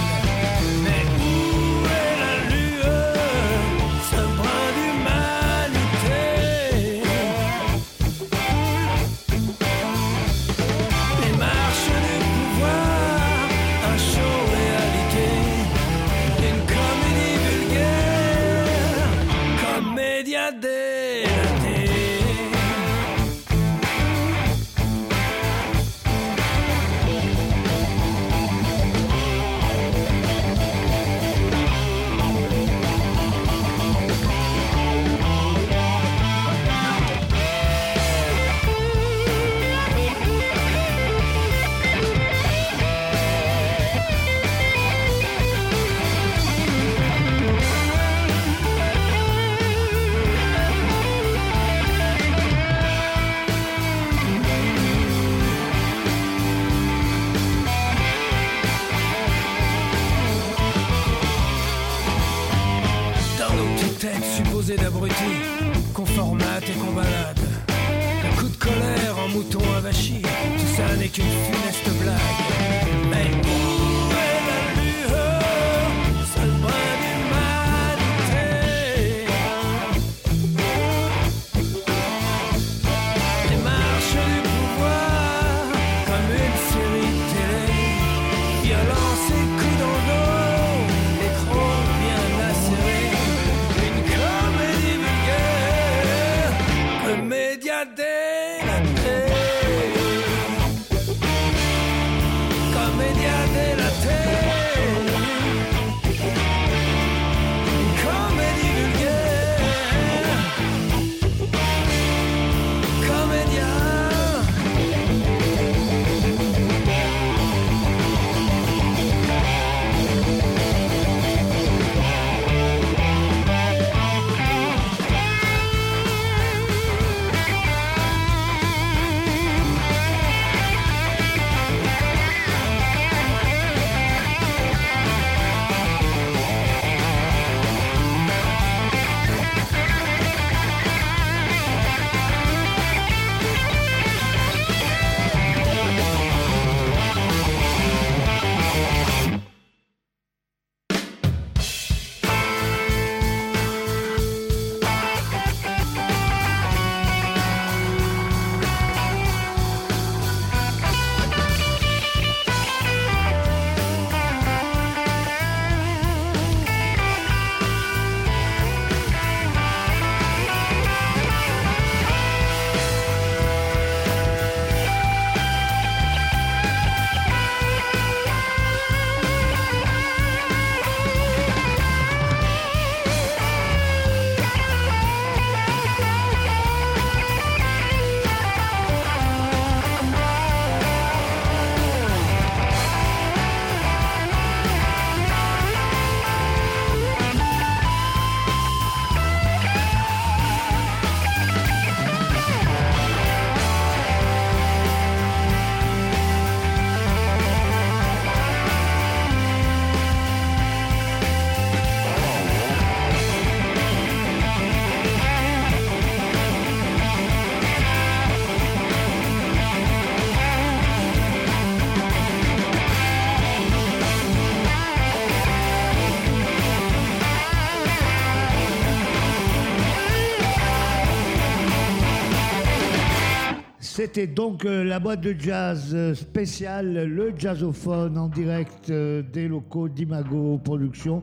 C'était 234.14 234.32
donc 234.32 234.64
euh, 234.64 234.84
la 234.84 235.00
boîte 235.00 235.22
de 235.22 235.34
jazz 235.36 235.90
euh, 235.92 236.14
spéciale, 236.14 237.04
le 237.04 237.32
jazzophone 237.36 238.16
en 238.16 238.28
direct 238.28 238.88
euh, 238.90 239.22
des 239.22 239.48
locaux 239.48 239.88
d'Imago 239.88 240.56
Productions. 240.62 241.20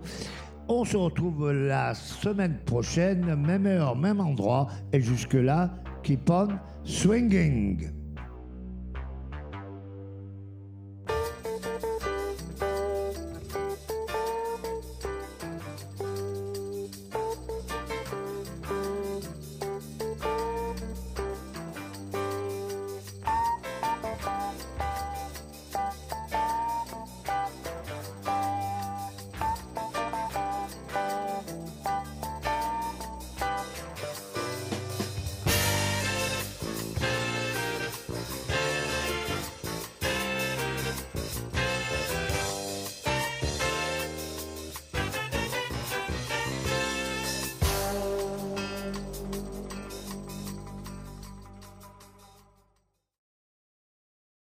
On 0.67 0.83
se 0.83 0.97
retrouve 0.97 1.53
la 1.53 1.93
semaine 1.93 2.57
prochaine, 2.65 3.33
même 3.35 3.65
heure, 3.65 3.95
même 3.95 4.19
endroit. 4.19 4.67
Et 4.91 4.99
jusque-là, 4.99 5.73
keep 6.03 6.29
on 6.29 6.49
swinging. 6.83 8.00